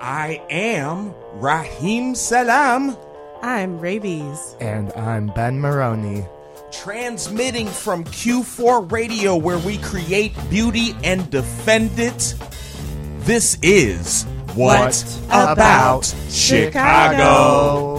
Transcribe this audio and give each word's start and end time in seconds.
I 0.00 0.42
am 0.50 1.12
Rahim 1.34 2.14
Salam, 2.14 2.96
I'm 3.42 3.78
Rabies. 3.80 4.56
And 4.60 4.92
I'm 4.92 5.28
Ben 5.28 5.60
Maroney. 5.60 6.24
transmitting 6.70 7.66
from 7.66 8.04
Q4 8.04 8.92
Radio, 8.92 9.34
where 9.36 9.58
we 9.58 9.78
create 9.78 10.34
beauty 10.50 10.94
and 11.02 11.28
defend 11.30 11.98
it. 11.98 12.34
This 13.20 13.58
is 13.62 14.24
What, 14.54 14.80
What 14.80 15.18
About 15.30 16.04
Chicago? 16.28 17.16
Chicago? 17.16 17.97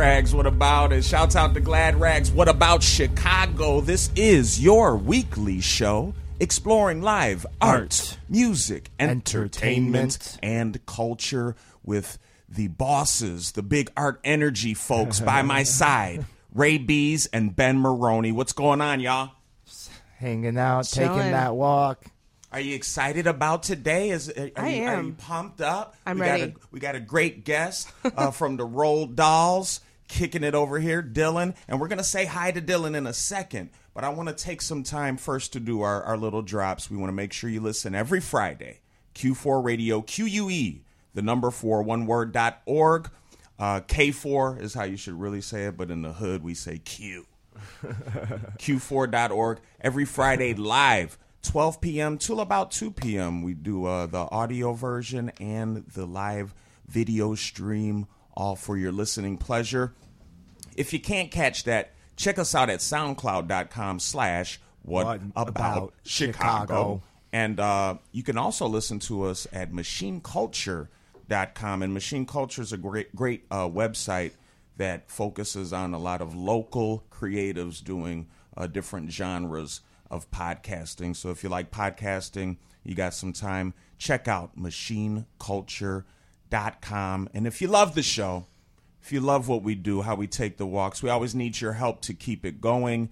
Rags, 0.00 0.34
what 0.34 0.46
about 0.46 0.94
it? 0.94 1.04
Shouts 1.04 1.36
out 1.36 1.52
to 1.52 1.60
Glad 1.60 2.00
Rags, 2.00 2.30
what 2.30 2.48
about 2.48 2.82
Chicago? 2.82 3.82
This 3.82 4.10
is 4.16 4.58
your 4.58 4.96
weekly 4.96 5.60
show 5.60 6.14
exploring 6.40 7.02
live 7.02 7.44
art, 7.60 7.80
Art, 7.82 8.18
music, 8.26 8.90
entertainment, 8.98 9.94
entertainment. 9.94 10.38
and 10.42 10.86
culture 10.86 11.54
with 11.84 12.18
the 12.48 12.68
bosses, 12.68 13.52
the 13.52 13.62
big 13.62 13.90
art 13.94 14.22
energy 14.24 14.72
folks 14.72 15.20
by 15.32 15.42
my 15.42 15.64
side, 15.64 16.24
Ray 16.54 16.78
Bees 16.78 17.26
and 17.26 17.54
Ben 17.54 17.78
Maroney. 17.78 18.32
What's 18.32 18.54
going 18.54 18.80
on, 18.80 19.00
y'all? 19.00 19.32
Hanging 20.16 20.56
out, 20.56 20.86
Chilling. 20.86 21.10
taking 21.18 21.32
that 21.32 21.54
walk. 21.54 22.06
Are 22.50 22.60
you 22.60 22.74
excited 22.74 23.26
about 23.26 23.64
today? 23.64 24.08
Is 24.10 24.30
are, 24.30 24.50
I 24.56 24.68
you, 24.70 24.84
Are 24.86 24.94
am. 24.94 25.06
you 25.08 25.12
pumped 25.12 25.60
up? 25.60 25.94
I'm 26.06 26.16
we 26.16 26.22
ready. 26.22 26.46
Got 26.46 26.56
a, 26.56 26.66
we 26.72 26.80
got 26.80 26.94
a 26.94 27.00
great 27.00 27.44
guest 27.44 27.92
uh, 28.16 28.30
from 28.30 28.56
the 28.56 28.66
Roald 28.66 29.14
Dahls, 29.14 29.80
kicking 30.10 30.42
it 30.42 30.54
over 30.54 30.80
here, 30.80 31.02
Dylan, 31.02 31.54
and 31.68 31.80
we're 31.80 31.88
gonna 31.88 32.04
say 32.04 32.26
hi 32.26 32.50
to 32.50 32.60
Dylan 32.60 32.96
in 32.96 33.06
a 33.06 33.12
second. 33.12 33.70
But 33.94 34.04
I 34.04 34.10
want 34.10 34.28
to 34.28 34.34
take 34.34 34.60
some 34.60 34.82
time 34.82 35.16
first 35.16 35.52
to 35.54 35.60
do 35.60 35.80
our, 35.82 36.02
our 36.02 36.16
little 36.16 36.42
drops. 36.42 36.90
We 36.90 36.96
want 36.96 37.08
to 37.08 37.14
make 37.14 37.32
sure 37.32 37.48
you 37.48 37.60
listen 37.60 37.94
every 37.94 38.20
Friday. 38.20 38.80
Q4 39.14 39.64
Radio, 39.64 40.02
QUE, 40.02 40.80
the 41.14 41.22
number 41.22 41.50
four, 41.50 41.82
one 41.82 42.06
word 42.06 42.32
dot 42.32 42.60
org. 42.66 43.10
Uh, 43.58 43.80
K4 43.80 44.60
is 44.60 44.74
how 44.74 44.84
you 44.84 44.96
should 44.96 45.20
really 45.20 45.42
say 45.42 45.66
it, 45.66 45.76
but 45.76 45.90
in 45.90 46.02
the 46.02 46.14
hood 46.14 46.42
we 46.42 46.54
say 46.54 46.78
Q. 46.78 47.26
q4.org 47.84 49.58
every 49.80 50.04
Friday 50.06 50.54
live 50.54 51.18
12 51.42 51.80
p.m. 51.80 52.18
till 52.18 52.40
about 52.40 52.70
2 52.70 52.90
p.m. 52.90 53.42
We 53.42 53.54
do 53.54 53.84
uh, 53.84 54.06
the 54.06 54.28
audio 54.30 54.72
version 54.72 55.30
and 55.40 55.84
the 55.88 56.06
live 56.06 56.54
video 56.88 57.34
stream 57.34 58.06
all 58.34 58.56
for 58.56 58.76
your 58.76 58.92
listening 58.92 59.36
pleasure. 59.36 59.94
If 60.76 60.92
you 60.92 61.00
can't 61.00 61.30
catch 61.30 61.64
that, 61.64 61.92
check 62.16 62.38
us 62.38 62.54
out 62.54 62.70
at 62.70 62.80
soundcloud.com 62.80 64.00
slash 64.00 64.60
what 64.82 65.20
about. 65.36 65.94
Chicago. 66.04 67.02
And 67.32 67.60
uh, 67.60 67.96
you 68.12 68.22
can 68.22 68.38
also 68.38 68.66
listen 68.66 68.98
to 69.00 69.24
us 69.24 69.46
at 69.52 69.72
machineculture.com. 69.72 71.82
And 71.82 71.94
Machine 71.94 72.26
Culture 72.26 72.62
is 72.62 72.72
a 72.72 72.76
great, 72.76 73.14
great 73.14 73.44
uh, 73.50 73.68
website 73.68 74.32
that 74.78 75.10
focuses 75.10 75.72
on 75.72 75.94
a 75.94 75.98
lot 75.98 76.20
of 76.20 76.34
local 76.34 77.04
creatives 77.10 77.84
doing 77.84 78.28
uh, 78.56 78.66
different 78.66 79.12
genres 79.12 79.82
of 80.10 80.30
podcasting. 80.30 81.14
So 81.14 81.30
if 81.30 81.44
you 81.44 81.50
like 81.50 81.70
podcasting, 81.70 82.56
you 82.82 82.94
got 82.94 83.14
some 83.14 83.32
time, 83.32 83.74
check 83.98 84.26
out 84.26 84.58
machineculture.com. 84.58 86.04
And 86.52 87.46
if 87.46 87.60
you 87.62 87.68
love 87.68 87.94
the 87.94 88.02
show, 88.02 88.46
if 89.02 89.12
you 89.12 89.20
love 89.20 89.48
what 89.48 89.62
we 89.62 89.74
do, 89.74 90.02
how 90.02 90.14
we 90.14 90.26
take 90.26 90.56
the 90.56 90.66
walks, 90.66 91.02
we 91.02 91.10
always 91.10 91.34
need 91.34 91.60
your 91.60 91.72
help 91.72 92.00
to 92.02 92.14
keep 92.14 92.44
it 92.44 92.60
going. 92.60 93.10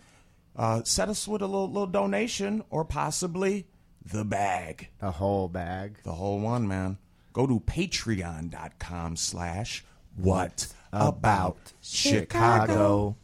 Uh, 0.55 0.83
set 0.85 1.09
us 1.09 1.27
with 1.29 1.41
a 1.41 1.47
little, 1.47 1.69
little 1.69 1.87
donation 1.87 2.65
or 2.69 2.85
possibly 2.85 3.67
the 4.05 4.25
bag. 4.25 4.89
The 5.01 5.13
whole 5.13 5.49
bag. 5.49 5.99
The 6.03 6.13
whole 6.13 6.41
one, 6.41 6.67
man. 6.67 6.99
Go 7.33 7.47
to 7.47 7.61
patreon.com 7.61 9.17
slash 9.17 9.85
what 10.17 10.67
about 10.93 11.73
Chicago. 11.81 12.67
Chicago. 12.67 13.17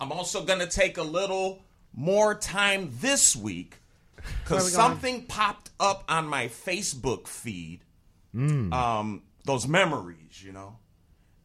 I'm 0.00 0.12
also 0.12 0.44
going 0.44 0.58
to 0.58 0.66
take 0.66 0.98
a 0.98 1.02
little 1.02 1.62
more 1.94 2.34
time 2.34 2.90
this 3.00 3.36
week 3.36 3.78
because 4.16 4.64
we 4.66 4.72
going? 4.72 4.90
something 4.90 5.26
popped 5.26 5.70
up 5.78 6.04
on 6.08 6.26
my 6.26 6.48
Facebook 6.48 7.28
feed. 7.28 7.80
Um, 8.72 9.22
those 9.44 9.66
memories, 9.68 10.42
you 10.44 10.52
know. 10.52 10.78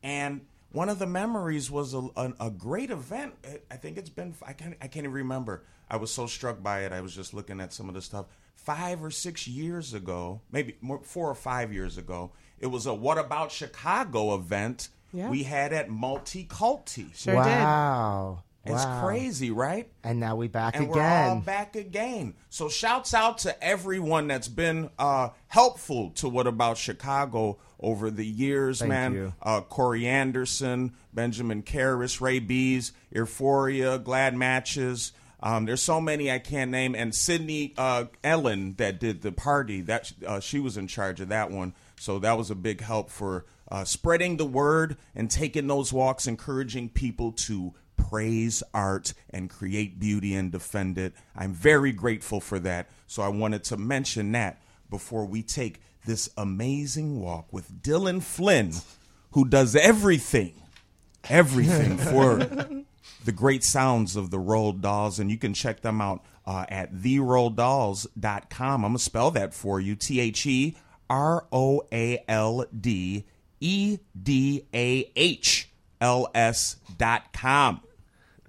And 0.04 0.42
one 0.72 0.90
of 0.90 1.00
the 1.00 1.08
memories 1.08 1.70
was 1.70 1.94
a, 1.94 2.08
a, 2.16 2.34
a 2.40 2.50
great 2.52 2.92
event. 2.92 3.34
I- 3.46 3.60
I 3.72 3.76
think 3.78 3.98
it's 3.98 4.10
been, 4.10 4.34
I 4.46 4.54
can't, 4.54 4.76
I 4.82 4.88
can't 4.88 5.04
even 5.06 5.12
remember. 5.14 5.64
I 5.90 5.98
was 5.98 6.12
so 6.12 6.26
struck 6.28 6.62
by 6.62 6.82
it. 6.82 6.92
I 6.92 7.02
was 7.02 7.16
just 7.16 7.34
looking 7.34 7.60
at 7.60 7.74
some 7.74 7.90
of 7.90 7.96
the 7.96 8.02
stuff. 8.02 8.28
Five 8.56 9.04
or 9.04 9.10
six 9.12 9.48
years 9.48 9.94
ago, 9.94 10.42
maybe 10.52 10.76
more, 10.82 11.02
four 11.04 11.30
or 11.30 11.36
five 11.36 11.74
years 11.74 11.98
ago, 11.98 12.32
it 12.60 12.68
was 12.68 12.86
a 12.86 12.94
What 12.94 13.18
About 13.18 13.52
Chicago 13.52 14.36
event 14.36 14.90
Yeah. 15.14 15.30
we 15.30 15.44
had 15.44 15.74
at 15.74 15.90
Multiculti. 15.90 17.16
Sure 17.16 17.36
did. 17.44 18.44
Wow. 18.66 18.76
It's 18.76 18.86
crazy, 19.04 19.52
right? 19.52 19.90
And 20.04 20.20
now 20.20 20.36
we 20.36 20.48
back 20.48 20.76
again. 20.76 20.88
and 20.88 20.96
we're 20.96 21.02
all 21.02 21.36
back 21.38 21.76
again. 21.76 22.34
So 22.50 22.70
shouts 22.70 23.14
out 23.14 23.40
to 23.40 23.64
everyone 23.64 24.28
that's 24.28 24.48
been 24.48 24.90
uh, 25.00 25.30
helpful 25.48 26.12
to 26.12 26.30
What 26.30 26.48
About 26.48 26.78
Chicago 26.78 27.58
over 27.80 28.12
the 28.12 28.26
years, 28.26 28.80
Thank 28.80 28.90
man. 28.90 29.34
Uh, 29.42 29.62
Corey 29.62 30.06
Anderson, 30.06 30.94
Benjamin 31.14 31.64
Karras, 31.64 32.20
Ray 32.20 32.40
Bees, 32.40 32.92
Euphoria, 33.12 33.98
Glad 33.98 34.36
Matches. 34.36 35.14
Um, 35.42 35.66
there's 35.66 35.82
so 35.82 36.02
many 36.02 36.30
I 36.30 36.40
can't 36.40 36.70
name, 36.70 36.96
and 36.96 37.16
Sydney 37.16 37.74
uh, 37.78 38.06
Ellen 38.24 38.76
that 38.78 39.00
did 39.00 39.22
the 39.22 39.32
party. 39.32 39.80
That 39.82 40.12
uh, 40.28 40.40
she 40.42 40.60
was 40.60 40.76
in 40.76 40.88
charge 40.88 41.22
of 41.22 41.30
that 41.30 41.50
one, 41.50 41.74
so 41.98 42.20
that 42.20 42.38
was 42.38 42.52
a 42.52 42.56
big 42.56 42.82
help 42.82 43.10
for 43.10 43.46
uh, 43.72 43.86
spreading 43.86 44.36
the 44.36 44.46
word 44.46 44.98
and 45.16 45.32
taking 45.32 45.68
those 45.68 45.94
walks, 45.94 46.28
encouraging 46.28 46.90
people 46.90 47.32
to 47.32 47.74
praise 48.10 48.64
art 48.74 49.14
and 49.30 49.50
create 49.50 50.00
beauty 50.00 50.34
and 50.36 50.52
defend 50.52 50.98
it. 50.98 51.14
I'm 51.36 51.54
very 51.54 51.92
grateful 51.92 52.40
for 52.40 52.60
that. 52.60 52.90
So 53.08 53.22
I 53.24 53.28
wanted 53.30 53.64
to 53.66 53.78
mention 53.78 54.32
that. 54.34 54.62
before 54.90 55.26
we 55.26 55.44
take 55.44 55.82
this 56.06 56.30
amazing 56.38 57.20
walk 57.22 57.52
with 57.54 57.84
Dylan 57.84 58.24
Flynn, 58.24 58.74
who 59.32 59.46
does 59.46 59.76
everything, 59.76 60.54
everything 61.30 61.98
for 62.12 62.38
the 63.24 63.32
great 63.32 63.64
sounds 63.64 64.16
of 64.16 64.32
the 64.32 64.40
Roald 64.40 64.82
Dahls. 64.82 65.20
And 65.20 65.30
you 65.30 65.38
can 65.38 65.54
check 65.54 65.82
them 65.82 66.02
out 66.02 66.24
uh, 66.46 66.66
at 66.70 66.94
theroalddahls.com. 66.94 68.86
I'm 68.86 68.92
going 68.92 68.98
to 68.98 69.00
spell 69.04 69.32
that 69.32 69.54
for 69.54 69.80
you 69.80 69.96
T 69.96 70.20
H 70.20 70.46
E 70.48 70.76
R 71.10 71.46
O 71.52 71.84
A 71.92 72.24
L 72.28 72.66
D 72.76 73.26
E 73.60 74.00
D 74.20 74.66
A 74.74 75.12
H 75.16 75.70
L 76.02 76.30
S 76.34 76.78
dot 76.98 77.32
com. 77.34 77.82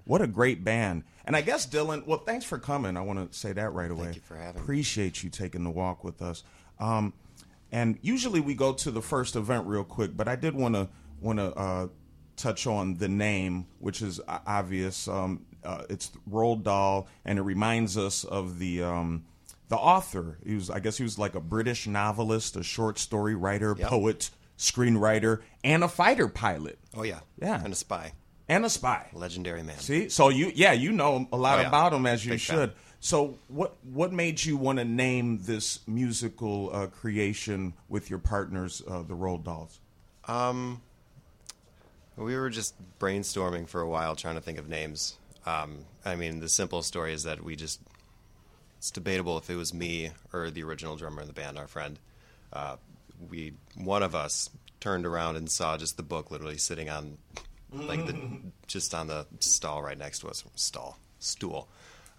What 0.05 0.21
a 0.21 0.27
great 0.27 0.63
band. 0.63 1.03
And 1.25 1.35
I 1.35 1.41
guess 1.41 1.67
Dylan, 1.67 2.05
well, 2.07 2.17
thanks 2.19 2.45
for 2.45 2.57
coming. 2.57 2.97
I 2.97 3.01
want 3.01 3.31
to 3.31 3.37
say 3.37 3.53
that 3.53 3.71
right 3.73 3.91
away. 3.91 4.05
Thank 4.05 4.15
you 4.15 4.21
for 4.21 4.35
having 4.35 4.55
me. 4.55 4.61
Appreciate 4.61 5.23
you 5.23 5.29
taking 5.29 5.63
the 5.63 5.69
walk 5.69 6.03
with 6.03 6.21
us. 6.21 6.43
Um, 6.79 7.13
and 7.71 7.97
usually 8.01 8.39
we 8.39 8.53
go 8.55 8.73
to 8.73 8.91
the 8.91 9.01
first 9.01 9.35
event 9.35 9.67
real 9.67 9.83
quick, 9.83 10.17
but 10.17 10.27
I 10.27 10.35
did 10.35 10.55
want 10.55 10.75
to 10.75 10.89
want 11.21 11.37
to 11.39 11.53
uh, 11.55 11.87
touch 12.35 12.65
on 12.67 12.97
the 12.97 13.07
name, 13.07 13.67
which 13.79 14.01
is 14.01 14.19
obvious. 14.27 15.07
Um, 15.07 15.45
uh, 15.63 15.83
it's 15.89 16.11
Roald 16.29 16.63
Dahl, 16.63 17.07
and 17.23 17.37
it 17.37 17.43
reminds 17.43 17.97
us 17.97 18.23
of 18.23 18.57
the 18.59 18.81
um, 18.83 19.23
the 19.69 19.77
author. 19.77 20.39
He 20.43 20.55
was, 20.55 20.69
I 20.71 20.79
guess, 20.79 20.97
he 20.97 21.03
was 21.03 21.19
like 21.19 21.35
a 21.35 21.39
British 21.39 21.85
novelist, 21.87 22.55
a 22.57 22.63
short 22.63 22.97
story 22.99 23.35
writer, 23.35 23.75
Yep. 23.77 23.87
poet, 23.87 24.29
screenwriter, 24.57 25.41
and 25.63 25.83
a 25.83 25.87
fighter 25.87 26.27
pilot, 26.27 26.79
Oh 26.95 27.03
yeah, 27.03 27.19
Yeah. 27.39 27.63
and 27.63 27.71
a 27.71 27.75
spy, 27.75 28.13
and 28.51 28.65
a 28.65 28.69
spy. 28.69 29.07
legendary 29.13 29.63
man. 29.63 29.77
See, 29.79 30.09
so 30.09 30.29
you, 30.29 30.51
yeah, 30.53 30.73
you 30.73 30.91
know 30.91 31.27
a 31.31 31.37
lot 31.37 31.57
Oh, 31.59 31.61
yeah. 31.61 31.67
about 31.67 31.93
him 31.93 32.05
as 32.05 32.25
you 32.25 32.31
Big 32.33 32.41
fan. 32.41 32.57
should. 32.57 32.73
So, 32.99 33.39
what 33.47 33.75
what 33.83 34.11
made 34.13 34.43
you 34.43 34.57
want 34.57 34.77
to 34.79 34.85
name 34.85 35.39
this 35.41 35.79
musical 35.87 36.69
uh, 36.71 36.87
creation 36.87 37.73
with 37.89 38.09
your 38.09 38.19
partners, 38.19 38.81
uh, 38.87 39.01
the 39.01 39.15
Roald 39.15 39.43
Dahls? 39.43 39.79
Um, 40.29 40.81
we 42.15 42.35
were 42.35 42.49
just 42.49 42.75
brainstorming 42.99 43.67
for 43.67 43.81
a 43.81 43.87
while, 43.89 44.15
trying 44.15 44.35
to 44.35 44.41
think 44.41 44.59
of 44.59 44.69
names. 44.69 45.17
Um, 45.45 45.79
I 46.05 46.15
mean, 46.15 46.39
the 46.41 46.49
simple 46.49 46.83
story 46.83 47.13
is 47.13 47.23
that 47.23 47.43
we 47.43 47.55
just. 47.55 47.79
It's 48.77 48.91
debatable 48.91 49.37
if 49.37 49.49
it 49.49 49.55
was 49.55 49.73
me 49.75 50.09
or 50.33 50.49
the 50.49 50.63
original 50.63 50.95
drummer 50.95 51.21
in 51.21 51.27
the 51.27 51.33
band, 51.33 51.57
our 51.57 51.67
friend. 51.67 51.99
Uh, 52.51 52.75
we 53.29 53.53
one 53.75 54.03
of 54.03 54.13
us 54.15 54.49
turned 54.79 55.05
around 55.05 55.35
and 55.37 55.49
saw 55.49 55.77
just 55.77 55.97
the 55.97 56.03
book 56.03 56.31
literally 56.31 56.57
sitting 56.57 56.89
on, 56.89 57.17
like 57.71 58.05
the 58.05 58.15
just 58.67 58.93
on 58.93 59.07
the 59.07 59.25
stall 59.39 59.81
right 59.81 59.97
next 59.97 60.19
to 60.19 60.27
us, 60.29 60.43
stall 60.55 60.97
stool, 61.19 61.67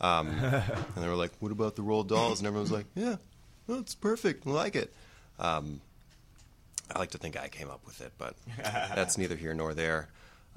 um, 0.00 0.28
and 0.30 0.64
they 0.96 1.08
were 1.08 1.14
like, 1.14 1.32
"What 1.40 1.52
about 1.52 1.76
the 1.76 1.82
Roald 1.82 2.08
Dahls?" 2.08 2.38
And 2.38 2.46
everyone 2.46 2.62
was 2.62 2.72
like, 2.72 2.86
"Yeah, 2.94 3.16
well, 3.66 3.78
it's 3.80 3.94
perfect. 3.94 4.46
I 4.46 4.50
like 4.50 4.76
it." 4.76 4.92
Um, 5.38 5.80
I 6.94 6.98
like 6.98 7.10
to 7.12 7.18
think 7.18 7.36
I 7.40 7.48
came 7.48 7.70
up 7.70 7.80
with 7.86 8.00
it, 8.00 8.12
but 8.18 8.34
that's 8.62 9.16
neither 9.18 9.36
here 9.36 9.54
nor 9.54 9.74
there. 9.74 10.08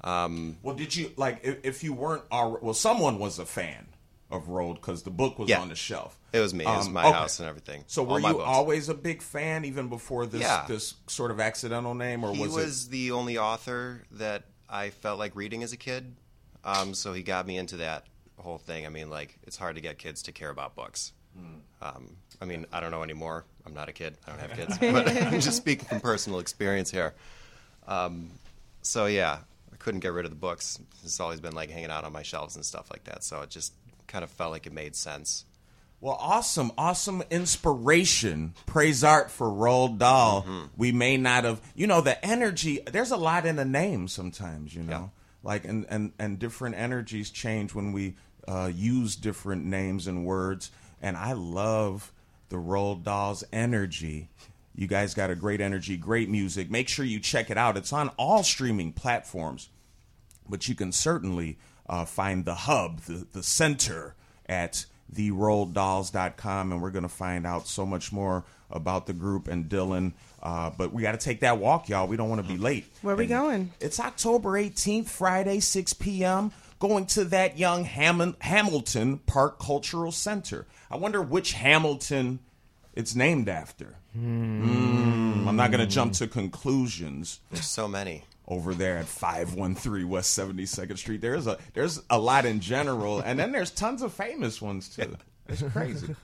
Um, 0.04 0.58
Well, 0.62 0.74
did 0.76 0.94
you 0.94 1.10
like 1.16 1.40
if, 1.42 1.58
if 1.64 1.84
you 1.84 1.92
weren't 1.92 2.24
already? 2.30 2.64
Well, 2.64 2.74
someone 2.74 3.18
was 3.18 3.38
a 3.38 3.46
fan 3.46 3.86
of 4.30 4.46
Roald 4.48 4.74
because 4.74 5.02
the 5.04 5.10
book 5.10 5.38
was 5.38 5.48
Yeah. 5.48 5.60
on 5.60 5.68
the 5.68 5.74
shelf. 5.76 6.18
it 6.32 6.40
was 6.40 6.52
me. 6.52 6.64
It 6.64 6.68
was 6.76 6.88
Um, 6.88 6.92
my 6.92 7.04
okay. 7.06 7.12
house 7.12 7.38
and 7.40 7.48
everything. 7.48 7.84
So, 7.86 8.02
were 8.02 8.18
you 8.18 8.32
books. 8.34 8.44
always 8.44 8.88
a 8.88 8.94
big 8.94 9.22
fan, 9.22 9.64
even 9.64 9.88
before 9.88 10.26
this 10.26 10.42
Yeah. 10.42 10.64
this 10.68 10.94
sort 11.06 11.30
of 11.30 11.38
accidental 11.40 11.94
name, 11.94 12.24
or 12.24 12.34
He 12.34 12.40
was, 12.42 12.52
was, 12.52 12.88
the 12.88 13.12
only 13.12 13.38
author 13.38 14.02
that 14.10 14.42
I 14.68 14.90
felt 14.90 15.18
like 15.18 15.34
reading 15.36 15.62
as 15.62 15.72
a 15.72 15.76
kid. 15.76 16.14
Um, 16.64 16.94
so 16.94 17.12
he 17.12 17.22
got 17.22 17.46
me 17.46 17.56
into 17.56 17.78
that 17.78 18.04
whole 18.38 18.58
thing. 18.58 18.86
I 18.86 18.88
mean, 18.88 19.10
like 19.10 19.38
it's 19.44 19.56
hard 19.56 19.76
to 19.76 19.80
get 19.80 19.98
kids 19.98 20.22
to 20.24 20.32
care 20.32 20.50
about 20.50 20.74
books. 20.74 21.12
Um, 21.82 22.16
I 22.40 22.44
mean, 22.44 22.66
I 22.72 22.80
don't 22.80 22.90
know 22.90 23.02
anymore. 23.02 23.44
I'm 23.64 23.74
not 23.74 23.88
a 23.88 23.92
kid. 23.92 24.16
I 24.26 24.30
don't 24.30 24.40
have 24.40 24.52
kids. 24.52 24.78
but 24.80 25.08
I'm 25.22 25.40
just 25.40 25.56
speaking 25.56 25.86
from 25.86 26.00
personal 26.00 26.38
experience 26.38 26.90
here. 26.90 27.14
Um, 27.86 28.30
so 28.82 29.06
yeah, 29.06 29.38
I 29.72 29.76
couldn't 29.76 30.00
get 30.00 30.12
rid 30.12 30.24
of 30.24 30.30
the 30.30 30.36
books. 30.36 30.78
It's 31.04 31.20
always 31.20 31.40
been 31.40 31.54
like 31.54 31.70
hanging 31.70 31.90
out 31.90 32.04
on 32.04 32.12
my 32.12 32.22
shelves 32.22 32.56
and 32.56 32.64
stuff 32.64 32.90
like 32.90 33.04
that. 33.04 33.22
So 33.24 33.42
it 33.42 33.50
just 33.50 33.74
kind 34.06 34.24
of 34.24 34.30
felt 34.30 34.52
like 34.52 34.66
it 34.66 34.72
made 34.72 34.96
sense. 34.96 35.44
Well, 36.00 36.16
awesome, 36.20 36.72
awesome 36.76 37.22
inspiration. 37.30 38.54
Praise 38.66 39.02
art 39.02 39.30
for 39.30 39.48
Roald 39.48 39.98
Dahl. 39.98 40.42
Mm-hmm. 40.42 40.64
We 40.76 40.92
may 40.92 41.16
not 41.16 41.44
have, 41.44 41.60
you 41.74 41.86
know, 41.86 42.00
the 42.00 42.22
energy. 42.24 42.80
There's 42.86 43.10
a 43.10 43.16
lot 43.16 43.46
in 43.46 43.58
a 43.58 43.64
name 43.64 44.06
sometimes, 44.08 44.74
you 44.74 44.82
know, 44.82 44.92
Yeah. 44.92 45.08
like 45.42 45.64
and 45.64 45.86
and 45.88 46.12
and 46.18 46.38
different 46.38 46.76
energies 46.76 47.30
change 47.30 47.74
when 47.74 47.92
we 47.92 48.14
uh, 48.46 48.70
use 48.72 49.16
different 49.16 49.64
names 49.64 50.06
and 50.06 50.24
words. 50.24 50.70
And 51.02 51.16
I 51.16 51.32
love 51.32 52.12
the 52.50 52.56
Roald 52.56 53.02
Dahl's 53.02 53.42
energy. 53.52 54.28
You 54.74 54.86
guys 54.86 55.14
got 55.14 55.30
a 55.30 55.34
great 55.34 55.60
energy, 55.62 55.96
great 55.96 56.28
music. 56.28 56.70
Make 56.70 56.88
sure 56.88 57.04
you 57.04 57.18
check 57.18 57.50
it 57.50 57.56
out. 57.56 57.76
It's 57.78 57.92
on 57.92 58.10
all 58.18 58.42
streaming 58.42 58.92
platforms 58.92 59.70
but 60.48 60.68
you 60.68 60.76
can 60.76 60.92
certainly 60.92 61.58
uh, 61.88 62.04
find 62.04 62.44
the 62.44 62.54
hub, 62.54 63.00
the, 63.00 63.26
the 63.32 63.42
center 63.42 64.14
at 64.48 64.86
theroalddahls.com, 65.12 66.72
and 66.72 66.82
we're 66.82 66.90
going 66.90 67.02
to 67.02 67.08
find 67.08 67.46
out 67.46 67.66
so 67.66 67.86
much 67.86 68.12
more 68.12 68.44
about 68.70 69.06
the 69.06 69.12
group 69.12 69.48
and 69.48 69.66
Dylan. 69.68 70.12
Uh, 70.42 70.70
but 70.70 70.92
we 70.92 71.02
got 71.02 71.12
to 71.12 71.18
take 71.18 71.40
that 71.40 71.58
walk, 71.58 71.88
y'all. 71.88 72.06
We 72.06 72.16
don't 72.16 72.28
want 72.28 72.42
to 72.42 72.48
be 72.48 72.58
late. 72.58 72.84
Where 73.02 73.16
we 73.16 73.24
And 73.24 73.30
going? 73.30 73.72
It's 73.80 74.00
October 74.00 74.50
18th, 74.50 75.06
Friday, 75.06 75.60
6 75.60 75.92
p.m. 75.94 76.52
Going 76.78 77.06
to 77.06 77.24
that 77.24 77.58
young 77.58 77.84
Ham- 77.84 78.36
Hamilton 78.40 79.18
Park 79.18 79.58
Cultural 79.58 80.12
Center. 80.12 80.66
I 80.90 80.96
wonder 80.96 81.22
which 81.22 81.54
Hamilton 81.54 82.40
it's 82.94 83.14
named 83.14 83.48
after. 83.48 83.96
Mm, 84.18 85.46
I'm 85.46 85.56
not 85.56 85.70
going 85.70 85.80
to 85.80 85.86
jump 85.86 86.14
to 86.14 86.26
conclusions 86.26 87.40
There's 87.50 87.66
so 87.66 87.86
many. 87.86 88.24
Over 88.48 88.74
there 88.74 88.98
at 88.98 89.06
513 89.06 90.08
West 90.08 90.38
72nd 90.38 90.98
Street. 90.98 91.20
There's 91.20 91.46
a 91.46 91.58
there's 91.74 92.02
a 92.10 92.18
lot 92.18 92.46
in 92.46 92.60
general 92.60 93.20
and 93.20 93.38
then 93.38 93.52
there's 93.52 93.70
tons 93.70 94.02
of 94.02 94.12
famous 94.12 94.62
ones 94.62 94.88
too. 94.88 95.16
It's 95.48 95.62
crazy. 95.62 96.14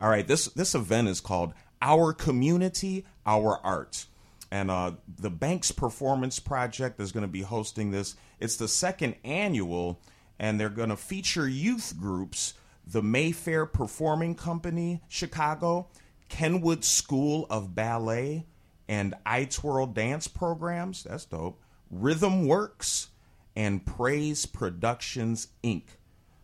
All 0.00 0.08
right, 0.08 0.26
this 0.26 0.46
this 0.46 0.74
event 0.74 1.08
is 1.08 1.20
called 1.20 1.54
Our 1.80 2.12
Community, 2.12 3.04
Our 3.24 3.58
Art. 3.62 4.06
And 4.50 4.70
uh, 4.70 4.92
the 5.18 5.30
Banks 5.30 5.72
Performance 5.72 6.38
Project 6.38 7.00
is 7.00 7.10
going 7.10 7.22
to 7.22 7.32
be 7.32 7.40
hosting 7.40 7.90
this. 7.90 8.16
It's 8.38 8.56
the 8.56 8.68
second 8.68 9.14
annual, 9.24 9.98
and 10.38 10.60
they're 10.60 10.68
going 10.68 10.90
to 10.90 10.96
feature 10.96 11.48
youth 11.48 11.94
groups, 11.98 12.52
the 12.86 13.00
Mayfair 13.00 13.64
Performing 13.64 14.34
Company, 14.34 15.00
Chicago, 15.08 15.88
Kenwood 16.28 16.84
School 16.84 17.46
of 17.48 17.74
Ballet, 17.74 18.44
and 18.88 19.14
I 19.24 19.44
Twirl 19.44 19.86
dance 19.86 20.28
programs. 20.28 21.04
That's 21.04 21.24
dope. 21.24 21.61
Rhythm 21.92 22.46
Works 22.48 23.08
and 23.54 23.84
Praise 23.84 24.46
Productions 24.46 25.48
Inc. 25.62 25.82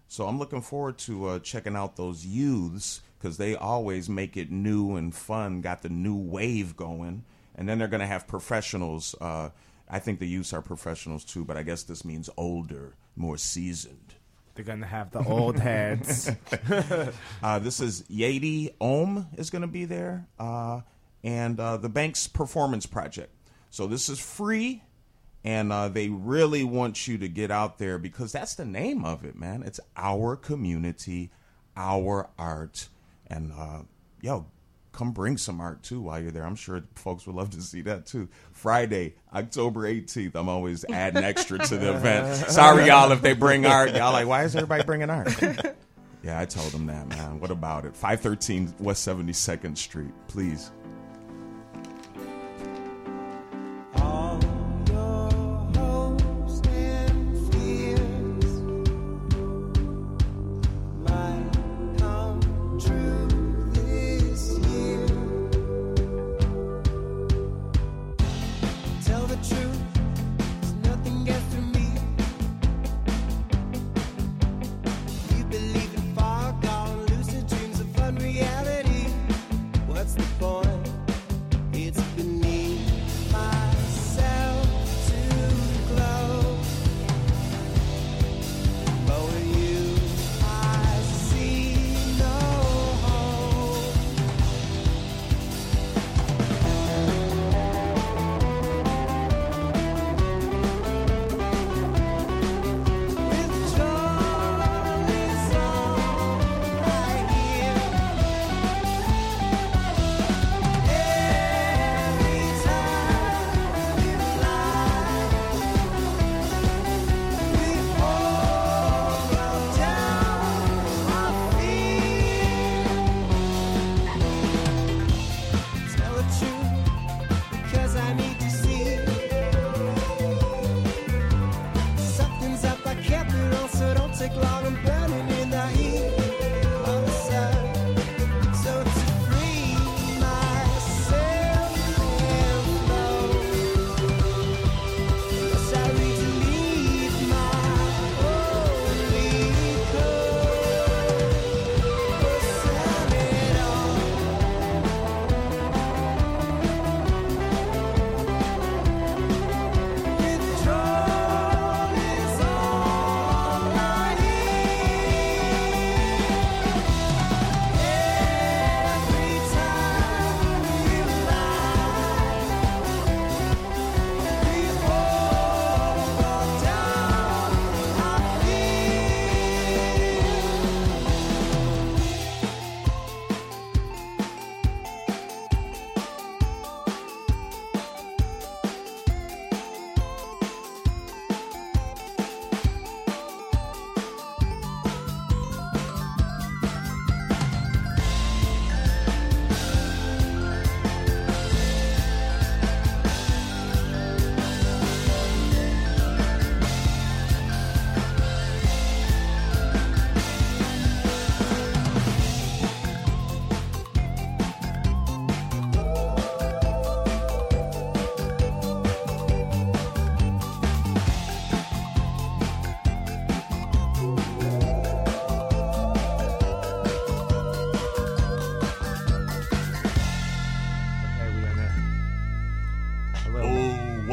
So 0.07 0.27
I'm 0.27 0.39
looking 0.39 0.61
forward 0.61 0.99
to 0.99 1.27
uh, 1.27 1.39
checking 1.39 1.75
out 1.75 1.97
those 1.97 2.25
youths 2.27 3.01
because 3.19 3.39
they 3.39 3.57
always 3.57 4.11
make 4.11 4.37
it 4.37 4.51
new 4.51 4.95
and 4.97 5.15
fun. 5.15 5.63
Got 5.63 5.81
the 5.83 5.89
new 5.89 6.17
wave 6.17 6.77
going, 6.77 7.25
and 7.57 7.67
then 7.67 7.79
they're 7.79 7.89
going 7.89 8.01
to 8.01 8.07
have 8.07 8.29
professionals. 8.29 9.15
Uh, 9.21 9.49
I 9.89 9.99
think 9.99 10.19
the 10.19 10.29
youths 10.29 10.53
are 10.53 10.61
professionals 10.61 11.25
too, 11.25 11.47
but 11.47 11.57
I 11.57 11.63
guess 11.63 11.83
this 11.83 12.05
means 12.05 12.29
older, 12.37 12.95
more 13.17 13.39
seasoned. 13.39 14.15
They're 14.55 14.65
gonna 14.65 14.87
have 14.87 15.13
the 15.13 15.23
old 15.25 15.59
heads. 15.59 16.31
Uh, 17.43 17.61
this 17.61 17.81
is 17.81 18.03
Yadi 18.11 18.75
Ohm 18.81 19.29
is 19.37 19.51
going 19.51 19.63
to 19.63 19.69
be 19.69 19.85
there, 19.85 20.27
uh, 20.41 20.81
and 21.23 21.59
uh, 21.61 21.77
the 21.77 21.89
Banks 21.89 22.27
Performance 22.27 22.85
Project. 22.85 23.33
So 23.71 23.87
this 23.87 24.09
is 24.09 24.19
free, 24.19 24.83
and 25.49 25.73
uh, 25.73 25.89
they 25.89 26.11
really 26.11 26.63
want 26.63 27.09
you 27.09 27.17
to 27.17 27.27
get 27.27 27.51
out 27.51 27.79
there 27.79 27.97
because 27.99 28.33
that's 28.33 28.55
the 28.55 28.67
name 28.67 29.03
of 29.03 29.25
it, 29.25 29.35
man. 29.35 29.63
It's 29.63 29.81
our 29.97 30.37
community, 30.37 31.31
our 31.75 32.29
art, 32.39 32.91
and 33.29 33.53
uh, 33.57 33.81
yo, 34.21 34.45
come 34.93 35.13
bring 35.13 35.39
some 35.39 35.59
art 35.59 35.83
too 35.83 36.03
while 36.03 36.21
you're 36.21 36.33
there. 36.33 36.45
I'm 36.45 36.55
sure 36.55 36.83
folks 36.97 37.27
would 37.27 37.35
love 37.35 37.49
to 37.53 37.63
see 37.63 37.81
that 37.81 38.05
too. 38.05 38.29
Friday, 38.53 39.15
October 39.35 39.91
18th. 39.91 40.35
I'm 40.35 40.51
always 40.51 40.85
adding 40.85 41.25
extra 41.25 41.59
to 41.59 41.79
the 41.79 41.97
event. 41.97 42.51
Sorry, 42.51 42.87
y'all, 42.87 43.11
if 43.13 43.23
they 43.23 43.33
bring 43.33 43.65
art. 43.65 43.95
Y'all 43.95 44.13
like, 44.13 44.27
why 44.27 44.45
is 44.45 44.55
everybody 44.55 44.85
bringing 44.85 45.09
art? 45.09 45.33
Yeah, 46.23 46.41
I 46.41 46.47
told 46.47 46.73
them 46.73 46.87
that, 46.87 47.07
man. 47.09 47.39
What 47.39 47.53
about 47.53 47.85
it? 47.85 47.97
513 47.97 48.75
West 48.81 49.07
72nd 49.07 49.79
Street, 49.79 50.11
please. 50.27 50.73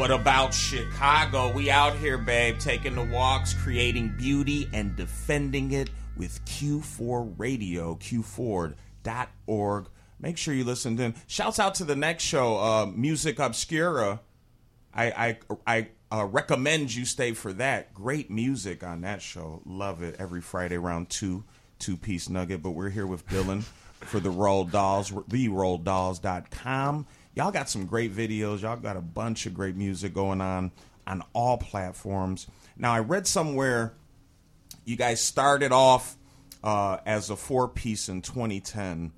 What 0.06 0.20
about 0.20 0.54
Chicago? 0.54 1.52
We 1.52 1.68
out 1.68 1.96
here, 1.96 2.16
babe, 2.16 2.60
taking 2.60 2.94
the 2.94 3.02
walks, 3.02 3.52
creating 3.54 4.14
beauty, 4.16 4.70
and 4.72 4.94
defending 4.94 5.72
it 5.72 5.90
with 6.16 6.44
Q4 6.44 7.34
Radio, 7.36 7.96
Q4.org. 7.96 9.86
Make 10.20 10.38
sure 10.38 10.54
you 10.54 10.62
listen 10.62 10.96
in. 11.00 11.16
Shouts 11.26 11.58
out 11.58 11.74
to 11.74 11.84
the 11.84 11.96
next 11.96 12.22
show, 12.22 12.56
uh, 12.56 12.86
Music 12.86 13.40
Obscura. 13.40 14.20
I 14.94 15.10
I, 15.10 15.38
I 15.66 15.88
uh, 16.12 16.26
recommend 16.26 16.94
you 16.94 17.04
stay 17.04 17.32
for 17.32 17.52
that. 17.54 17.92
Great 17.92 18.30
music 18.30 18.84
on 18.84 19.00
that 19.00 19.20
show. 19.20 19.60
Love 19.66 20.04
it 20.04 20.14
every 20.20 20.40
Friday 20.40 20.76
around 20.76 21.10
two 21.10 21.42
two 21.80 21.96
piece 21.96 22.28
nugget. 22.28 22.62
But 22.62 22.70
we're 22.70 22.90
here 22.90 23.08
with 23.08 23.26
Dylan 23.26 23.64
for 24.02 24.20
the 24.20 24.30
Roald 24.30 24.70
Dahls, 24.70 25.10
theroalddahls.com. 25.26 27.06
Y'all 27.36 27.52
got 27.52 27.68
some 27.68 27.84
great 27.84 28.16
videos. 28.16 28.62
Y'all 28.62 28.76
got 28.76 28.96
a 28.96 29.00
bunch 29.02 29.44
of 29.44 29.52
great 29.52 29.76
music 29.76 30.14
going 30.14 30.40
on 30.40 30.72
on 31.06 31.22
all 31.34 31.58
platforms. 31.58 32.46
Now 32.78 32.92
I 32.94 33.00
read 33.00 33.26
somewhere 33.26 33.92
you 34.86 34.96
guys 34.96 35.20
started 35.20 35.70
off 35.70 36.16
uh, 36.64 36.96
as 37.04 37.28
a 37.28 37.36
four 37.36 37.68
piece 37.68 38.08
in 38.08 38.22
2010. 38.22 39.12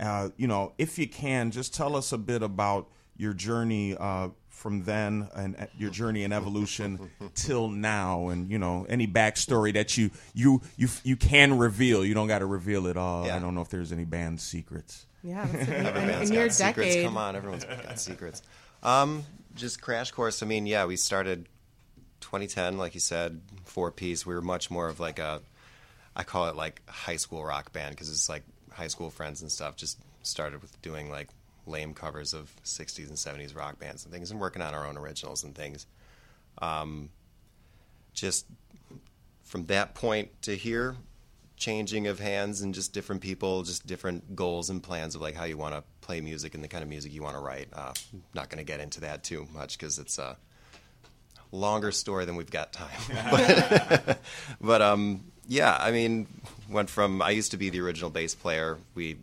Uh, 0.00 0.30
you 0.38 0.46
know, 0.46 0.72
if 0.78 0.98
you 0.98 1.06
can, 1.06 1.50
just 1.50 1.74
tell 1.74 1.94
us 1.94 2.10
a 2.12 2.18
bit 2.18 2.42
about 2.42 2.88
your 3.18 3.34
journey 3.34 3.94
uh, 4.00 4.30
from 4.48 4.84
then 4.84 5.28
and 5.34 5.54
uh, 5.56 5.66
your 5.76 5.90
journey 5.90 6.24
in 6.24 6.32
evolution 6.32 7.10
till 7.34 7.68
now, 7.68 8.28
and 8.28 8.50
you 8.50 8.58
know 8.58 8.86
any 8.88 9.06
backstory 9.06 9.74
that 9.74 9.98
you 9.98 10.10
you 10.32 10.62
you 10.78 10.88
you 11.04 11.16
can 11.16 11.58
reveal. 11.58 12.02
You 12.02 12.14
don't 12.14 12.28
got 12.28 12.38
to 12.38 12.46
reveal 12.46 12.86
it 12.86 12.96
all. 12.96 13.26
Yeah. 13.26 13.36
I 13.36 13.38
don't 13.38 13.54
know 13.54 13.60
if 13.60 13.68
there's 13.68 13.92
any 13.92 14.06
band 14.06 14.40
secrets. 14.40 15.06
Yeah, 15.22 15.46
that's 15.46 15.68
in, 15.68 15.86
Every 15.86 16.02
in, 16.02 16.08
band's 16.08 16.30
in 16.30 16.34
your 16.34 16.46
got 16.46 16.54
secrets. 16.54 16.88
decade. 16.90 17.04
Come 17.04 17.16
on, 17.16 17.36
everyone's 17.36 17.64
got 17.64 17.98
secrets. 17.98 18.42
Um, 18.82 19.24
just 19.54 19.80
crash 19.80 20.10
course. 20.10 20.42
I 20.42 20.46
mean, 20.46 20.66
yeah, 20.66 20.84
we 20.86 20.96
started 20.96 21.48
2010, 22.20 22.78
like 22.78 22.94
you 22.94 23.00
said, 23.00 23.40
four 23.64 23.90
piece. 23.92 24.26
We 24.26 24.34
were 24.34 24.42
much 24.42 24.70
more 24.70 24.88
of 24.88 24.98
like 25.00 25.18
a, 25.18 25.40
I 26.16 26.24
call 26.24 26.48
it 26.48 26.56
like 26.56 26.82
high 26.88 27.16
school 27.16 27.44
rock 27.44 27.72
band 27.72 27.90
because 27.94 28.10
it's 28.10 28.28
like 28.28 28.42
high 28.72 28.88
school 28.88 29.10
friends 29.10 29.42
and 29.42 29.52
stuff. 29.52 29.76
Just 29.76 29.98
started 30.22 30.60
with 30.62 30.80
doing 30.82 31.10
like 31.10 31.28
lame 31.66 31.94
covers 31.94 32.34
of 32.34 32.52
60s 32.64 33.08
and 33.08 33.16
70s 33.16 33.54
rock 33.56 33.78
bands 33.78 34.04
and 34.04 34.12
things, 34.12 34.30
and 34.32 34.40
working 34.40 34.62
on 34.62 34.74
our 34.74 34.86
own 34.86 34.96
originals 34.96 35.44
and 35.44 35.54
things. 35.54 35.86
Um, 36.60 37.10
just 38.14 38.46
from 39.44 39.66
that 39.66 39.94
point 39.94 40.30
to 40.42 40.56
here, 40.56 40.96
changing 41.62 42.08
of 42.08 42.18
hands 42.18 42.60
and 42.60 42.74
just 42.74 42.92
different 42.92 43.22
people, 43.22 43.62
just 43.62 43.86
different 43.86 44.34
goals 44.34 44.68
and 44.68 44.82
plans 44.82 45.14
of 45.14 45.20
like 45.20 45.36
how 45.36 45.44
you 45.44 45.56
want 45.56 45.74
to 45.74 45.84
play 46.00 46.20
music 46.20 46.54
and 46.56 46.64
the 46.64 46.68
kind 46.68 46.82
of 46.82 46.88
music 46.88 47.12
you 47.12 47.22
want 47.22 47.36
to 47.36 47.40
write. 47.40 47.68
Uh, 47.72 47.92
not 48.34 48.50
going 48.50 48.58
to 48.58 48.64
get 48.64 48.80
into 48.80 49.00
that 49.02 49.22
too 49.22 49.46
much 49.54 49.78
because 49.78 50.00
it's 50.00 50.18
a 50.18 50.36
longer 51.52 51.92
story 51.92 52.24
than 52.24 52.34
we've 52.34 52.50
got 52.50 52.72
time. 52.72 52.90
but, 53.30 54.18
but 54.60 54.82
um, 54.82 55.24
yeah, 55.46 55.76
I 55.78 55.92
mean, 55.92 56.26
went 56.68 56.90
from 56.90 57.22
I 57.22 57.30
used 57.30 57.52
to 57.52 57.56
be 57.56 57.70
the 57.70 57.80
original 57.80 58.10
bass 58.10 58.34
player. 58.34 58.78
We 58.96 59.18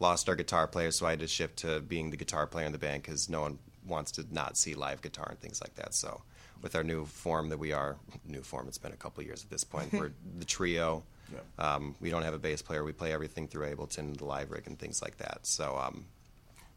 lost 0.00 0.30
our 0.30 0.34
guitar 0.34 0.66
player, 0.66 0.90
so 0.90 1.06
I 1.06 1.10
had 1.10 1.20
to 1.20 1.28
shift 1.28 1.58
to 1.58 1.80
being 1.80 2.10
the 2.10 2.16
guitar 2.16 2.46
player 2.46 2.64
in 2.64 2.72
the 2.72 2.78
band 2.78 3.02
because 3.02 3.28
no 3.28 3.42
one 3.42 3.58
wants 3.86 4.12
to 4.12 4.24
not 4.30 4.56
see 4.56 4.74
live 4.74 5.02
guitar 5.02 5.28
and 5.28 5.38
things 5.38 5.60
like 5.60 5.74
that. 5.74 5.92
So 5.92 6.22
with 6.62 6.74
our 6.74 6.82
new 6.82 7.04
form 7.04 7.50
that 7.50 7.58
we 7.58 7.72
are, 7.72 7.96
new 8.26 8.40
form, 8.40 8.66
it's 8.66 8.78
been 8.78 8.92
a 8.92 8.96
couple 8.96 9.22
years 9.22 9.44
at 9.44 9.50
this 9.50 9.62
point. 9.62 9.92
We're 9.92 10.12
the 10.38 10.46
trio. 10.46 11.04
Yeah. 11.32 11.74
Um, 11.74 11.94
we 12.00 12.10
don't 12.10 12.22
have 12.22 12.34
a 12.34 12.38
bass 12.38 12.62
player. 12.62 12.84
We 12.84 12.92
play 12.92 13.12
everything 13.12 13.48
through 13.48 13.66
Ableton, 13.74 14.16
the 14.16 14.24
live 14.24 14.50
rig, 14.50 14.66
and 14.66 14.78
things 14.78 15.02
like 15.02 15.16
that. 15.18 15.40
So 15.46 15.76
um, 15.76 16.06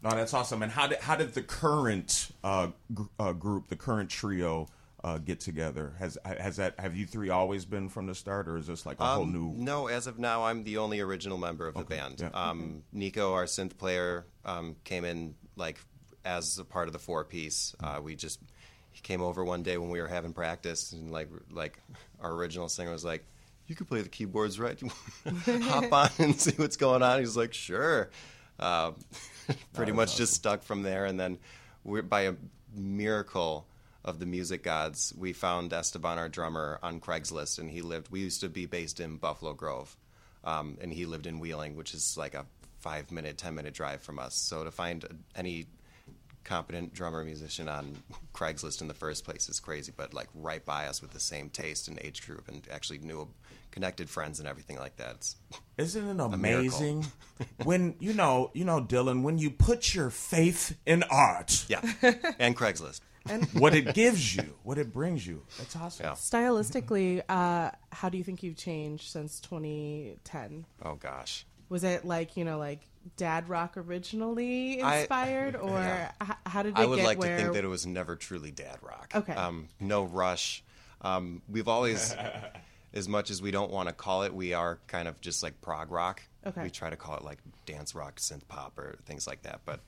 No, 0.04 0.10
that's 0.12 0.34
awesome. 0.34 0.64
And 0.64 0.72
how 0.72 0.88
did 0.88 1.00
how 1.00 1.16
did 1.16 1.34
the 1.34 1.42
current 1.44 2.30
uh, 2.44 2.70
gr- 2.94 3.04
uh, 3.20 3.34
group, 3.34 3.68
the 3.68 3.76
current 3.76 4.10
trio, 4.10 4.68
uh, 5.04 5.18
get 5.18 5.40
together? 5.40 5.94
Has 6.00 6.18
has 6.26 6.56
that 6.58 6.80
have 6.80 6.96
you 6.96 7.06
three 7.06 7.30
always 7.30 7.66
been 7.66 7.90
from 7.90 8.06
the 8.08 8.16
start, 8.16 8.48
or 8.48 8.58
is 8.58 8.68
this 8.68 8.86
like 8.86 9.00
a 9.00 9.06
whole 9.06 9.24
Um, 9.24 9.34
new? 9.34 9.54
No, 9.56 9.88
as 9.88 10.08
of 10.08 10.18
now, 10.20 10.44
I'm 10.46 10.64
the 10.64 10.78
only 10.78 11.00
original 11.00 11.38
member 11.38 11.68
of 11.68 11.76
the 11.76 11.84
band. 11.84 12.20
yeah. 12.22 12.30
Um, 12.34 12.84
Nico, 12.92 13.34
our 13.34 13.46
synth 13.46 13.78
player, 13.78 14.26
um, 14.46 14.76
came 14.84 15.06
in 15.06 15.36
like 15.56 15.78
as 16.26 16.58
a 16.60 16.66
part 16.66 16.88
of 16.88 16.94
the 16.94 17.00
four 17.00 17.24
piece. 17.24 17.76
Uh, 17.80 18.00
we 18.04 18.16
just 18.16 18.40
he 18.92 19.02
came 19.02 19.22
over 19.22 19.44
one 19.46 19.64
day 19.64 19.78
when 19.78 19.90
we 19.90 20.02
were 20.02 20.08
having 20.08 20.34
practice, 20.34 20.92
and 20.94 21.12
like 21.12 21.30
like 21.52 21.78
our 22.22 22.32
original 22.34 22.68
singer 22.68 22.92
was 22.92 23.06
like, 23.06 23.26
"You 23.70 23.76
could 23.76 23.88
play 23.88 24.02
the 24.02 24.10
keyboards, 24.10 24.60
right? 24.60 24.82
Hop 25.46 25.94
on 25.94 26.10
and 26.18 26.40
see 26.40 26.54
what's 26.58 26.78
going 26.78 27.04
on." 27.04 27.20
He's 27.20 27.38
like, 27.38 27.54
"Sure." 27.54 28.10
Uh, 28.60 28.92
pretty 29.74 29.94
much 29.94 30.18
just 30.18 30.34
stuck 30.34 30.64
from 30.64 30.84
there, 30.84 31.06
and 31.06 31.20
then 31.20 31.38
we're, 31.84 32.02
by 32.02 32.22
a 32.22 32.34
miracle 32.76 33.68
of 34.04 34.20
the 34.20 34.26
music 34.26 34.64
gods, 34.64 35.14
we 35.18 35.34
found 35.34 35.72
Esteban, 35.74 36.18
our 36.18 36.30
drummer, 36.30 36.80
on 36.84 37.00
Craigslist, 37.00 37.60
and 37.60 37.70
he 37.70 37.82
lived. 37.82 38.12
We 38.12 38.22
used 38.22 38.42
to 38.42 38.50
be 38.50 38.66
based 38.66 39.00
in 39.00 39.18
Buffalo 39.18 39.54
Grove, 39.54 39.96
um, 40.44 40.78
and 40.82 40.92
he 40.92 41.06
lived 41.06 41.28
in 41.28 41.40
Wheeling, 41.40 41.76
which 41.76 41.94
is 41.94 42.18
like 42.18 42.34
a 42.34 42.46
five 42.80 43.12
minute, 43.12 43.38
ten 43.38 43.56
minute 43.56 43.74
drive 43.74 44.02
from 44.02 44.20
us. 44.20 44.36
So 44.36 44.64
to 44.64 44.72
find 44.72 45.06
any 45.36 45.68
competent 46.44 46.94
drummer 46.94 47.24
musician 47.24 47.68
on 47.68 47.96
Craigslist 48.34 48.82
in 48.82 48.88
the 48.88 48.94
first 48.94 49.26
place 49.26 49.50
is 49.50 49.60
crazy, 49.60 49.92
but 49.96 50.14
like 50.14 50.30
right 50.34 50.66
by 50.66 50.88
us 50.88 51.02
with 51.02 51.12
the 51.12 51.20
same 51.20 51.50
taste 51.50 51.88
and 51.88 52.00
age 52.02 52.26
group, 52.26 52.48
and 52.48 52.66
actually 52.72 53.00
knew 53.00 53.28
connected 53.72 54.10
friends 54.10 54.40
and 54.40 54.48
everything 54.48 54.78
like 54.78 54.98
that. 54.98 55.16
It's, 55.16 55.36
Isn't 55.78 56.20
it 56.20 56.24
amazing 56.34 57.06
when 57.64 57.96
you 58.00 58.14
know 58.14 58.52
you 58.54 58.66
know 58.66 58.82
Dylan 58.82 59.22
when 59.24 59.38
you 59.38 59.50
put 59.52 59.94
your 59.94 60.10
faith 60.10 60.78
in 60.86 61.04
art, 61.04 61.66
yeah, 61.68 61.82
and 62.40 62.56
Craigslist. 62.56 63.02
And 63.30 63.46
what 63.50 63.76
it 63.76 63.94
gives 63.94 64.36
you, 64.36 64.56
what 64.64 64.78
it 64.80 64.92
brings 64.94 65.28
you. 65.28 65.44
That's 65.60 65.76
awesome. 65.76 66.06
Yeah. 66.06 66.12
Stylistically, 66.14 67.22
uh, 67.30 67.70
how 67.92 68.10
do 68.10 68.18
you 68.18 68.24
think 68.24 68.42
you've 68.42 68.56
changed 68.56 69.12
since 69.12 69.40
2010? 69.42 70.66
Oh 70.84 70.96
gosh. 70.96 71.46
Was 71.68 71.84
it 71.84 72.06
like 72.06 72.38
you 72.38 72.46
know, 72.46 72.58
like 72.58 72.80
dad 73.18 73.48
rock 73.48 73.76
originally 73.78 74.82
I- 74.82 75.00
inspired, 75.00 75.56
or 75.56 75.78
Yeah. 75.78 76.12
h- 76.24 76.30
how 76.48 76.64
did 76.64 76.70
it 76.70 76.78
I 76.80 76.86
would 76.86 76.96
get 76.98 77.06
like 77.06 77.20
where? 77.20 77.38
to 77.38 77.44
think 77.44 77.54
that 77.56 77.64
it 77.64 77.68
was 77.68 77.86
never 77.86 78.16
truly 78.16 78.52
dad 78.52 78.78
rock. 78.82 79.12
Okay. 79.14 79.34
Um, 79.34 79.68
no 79.80 80.04
rush. 80.06 80.64
Um, 81.02 81.42
we've 81.48 81.68
always, 81.68 82.16
as 82.94 83.08
much 83.08 83.30
as 83.30 83.42
we 83.42 83.52
don't 83.52 83.72
want 83.72 83.90
to 83.90 83.94
call 83.94 84.24
it, 84.24 84.34
we 84.34 84.54
are 84.54 84.80
kind 84.88 85.08
of 85.08 85.20
just 85.22 85.44
like 85.44 85.62
prog 85.62 85.92
rock. 85.92 86.22
Okay. 86.46 86.64
We 86.64 86.70
try 86.70 86.90
to 86.90 86.96
call 86.96 87.18
it 87.18 87.24
like 87.24 87.40
dance 87.66 87.94
rock, 87.94 88.18
synth 88.18 88.48
pop, 88.48 88.78
or 88.78 88.98
things 89.06 89.28
like 89.28 89.44
that. 89.44 89.62
But 89.66 89.82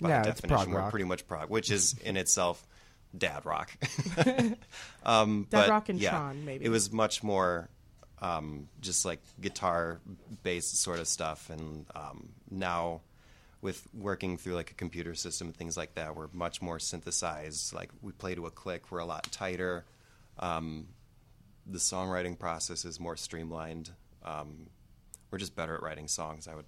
by 0.00 0.10
Yeah, 0.10 0.18
it's 0.20 0.40
definition, 0.40 0.56
prog 0.56 0.68
we're 0.68 0.80
rock. 0.80 0.90
pretty 0.90 1.04
much 1.04 1.26
prog, 1.26 1.50
which 1.50 1.70
is 1.70 1.96
in 2.04 2.16
itself 2.16 2.64
dad 3.16 3.44
rock. 3.44 3.70
um, 5.04 5.46
Dad 5.50 5.58
but, 5.58 5.68
rock 5.68 5.88
and 5.88 6.00
yeah, 6.00 6.10
Tron, 6.10 6.44
maybe. 6.44 6.64
It 6.64 6.68
was 6.68 6.92
much 6.92 7.22
more 7.22 7.68
um, 8.22 8.68
just 8.80 9.04
like 9.04 9.20
guitar 9.40 10.00
based 10.42 10.76
sort 10.76 10.98
of 10.98 11.08
stuff. 11.08 11.50
And 11.50 11.86
um, 11.94 12.28
now 12.50 13.02
with 13.60 13.86
working 13.94 14.38
through 14.38 14.54
like 14.54 14.70
a 14.70 14.74
computer 14.74 15.14
system 15.14 15.48
and 15.48 15.56
things 15.56 15.76
like 15.76 15.94
that, 15.94 16.16
we're 16.16 16.28
much 16.32 16.62
more 16.62 16.78
synthesized. 16.78 17.74
Like 17.74 17.90
we 18.02 18.12
play 18.12 18.34
to 18.34 18.46
a 18.46 18.50
click, 18.50 18.90
we're 18.90 19.00
a 19.00 19.06
lot 19.06 19.28
tighter. 19.30 19.84
Um, 20.38 20.88
the 21.66 21.78
songwriting 21.78 22.38
process 22.38 22.84
is 22.84 23.00
more 23.00 23.16
streamlined. 23.16 23.90
Um, 24.24 24.68
we're 25.30 25.38
just 25.38 25.56
better 25.56 25.74
at 25.74 25.82
writing 25.82 26.08
songs, 26.08 26.48
I 26.48 26.54
would 26.54 26.66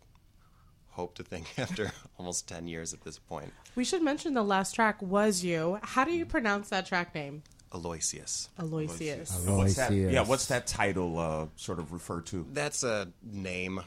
hope 0.88 1.14
to 1.16 1.22
think 1.22 1.46
after 1.58 1.92
almost 2.18 2.48
10 2.48 2.66
years 2.66 2.92
at 2.92 3.02
this 3.02 3.18
point. 3.18 3.52
we 3.76 3.84
should 3.84 4.02
mention 4.02 4.34
the 4.34 4.42
last 4.42 4.74
track 4.74 5.00
was 5.00 5.44
you. 5.44 5.78
How 5.82 6.04
do 6.04 6.12
you 6.12 6.26
pronounce 6.26 6.68
that 6.70 6.86
track 6.86 7.14
name? 7.14 7.42
Aloysius. 7.72 8.48
Aloysius. 8.58 9.30
What's 9.46 9.76
that, 9.76 9.90
Aloysius. 9.90 10.12
yeah, 10.12 10.22
what's 10.22 10.46
that 10.46 10.66
title 10.66 11.18
uh, 11.18 11.46
sort 11.56 11.78
of 11.78 11.92
refer 11.92 12.22
to? 12.22 12.46
That's 12.52 12.82
a 12.82 13.08
name, 13.22 13.80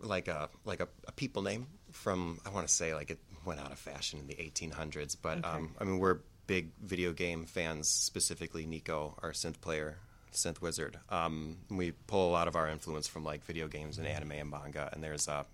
like 0.00 0.28
a 0.28 0.48
like 0.64 0.80
a, 0.80 0.88
a 1.06 1.12
people 1.12 1.42
name 1.42 1.66
from 1.92 2.40
I 2.46 2.50
want 2.50 2.66
to 2.66 2.72
say 2.72 2.94
like 2.94 3.10
it 3.10 3.18
went 3.44 3.60
out 3.60 3.72
of 3.72 3.78
fashion 3.78 4.18
in 4.18 4.26
the 4.26 4.34
1800s. 4.34 5.16
But 5.20 5.44
um, 5.44 5.74
I 5.78 5.84
mean 5.84 5.98
we're 5.98 6.20
big 6.46 6.70
video 6.82 7.12
game 7.12 7.44
fans, 7.44 7.88
specifically 7.88 8.66
Nico, 8.66 9.18
our 9.22 9.32
synth 9.32 9.60
player, 9.60 9.98
synth 10.36 10.60
wizard. 10.60 10.98
Um, 11.08 11.58
we 11.70 11.92
pull 11.92 12.30
a 12.30 12.32
lot 12.32 12.48
of 12.48 12.56
our 12.56 12.68
influence 12.68 13.06
from 13.06 13.24
like 13.24 13.44
video 13.44 13.68
games 13.68 13.98
and 13.98 14.06
anime 14.06 14.32
and 14.32 14.50
manga. 14.50 14.88
And 14.92 15.02
there's 15.02 15.28
a 15.28 15.46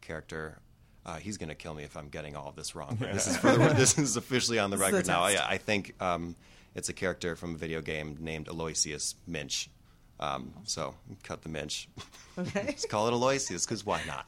character. 0.00 0.58
Uh, 1.04 1.16
he's 1.16 1.38
gonna 1.38 1.54
kill 1.54 1.74
me 1.74 1.82
if 1.82 1.96
I'm 1.96 2.08
getting 2.08 2.36
all 2.36 2.48
of 2.48 2.56
this 2.56 2.74
wrong. 2.74 2.96
But 3.00 3.12
this 3.12 3.26
is 3.26 3.36
for 3.36 3.52
the, 3.52 3.68
this 3.74 3.98
is 3.98 4.16
officially 4.16 4.58
on 4.58 4.70
the 4.70 4.76
This 4.76 4.86
is 4.86 4.90
the 4.90 4.96
record 4.96 5.06
now. 5.08 5.22
I, 5.22 5.52
I 5.54 5.58
think 5.58 5.94
um, 6.00 6.36
it's 6.74 6.88
a 6.88 6.92
character 6.92 7.36
from 7.36 7.54
a 7.54 7.58
video 7.58 7.80
game 7.80 8.16
named 8.20 8.48
Aloysius 8.48 9.14
Minch. 9.26 9.70
Um, 10.20 10.52
so 10.64 10.94
cut 11.22 11.42
the 11.42 11.48
Minch. 11.48 11.88
Okay. 12.38 12.66
Just 12.72 12.88
call 12.88 13.08
it 13.08 13.14
Aloysius 13.14 13.64
because 13.64 13.84
why 13.84 14.02
not? 14.06 14.26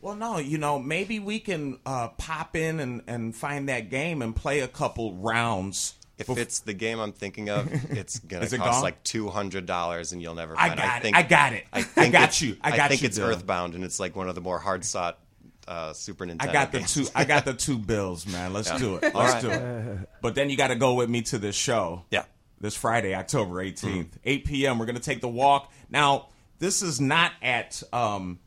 Well, 0.00 0.16
no, 0.16 0.38
you 0.38 0.58
know, 0.58 0.80
maybe 0.80 1.20
we 1.20 1.38
can 1.38 1.78
uh, 1.86 2.08
pop 2.08 2.56
in 2.56 2.80
and, 2.80 3.02
and 3.06 3.34
find 3.34 3.68
that 3.68 3.88
game 3.88 4.20
and 4.20 4.34
play 4.34 4.60
a 4.60 4.68
couple 4.68 5.14
rounds. 5.14 5.94
If 6.22 6.36
bef- 6.36 6.38
it's 6.38 6.60
the 6.60 6.72
game 6.74 6.98
I'm 6.98 7.12
thinking 7.12 7.50
of, 7.50 7.68
it's 7.90 8.18
gonna 8.18 8.44
it 8.44 8.50
cost 8.50 8.58
gone? 8.58 8.82
like 8.82 9.02
two 9.04 9.28
hundred 9.28 9.66
dollars, 9.66 10.12
and 10.12 10.20
you'll 10.22 10.34
never. 10.34 10.54
I 10.58 10.74
got 10.74 10.98
it. 10.98 11.02
think, 11.02 11.16
I 11.16 11.22
got 11.22 11.52
it. 11.52 11.64
I 11.72 11.82
think 11.82 12.12
got 12.12 12.22
it's- 12.22 12.42
you. 12.42 12.56
I 12.62 12.76
got 12.76 12.88
think 12.90 13.02
you, 13.02 13.08
it's 13.08 13.18
Dylan. 13.18 13.28
Earthbound, 13.28 13.74
and 13.74 13.84
it's 13.84 14.00
like 14.00 14.16
one 14.16 14.28
of 14.28 14.34
the 14.34 14.40
more 14.40 14.58
hard 14.58 14.84
sought 14.84 15.18
uh, 15.68 15.92
Super 15.92 16.26
Nintendo. 16.26 16.48
I 16.48 16.52
got 16.52 16.72
the 16.72 16.78
games. 16.78 16.94
two. 16.94 17.06
I 17.14 17.24
got 17.24 17.44
the 17.44 17.54
two 17.66 17.78
bills, 17.78 18.26
man. 18.26 18.52
Let's 18.52 18.70
do 18.78 18.96
it. 18.96 19.02
Let's 19.02 19.14
All 19.14 19.22
right. 19.26 19.42
do 19.42 19.50
it. 19.50 20.08
But 20.20 20.34
then 20.34 20.50
you 20.50 20.56
got 20.56 20.68
to 20.68 20.76
go 20.76 20.94
with 20.94 21.08
me 21.10 21.22
to 21.22 21.38
this 21.38 21.54
show. 21.56 22.04
Yeah. 22.10 22.24
This 22.60 22.76
Friday, 22.76 23.12
October 23.14 23.54
18th, 23.64 24.10
8 24.24 24.44
p.m. 24.44 24.78
We're 24.78 24.86
gonna 24.86 25.00
take 25.00 25.20
the 25.20 25.28
walk. 25.28 25.72
Now, 25.90 26.28
this 26.60 26.80
is 26.80 27.00
not 27.00 27.32
at 27.42 27.82
um, 27.92 28.38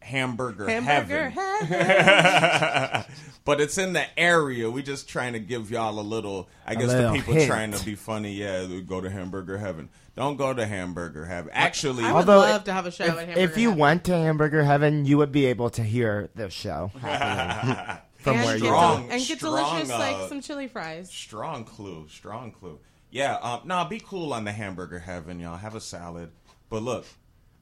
Hamburger, 0.00 0.66
Hamburger 0.66 1.28
Heaven, 1.28 1.68
heaven. 1.68 3.04
but 3.44 3.60
it's 3.60 3.78
in 3.78 3.92
the 3.92 4.04
area. 4.18 4.70
We 4.70 4.82
just 4.82 5.08
trying 5.08 5.32
to 5.34 5.38
give 5.38 5.70
y'all 5.70 5.98
a 5.98 6.02
little. 6.02 6.48
I 6.66 6.74
guess 6.74 6.92
the 6.92 7.12
people 7.12 7.34
hint. 7.34 7.46
trying 7.46 7.72
to 7.72 7.84
be 7.84 7.94
funny. 7.94 8.32
Yeah, 8.34 8.66
go 8.86 9.00
to 9.00 9.10
Hamburger 9.10 9.58
Heaven. 9.58 9.88
Don't 10.16 10.36
go 10.36 10.52
to 10.52 10.66
Hamburger 10.66 11.24
Heaven. 11.24 11.50
Actually, 11.54 12.04
I 12.04 12.12
would 12.12 12.18
Although 12.28 12.38
love 12.38 12.56
if- 12.60 12.64
to 12.64 12.72
have 12.72 12.86
a 12.86 12.90
show 12.90 13.04
if, 13.04 13.10
at 13.12 13.18
Hamburger 13.18 13.40
if 13.40 13.56
you 13.56 13.68
Heaven. 13.70 13.78
went 13.80 14.04
to 14.04 14.12
Hamburger 14.16 14.64
Heaven, 14.64 15.04
you 15.06 15.18
would 15.18 15.32
be 15.32 15.46
able 15.46 15.70
to 15.70 15.82
hear 15.82 16.28
the 16.34 16.50
show 16.50 16.90
from 16.94 18.36
and 18.36 18.44
where 18.44 18.56
you 18.56 18.64
Strong. 18.66 19.08
are. 19.08 19.12
and 19.12 19.26
get 19.26 19.38
strong, 19.38 19.54
delicious 19.70 19.90
uh, 19.90 19.98
like 19.98 20.28
some 20.28 20.40
chili 20.40 20.68
fries. 20.68 21.10
Strong 21.10 21.64
clue, 21.64 22.06
strong 22.08 22.52
clue. 22.52 22.78
Yeah, 23.10 23.36
um, 23.36 23.60
no, 23.64 23.84
be 23.86 23.98
cool 24.00 24.32
on 24.32 24.44
the 24.44 24.52
hamburger 24.52 24.98
heaven, 24.98 25.40
y'all. 25.40 25.56
Have 25.56 25.74
a 25.74 25.80
salad. 25.80 26.30
But 26.68 26.82
look, 26.82 27.06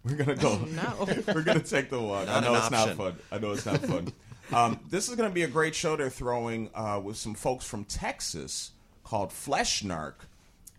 we're 0.05 0.17
gonna 0.17 0.35
go. 0.35 0.57
No. 0.69 1.07
we're 1.35 1.43
gonna 1.43 1.61
take 1.61 1.91
the 1.91 2.01
walk. 2.01 2.29
I 2.29 2.41
know 2.41 2.55
an 2.55 2.61
it's 2.61 2.71
not 2.71 2.91
fun. 2.97 3.17
I 3.33 3.39
know 3.39 3.53
it's 3.53 3.65
not 3.67 3.81
fun. 3.81 4.13
Um, 4.53 4.81
this 4.89 5.09
is 5.09 5.15
gonna 5.15 5.31
be 5.31 5.43
a 5.43 5.49
great 5.49 5.75
show 5.75 5.97
they're 5.97 6.11
throwing 6.11 6.71
uh, 6.75 7.01
with 7.03 7.17
some 7.17 7.35
folks 7.35 7.65
from 7.65 7.85
Texas 7.85 8.73
called 9.05 9.33
Flesh 9.33 9.83
Narc, 9.83 10.15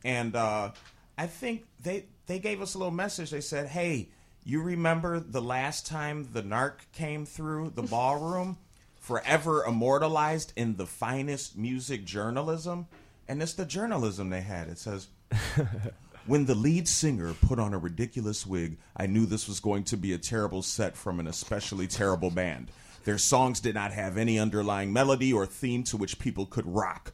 and 0.03 0.35
uh, 0.35 0.71
I 1.17 1.27
think 1.27 1.65
they 1.81 2.05
they 2.27 2.39
gave 2.39 2.61
us 2.61 2.75
a 2.75 2.77
little 2.77 2.91
message. 2.93 3.31
They 3.31 3.41
said, 3.41 3.67
"Hey, 3.67 4.09
you 4.43 4.61
remember 4.61 5.19
the 5.19 5.41
last 5.41 5.87
time 5.87 6.29
the 6.33 6.43
narc 6.43 6.73
came 6.93 7.25
through 7.25 7.71
the 7.75 7.83
ballroom?" 7.83 8.57
forever 9.09 9.63
immortalized 9.63 10.53
in 10.55 10.75
the 10.75 10.85
finest 10.85 11.57
music 11.57 12.05
journalism. 12.05 12.85
And 13.27 13.41
it's 13.41 13.53
the 13.53 13.65
journalism 13.65 14.29
they 14.29 14.41
had. 14.41 14.67
It 14.67 14.77
says, 14.77 15.07
When 16.27 16.45
the 16.45 16.53
lead 16.53 16.87
singer 16.87 17.33
put 17.33 17.57
on 17.57 17.73
a 17.73 17.79
ridiculous 17.79 18.45
wig, 18.45 18.77
I 18.95 19.07
knew 19.07 19.25
this 19.25 19.47
was 19.47 19.59
going 19.59 19.85
to 19.85 19.97
be 19.97 20.13
a 20.13 20.19
terrible 20.19 20.61
set 20.61 20.95
from 20.95 21.19
an 21.19 21.25
especially 21.25 21.87
terrible 21.87 22.29
band. 22.29 22.69
Their 23.09 23.17
songs 23.17 23.59
did 23.59 23.73
not 23.73 23.91
have 23.91 24.17
any 24.17 24.37
underlying 24.37 24.93
melody 24.93 25.33
or 25.33 25.47
theme 25.47 25.81
to 25.85 25.97
which 25.97 26.19
people 26.19 26.45
could 26.45 26.67
rock. 26.67 27.13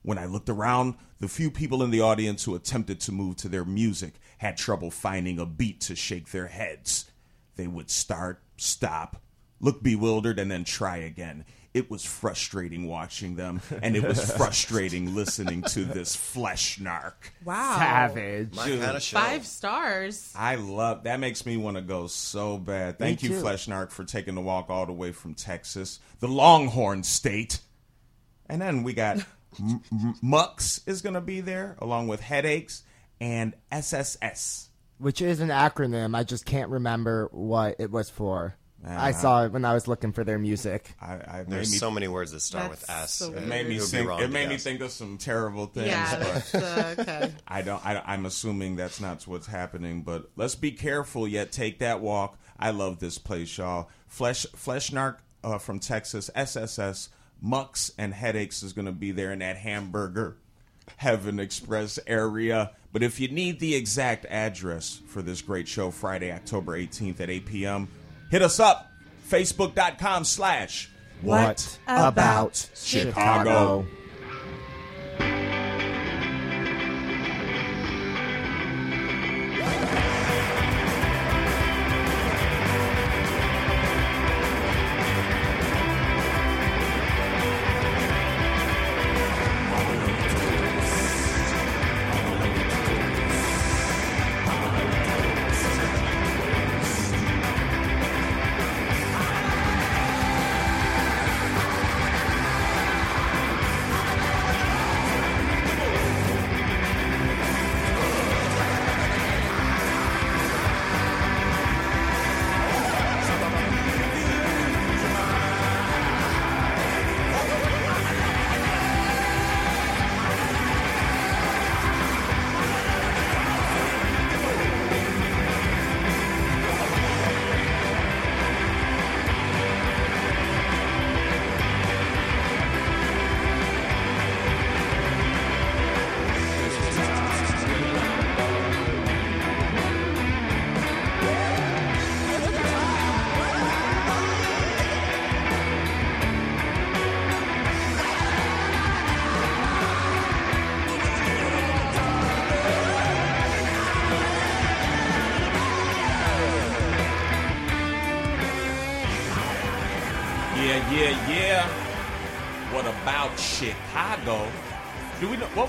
When 0.00 0.16
I 0.16 0.24
looked 0.24 0.48
around, 0.48 0.94
the 1.20 1.28
few 1.28 1.50
people 1.50 1.82
in 1.82 1.90
the 1.90 2.00
audience 2.00 2.44
who 2.44 2.54
attempted 2.54 2.98
to 3.00 3.12
move 3.12 3.36
to 3.36 3.50
their 3.50 3.66
music 3.66 4.14
had 4.38 4.56
trouble 4.56 4.90
finding 4.90 5.38
a 5.38 5.44
beat 5.44 5.82
to 5.82 5.94
shake 5.94 6.30
their 6.30 6.46
heads. 6.46 7.10
They 7.56 7.66
would 7.66 7.90
start, 7.90 8.42
stop, 8.56 9.20
look 9.60 9.82
bewildered, 9.82 10.38
and 10.38 10.50
then 10.50 10.64
try 10.64 10.96
again. 10.96 11.44
It 11.74 11.90
was 11.90 12.04
frustrating 12.04 12.86
watching 12.86 13.34
them, 13.34 13.60
and 13.82 13.96
it 13.96 14.04
was 14.04 14.30
frustrating 14.36 15.14
listening 15.16 15.62
to 15.62 15.84
this 15.84 16.14
flesh 16.14 16.78
narc. 16.78 17.14
Wow. 17.44 17.76
Savage. 17.76 18.54
My 18.54 18.68
kind 18.68 18.82
of 18.96 19.02
show. 19.02 19.18
Five 19.18 19.44
stars. 19.44 20.32
I 20.38 20.54
love 20.54 21.02
that. 21.02 21.18
Makes 21.18 21.44
me 21.44 21.56
want 21.56 21.76
to 21.76 21.82
go 21.82 22.06
so 22.06 22.58
bad. 22.58 23.00
Thank 23.00 23.24
you, 23.24 23.30
too. 23.30 23.40
Flesh 23.40 23.66
Narc, 23.66 23.90
for 23.90 24.04
taking 24.04 24.36
the 24.36 24.40
walk 24.40 24.70
all 24.70 24.86
the 24.86 24.92
way 24.92 25.10
from 25.10 25.34
Texas, 25.34 25.98
the 26.20 26.28
Longhorn 26.28 27.02
State. 27.02 27.58
And 28.48 28.62
then 28.62 28.84
we 28.84 28.92
got 28.92 29.16
M- 29.58 29.82
M- 29.90 30.14
Mux 30.22 30.80
is 30.86 31.02
going 31.02 31.14
to 31.14 31.20
be 31.20 31.40
there, 31.40 31.74
along 31.80 32.06
with 32.06 32.20
Headaches 32.20 32.84
and 33.20 33.52
SSS. 33.72 34.68
Which 34.98 35.20
is 35.20 35.40
an 35.40 35.48
acronym. 35.48 36.16
I 36.16 36.22
just 36.22 36.46
can't 36.46 36.70
remember 36.70 37.28
what 37.32 37.76
it 37.80 37.90
was 37.90 38.10
for. 38.10 38.54
Man, 38.84 38.98
I 38.98 39.08
I- 39.08 39.12
saw 39.12 39.44
it 39.44 39.52
when 39.52 39.64
I 39.64 39.72
was 39.72 39.88
looking 39.88 40.12
for 40.12 40.24
their 40.24 40.38
music. 40.38 40.94
I, 41.00 41.14
I 41.14 41.36
made 41.38 41.50
There's 41.50 41.72
me, 41.72 41.78
so 41.78 41.90
many 41.90 42.06
words 42.06 42.32
that 42.32 42.40
start 42.40 42.68
with 42.70 42.88
S. 42.90 43.14
so 43.14 43.32
It, 43.32 43.38
it 43.38 43.46
made 43.46 43.66
me 43.66 43.78
think. 43.78 44.10
It 44.10 44.18
to 44.18 44.28
made 44.28 44.48
me 44.50 44.58
think 44.58 44.80
of 44.82 44.90
some 44.90 45.16
terrible 45.16 45.66
things. 45.66 45.86
Yeah, 45.88 46.42
but 46.52 46.62
uh, 46.62 46.94
okay. 46.98 47.32
I 47.48 47.62
don't. 47.62 47.84
I, 47.84 48.02
I'm 48.04 48.26
assuming 48.26 48.76
that's 48.76 49.00
not 49.00 49.26
what's 49.26 49.46
happening, 49.46 50.02
but 50.02 50.30
let's 50.36 50.54
be 50.54 50.70
careful. 50.72 51.26
Yet 51.26 51.50
take 51.50 51.78
that 51.78 52.00
walk. 52.00 52.38
I 52.58 52.70
love 52.70 52.98
this 53.00 53.16
place, 53.18 53.56
y'all. 53.56 53.88
Flesh 54.06 54.44
Flesh 54.54 54.90
Narc 54.90 55.16
uh, 55.42 55.58
from 55.58 55.78
Texas, 55.80 56.30
SSS, 56.34 57.08
Mux 57.40 57.90
and 57.96 58.12
Headaches 58.12 58.62
is 58.62 58.72
going 58.74 58.86
to 58.86 58.92
be 58.92 59.12
there 59.12 59.32
in 59.32 59.38
that 59.38 59.56
hamburger 59.56 60.36
Heaven 60.98 61.40
Express 61.40 61.98
area. 62.06 62.70
But 62.92 63.02
if 63.02 63.18
you 63.18 63.28
need 63.28 63.58
the 63.60 63.74
exact 63.74 64.26
address 64.26 65.00
for 65.08 65.22
this 65.22 65.42
great 65.42 65.66
show, 65.66 65.90
Friday, 65.90 66.30
October 66.30 66.78
18th 66.78 67.20
at 67.20 67.30
8 67.30 67.46
p.m., 67.46 67.88
hit 68.34 68.42
us 68.42 68.58
up. 68.58 68.90
Facebook.com 69.28 70.24
slash 70.24 70.90
What 71.22 71.78
about 71.86 72.68
Chicago? 72.74 73.86
Yeah, 73.88 74.03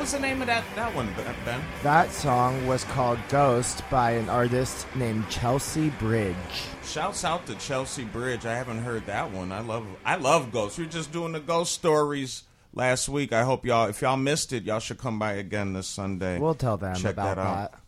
was 0.06 0.12
the 0.12 0.20
name 0.20 0.39
of 0.39 0.46
that 0.46 0.63
that 0.76 0.94
one, 0.94 1.12
Ben? 1.46 1.60
That 1.82 2.12
song 2.12 2.68
was 2.68 2.84
called 2.84 3.18
Ghost 3.28 3.82
by 3.89 4.12
an 4.12 4.30
artist 4.30 4.86
named 4.96 5.28
Chelsea 5.32 5.89
Bridge. 5.89 6.36
Shouts 6.84 7.24
out 7.24 7.48
to 7.48 7.56
Chelsea 7.56 8.04
Bridge. 8.04 8.46
I 8.46 8.56
haven't 8.56 8.84
heard 8.84 9.08
that 9.08 9.32
one. 9.32 9.52
I 9.52 9.62
love 9.62 9.84
I 10.06 10.18
love 10.18 10.52
ghosts. 10.52 10.78
We 10.78 10.86
were 10.86 10.91
just 10.91 11.12
doing 11.12 11.32
the 11.32 11.39
ghost 11.39 11.72
stories 11.72 12.44
last 12.72 13.10
week. 13.10 13.34
I 13.34 13.46
hope 13.46 13.65
y'all 13.65 13.89
if 13.89 14.04
y'all 14.04 14.15
missed 14.15 14.54
it, 14.54 14.63
y'all 14.65 14.78
should 14.80 15.00
come 15.00 15.18
by 15.18 15.34
again 15.34 15.74
this 15.74 15.88
Sunday. 15.88 16.38
We'll 16.38 16.54
tell 16.54 16.78
them 16.78 16.94
Check 16.98 17.13
about 17.13 17.38
that 17.38 17.41
out. 17.41 17.72
that. 17.72 17.80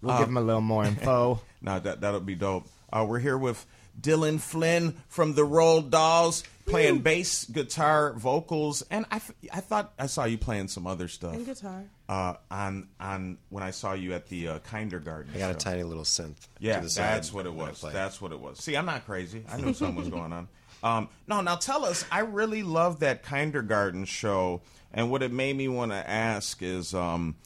We'll 0.00 0.16
give 0.16 0.28
them 0.28 0.38
a 0.38 0.40
little 0.40 0.62
more 0.62 0.84
info. 0.86 1.42
No, 1.60 1.78
that 1.78 2.00
that'll 2.00 2.20
be 2.20 2.36
dope. 2.36 2.68
Uh, 2.90 3.04
we're 3.06 3.18
here 3.18 3.36
with 3.36 3.66
Dylan 4.00 4.40
Flynn 4.40 4.94
from 5.08 5.34
the 5.34 5.42
Roald 5.42 5.90
Dahls, 5.90 6.42
playing 6.66 6.98
bass, 7.00 7.44
guitar, 7.44 8.12
vocals, 8.14 8.82
and 8.90 9.06
I, 9.10 9.20
I 9.52 9.60
thought 9.60 9.92
I 9.98 10.06
saw 10.06 10.24
you 10.24 10.36
playing 10.38 10.68
some 10.68 10.86
other 10.86 11.08
stuff 11.08 11.34
And 11.34 11.46
guitar. 11.46 11.84
uh, 12.08 12.34
on 12.50 12.88
on 13.00 13.38
when 13.50 13.62
I 13.62 13.70
saw 13.70 13.92
you 13.94 14.14
at 14.14 14.26
the 14.28 14.48
uh, 14.48 14.58
Kindergarten. 14.70 15.32
I 15.34 15.38
got 15.38 15.50
a 15.50 15.54
tiny 15.54 15.82
little 15.84 16.02
synth. 16.04 16.48
Yeah, 16.58 16.76
to 16.78 16.84
the 16.84 16.90
side 16.90 17.14
that's 17.16 17.32
what 17.32 17.46
it 17.46 17.54
was. 17.54 17.80
That's 17.80 18.20
what 18.20 18.32
it 18.32 18.40
was. 18.40 18.58
See, 18.58 18.76
I'm 18.76 18.86
not 18.86 19.06
crazy. 19.06 19.44
I 19.50 19.58
knew 19.60 19.72
something 19.74 19.96
was 19.96 20.08
going 20.08 20.32
on. 20.32 20.48
Um, 20.82 21.08
no, 21.26 21.40
now 21.40 21.56
tell 21.56 21.84
us. 21.84 22.04
I 22.12 22.20
really 22.20 22.62
love 22.62 23.00
that 23.00 23.24
Kindergarten 23.26 24.04
show, 24.04 24.60
and 24.92 25.10
what 25.10 25.22
it 25.22 25.32
made 25.32 25.56
me 25.56 25.68
want 25.68 25.92
to 25.92 25.96
ask 26.08 26.62
is, 26.62 26.94
um, 26.94 27.36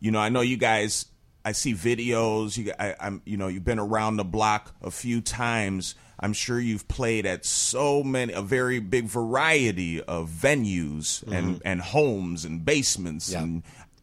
you 0.00 0.10
know, 0.10 0.18
I 0.20 0.30
know 0.30 0.40
you 0.40 0.56
guys 0.56 1.04
I 1.44 1.52
see 1.52 1.74
videos. 1.74 2.56
You, 2.56 2.72
I, 2.78 2.94
I'm, 3.00 3.22
you 3.24 3.36
know, 3.36 3.48
you've 3.48 3.64
been 3.64 3.78
around 3.78 4.16
the 4.16 4.24
block 4.24 4.74
a 4.82 4.90
few 4.90 5.20
times. 5.20 5.94
I'm 6.20 6.32
sure 6.32 6.58
you've 6.58 6.88
played 6.88 7.26
at 7.26 7.44
so 7.44 8.02
many, 8.02 8.32
a 8.32 8.42
very 8.42 8.80
big 8.80 9.04
variety 9.06 10.02
of 10.02 10.28
venues 10.30 11.22
and 11.30 11.62
and 11.64 11.80
homes 11.80 12.44
and 12.44 12.64
basements 12.64 13.30
Yeah. 13.30 13.42
and 13.42 13.62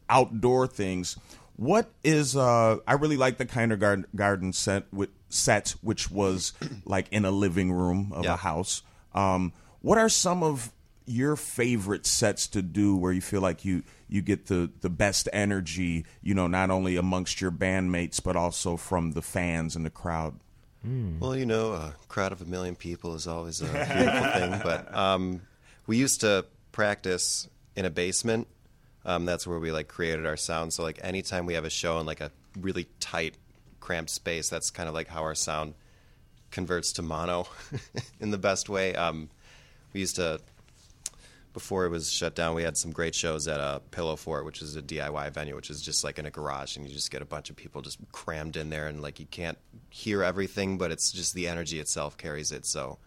outdoor 0.10 0.68
things. 0.68 1.18
What 1.58 1.92
is? 2.04 2.36
uh 2.36 2.78
I 2.88 2.94
really 2.94 3.18
like 3.18 3.38
the 3.38 3.46
kind 3.46 3.72
of 3.74 3.80
garden, 4.16 4.54
set 4.54 4.86
with 4.94 5.10
set, 5.30 5.76
which 5.82 6.10
was 6.10 6.54
like 6.86 7.08
in 7.12 7.26
a 7.26 7.32
living 7.32 7.72
room 7.74 8.12
of 8.14 8.26
a 8.26 8.38
house. 8.38 8.82
Um, 9.14 9.52
what 9.82 9.98
are 9.98 10.10
some 10.10 10.42
of 10.44 10.72
your 11.06 11.36
favorite 11.36 12.06
sets 12.06 12.48
to 12.48 12.62
do 12.62 12.96
where 12.98 13.12
you 13.12 13.22
feel 13.22 13.42
like 13.42 13.64
you 13.66 13.84
you 14.08 14.22
get 14.22 14.48
the 14.48 14.72
the 14.82 14.90
best 14.90 15.30
energy? 15.34 16.06
You 16.22 16.34
know, 16.34 16.48
not 16.48 16.70
only 16.70 16.96
amongst 16.96 17.42
your 17.42 17.52
bandmates 17.52 18.22
but 18.24 18.36
also 18.36 18.78
from 18.78 19.12
the 19.12 19.22
fans 19.22 19.76
and 19.76 19.86
the 19.86 19.90
crowd. 19.90 20.40
Well, 21.20 21.36
you 21.36 21.48
know, 21.48 21.74
a 21.74 21.96
crowd 22.10 22.32
of 22.32 22.44
a 22.44 22.46
million 22.46 22.76
people 22.76 23.16
is 23.16 23.26
always 23.26 23.60
a 23.60 23.66
beautiful 23.66 24.32
thing. 24.40 24.60
But 24.64 24.94
um, 24.96 25.42
we 25.88 25.98
used 25.98 26.22
to 26.22 26.46
practice 26.72 27.50
in 27.76 27.86
a 27.86 27.90
basement. 27.90 28.48
Um, 29.04 29.26
that's 29.26 29.48
where 29.48 29.60
we 29.60 29.72
like 29.72 29.88
created 29.88 30.28
our 30.28 30.38
sound. 30.38 30.74
So 30.74 30.84
like 30.84 31.00
anytime 31.02 31.48
we 31.48 31.56
have 31.56 31.66
a 31.66 31.72
show 31.72 32.00
in 32.00 32.06
like 32.06 32.22
a 32.22 32.32
really 32.60 32.88
tight, 33.00 33.36
cramped 33.80 34.12
space, 34.12 34.48
that's 34.50 34.70
kind 34.70 34.88
of 34.88 34.94
like 34.94 35.08
how 35.08 35.24
our 35.24 35.34
sound 35.34 35.74
converts 36.52 36.94
to 36.94 37.02
mono 37.02 37.48
in 38.20 38.30
the 38.30 38.38
best 38.38 38.70
way. 38.70 38.94
Um, 38.96 39.30
we 39.94 40.02
used 40.02 40.18
to 40.18 40.40
before 41.56 41.86
it 41.86 41.90
was 41.90 42.12
shut 42.12 42.36
down, 42.36 42.54
we 42.54 42.64
had 42.64 42.76
some 42.76 42.92
great 42.92 43.16
shows 43.16 43.48
at 43.48 43.62
uh, 43.62 43.80
Pillow 43.90 44.18
Fort, 44.18 44.44
which 44.44 44.62
is 44.62 44.76
a 44.76 44.82
DIY 44.82 45.32
venue, 45.32 45.56
which 45.56 45.70
is 45.70 45.82
just 45.82 46.04
like 46.04 46.20
in 46.20 46.26
a 46.26 46.30
garage, 46.30 46.76
and 46.76 46.86
you 46.86 46.94
just 46.94 47.10
get 47.10 47.22
a 47.22 47.26
bunch 47.26 47.50
of 47.50 47.56
people 47.56 47.82
just 47.82 47.98
crammed 48.12 48.58
in 48.58 48.70
there, 48.70 48.88
and 48.88 49.02
like 49.02 49.22
you 49.22 49.26
can't 49.26 49.58
hear 49.90 50.22
everything, 50.22 50.78
but 50.78 50.92
it's 50.92 51.14
just 51.14 51.34
the 51.34 51.48
energy 51.48 51.80
itself 51.80 52.18
carries 52.18 52.52
it. 52.52 52.66
So, 52.66 52.98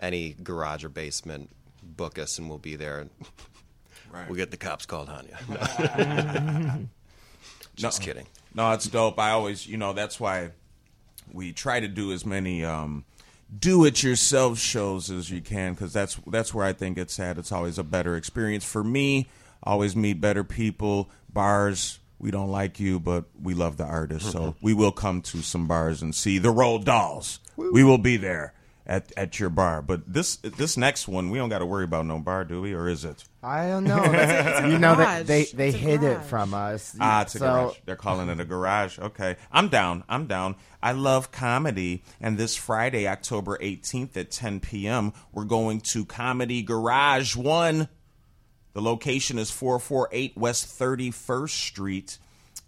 any 0.00 0.32
garage 0.42 0.84
or 0.84 0.88
basement, 0.88 1.50
book 1.82 2.18
us, 2.18 2.38
and 2.38 2.48
we'll 2.48 2.56
be 2.56 2.76
there. 2.76 3.00
And 3.00 3.10
Right. 4.10 4.26
We'll 4.26 4.38
get 4.38 4.50
the 4.50 4.56
cops 4.56 4.86
called 4.86 5.10
on 5.10 5.26
you. 5.26 5.36
just 7.76 8.00
No. 8.00 8.04
kidding. 8.06 8.26
No, 8.54 8.72
it's 8.72 8.86
dope. 8.86 9.18
I 9.18 9.32
always, 9.32 9.66
you 9.66 9.76
know, 9.76 9.92
that's 9.92 10.18
why 10.18 10.52
we 11.30 11.52
try 11.52 11.78
to 11.80 11.88
do 11.88 12.10
as 12.12 12.24
many 12.24 12.64
um, 12.64 13.04
do-it-yourself 13.56 14.58
shows 14.58 15.10
as 15.10 15.30
you 15.30 15.40
can 15.40 15.72
because 15.72 15.92
that's 15.92 16.16
that's 16.26 16.52
where 16.52 16.66
I 16.66 16.72
think 16.72 16.98
it's 16.98 17.18
at. 17.18 17.38
It's 17.38 17.52
always 17.52 17.78
a 17.78 17.84
better 17.84 18.16
experience 18.16 18.64
for 18.64 18.84
me. 18.84 19.28
Always 19.62 19.96
meet 19.96 20.20
better 20.20 20.44
people. 20.44 21.10
Bars, 21.32 21.98
we 22.18 22.30
don't 22.30 22.50
like 22.50 22.80
you, 22.80 23.00
but 23.00 23.24
we 23.40 23.54
love 23.54 23.76
the 23.76 23.84
artist, 23.84 24.30
so 24.30 24.38
mm-hmm. 24.38 24.58
we 24.64 24.74
will 24.74 24.92
come 24.92 25.22
to 25.22 25.38
some 25.42 25.66
bars 25.66 26.02
and 26.02 26.14
see 26.14 26.38
the 26.38 26.52
Roald 26.52 26.84
Dahls. 26.84 27.38
We 27.56 27.82
will 27.84 27.98
be 27.98 28.16
there 28.16 28.54
at 28.88 29.12
at 29.16 29.38
your 29.38 29.50
bar. 29.50 29.82
But 29.82 30.12
this 30.12 30.36
this 30.36 30.76
next 30.76 31.06
one, 31.06 31.30
we 31.30 31.38
don't 31.38 31.50
got 31.50 31.58
to 31.58 31.66
worry 31.66 31.84
about 31.84 32.06
no 32.06 32.18
bar, 32.18 32.44
do 32.44 32.62
we? 32.62 32.72
Or 32.72 32.88
is 32.88 33.04
it? 33.04 33.24
I 33.42 33.68
don't 33.68 33.84
know. 33.84 34.02
That's- 34.02 34.62
you 34.72 34.78
know 34.78 34.96
that 34.96 35.26
garage. 35.26 35.26
they 35.26 35.44
they 35.44 35.68
a 35.68 35.72
hid 35.72 36.02
it 36.02 36.22
from 36.24 36.54
us. 36.54 36.96
Ah, 36.98 37.22
it's 37.22 37.34
a 37.34 37.38
so, 37.38 37.46
garage. 37.46 37.76
They're 37.84 37.96
calling 37.96 38.28
it 38.30 38.40
a 38.40 38.44
garage. 38.44 38.98
Okay. 38.98 39.36
I'm 39.52 39.68
down. 39.68 40.04
I'm 40.08 40.26
down. 40.26 40.56
I 40.82 40.92
love 40.92 41.30
comedy. 41.30 42.02
And 42.20 42.38
this 42.38 42.56
Friday, 42.56 43.06
October 43.06 43.58
18th 43.58 44.16
at 44.16 44.30
10 44.30 44.60
p.m., 44.60 45.12
we're 45.32 45.44
going 45.44 45.80
to 45.80 46.04
Comedy 46.04 46.62
Garage 46.62 47.36
1. 47.36 47.88
The 48.72 48.82
location 48.82 49.38
is 49.38 49.50
448 49.50 50.36
West 50.36 50.78
31st 50.78 51.50
Street. 51.50 52.18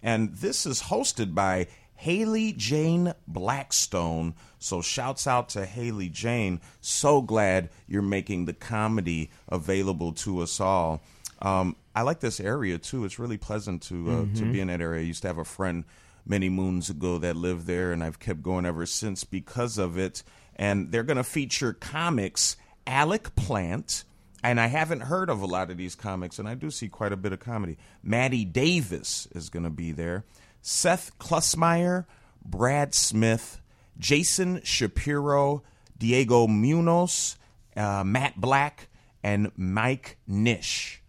And 0.02 0.34
this 0.34 0.66
is 0.66 0.82
hosted 0.82 1.34
by 1.34 1.68
Haley 1.94 2.52
Jane 2.52 3.14
Blackstone. 3.28 4.34
So 4.60 4.82
shouts 4.82 5.26
out 5.26 5.48
to 5.50 5.66
Haley 5.66 6.08
Jane. 6.08 6.60
So 6.80 7.22
glad 7.22 7.70
you're 7.88 8.02
making 8.02 8.44
the 8.44 8.52
comedy 8.52 9.30
available 9.48 10.12
to 10.12 10.40
us 10.40 10.60
all. 10.60 11.02
Um, 11.42 11.74
I 11.94 12.02
like 12.02 12.20
this 12.20 12.38
area 12.38 12.78
too. 12.78 13.04
It's 13.04 13.18
really 13.18 13.38
pleasant 13.38 13.82
to 13.84 14.10
uh, 14.10 14.38
to 14.38 14.52
be 14.52 14.60
in 14.60 14.68
that 14.68 14.80
area. 14.80 15.00
I 15.00 15.04
used 15.04 15.22
to 15.22 15.28
have 15.28 15.38
a 15.38 15.44
friend 15.44 15.84
many 16.26 16.48
moons 16.48 16.90
ago 16.90 17.18
that 17.18 17.36
lived 17.36 17.66
there, 17.66 17.92
and 17.92 18.04
I've 18.04 18.18
kept 18.20 18.42
going 18.42 18.66
ever 18.66 18.86
since 18.86 19.24
because 19.24 19.78
of 19.78 19.98
it. 19.98 20.22
And 20.56 20.92
they're 20.92 21.02
going 21.02 21.16
to 21.16 21.24
feature 21.24 21.72
comics 21.72 22.56
Alec 22.86 23.34
Plant, 23.34 24.04
and 24.44 24.60
I 24.60 24.66
haven't 24.66 25.00
heard 25.00 25.30
of 25.30 25.40
a 25.40 25.46
lot 25.46 25.70
of 25.70 25.78
these 25.78 25.94
comics, 25.94 26.38
and 26.38 26.46
I 26.46 26.54
do 26.54 26.70
see 26.70 26.88
quite 26.88 27.12
a 27.12 27.16
bit 27.16 27.32
of 27.32 27.40
comedy. 27.40 27.78
Maddie 28.02 28.44
Davis 28.44 29.26
is 29.34 29.48
going 29.48 29.64
to 29.64 29.70
be 29.70 29.92
there. 29.92 30.24
Seth 30.60 31.18
Klusmeyer, 31.18 32.04
Brad 32.44 32.94
Smith, 32.94 33.60
Jason 33.98 34.60
Shapiro, 34.64 35.62
Diego 35.98 36.46
Munoz, 36.46 37.36
uh, 37.76 38.02
Matt 38.04 38.40
Black, 38.40 38.88
and 39.22 39.52
Mike 39.56 40.18
Nish. 40.26 41.02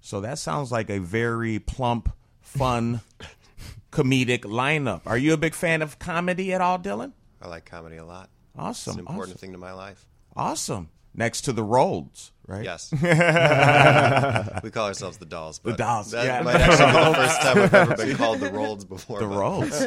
So 0.00 0.20
that 0.20 0.38
sounds 0.38 0.70
like 0.70 0.88
a 0.88 0.98
very 0.98 1.58
plump, 1.58 2.12
fun, 2.40 3.00
comedic 3.90 4.40
lineup. 4.42 5.00
Are 5.06 5.18
you 5.18 5.32
a 5.32 5.36
big 5.36 5.54
fan 5.54 5.82
of 5.82 5.98
comedy 5.98 6.52
at 6.52 6.60
all, 6.60 6.78
Dylan? 6.78 7.12
I 7.42 7.48
like 7.48 7.64
comedy 7.64 7.96
a 7.96 8.04
lot. 8.04 8.30
Awesome. 8.56 8.92
It's 8.92 8.94
an 8.96 9.00
important 9.00 9.36
awesome. 9.36 9.38
thing 9.38 9.52
to 9.52 9.58
my 9.58 9.72
life. 9.72 10.06
Awesome. 10.36 10.90
Next 11.14 11.42
to 11.42 11.52
the 11.52 11.64
Rolls, 11.64 12.30
right? 12.46 12.62
Yes. 12.64 12.92
we 14.62 14.70
call 14.70 14.86
ourselves 14.86 15.16
the 15.16 15.24
Dolls. 15.26 15.58
But 15.58 15.78
Dolls, 15.78 16.10
That 16.10 16.26
yeah. 16.26 16.42
might 16.42 16.56
actually 16.56 16.86
be 16.86 16.92
the 16.92 17.14
first 17.14 17.40
time 17.40 17.58
I've 17.58 17.74
ever 17.74 17.96
been 17.96 18.16
called 18.16 18.40
the 18.40 18.52
Rolls 18.52 18.84
before. 18.84 19.18
The 19.20 19.26
Rolls. 19.26 19.80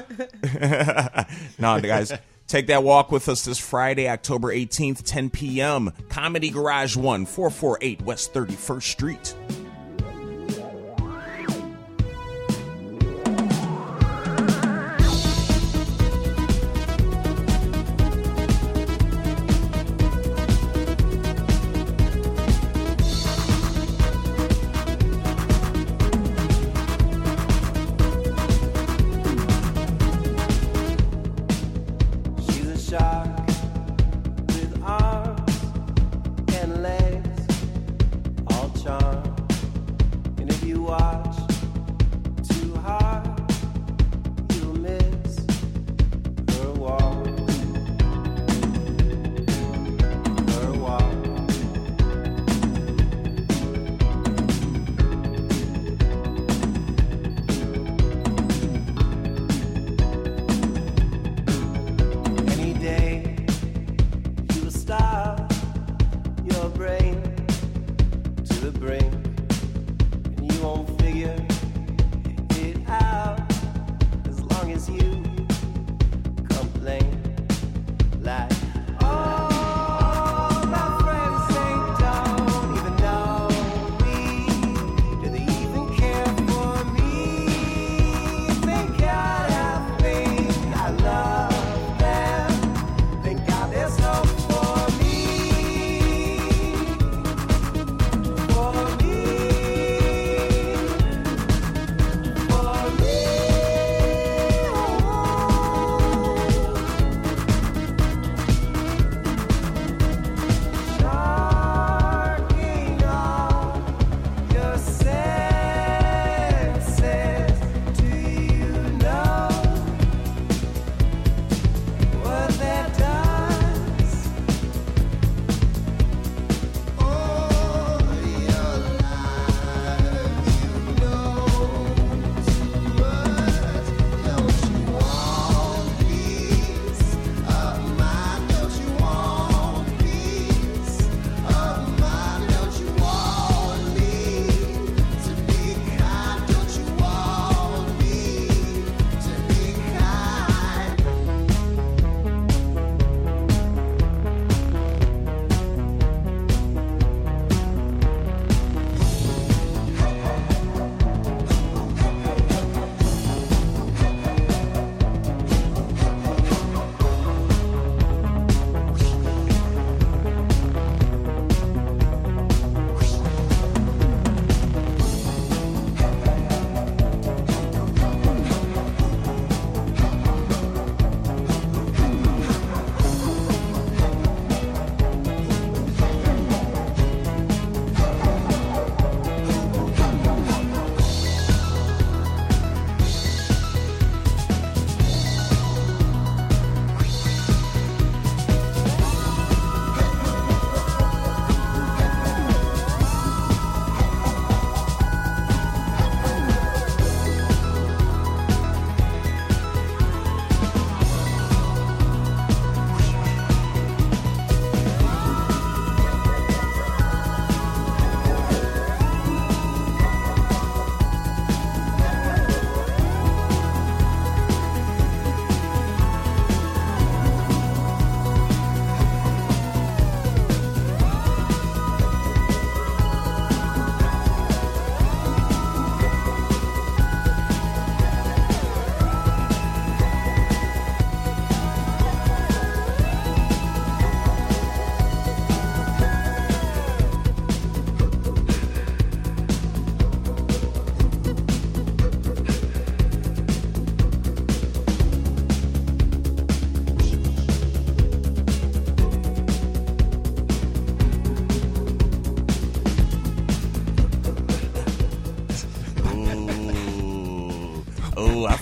no, 1.59 1.79
the 1.79 1.87
guys, 1.87 2.11
take 2.49 2.67
that 2.67 2.83
walk 2.83 3.11
with 3.11 3.29
us 3.29 3.45
this 3.45 3.59
Friday, 3.59 4.09
October 4.09 4.53
18th, 4.53 5.03
10 5.05 5.29
p.m. 5.29 5.93
Comedy 6.09 6.49
Garage 6.49 6.97
1, 6.97 7.25
448 7.25 8.01
West 8.01 8.33
31st 8.33 8.83
Street. 8.83 9.35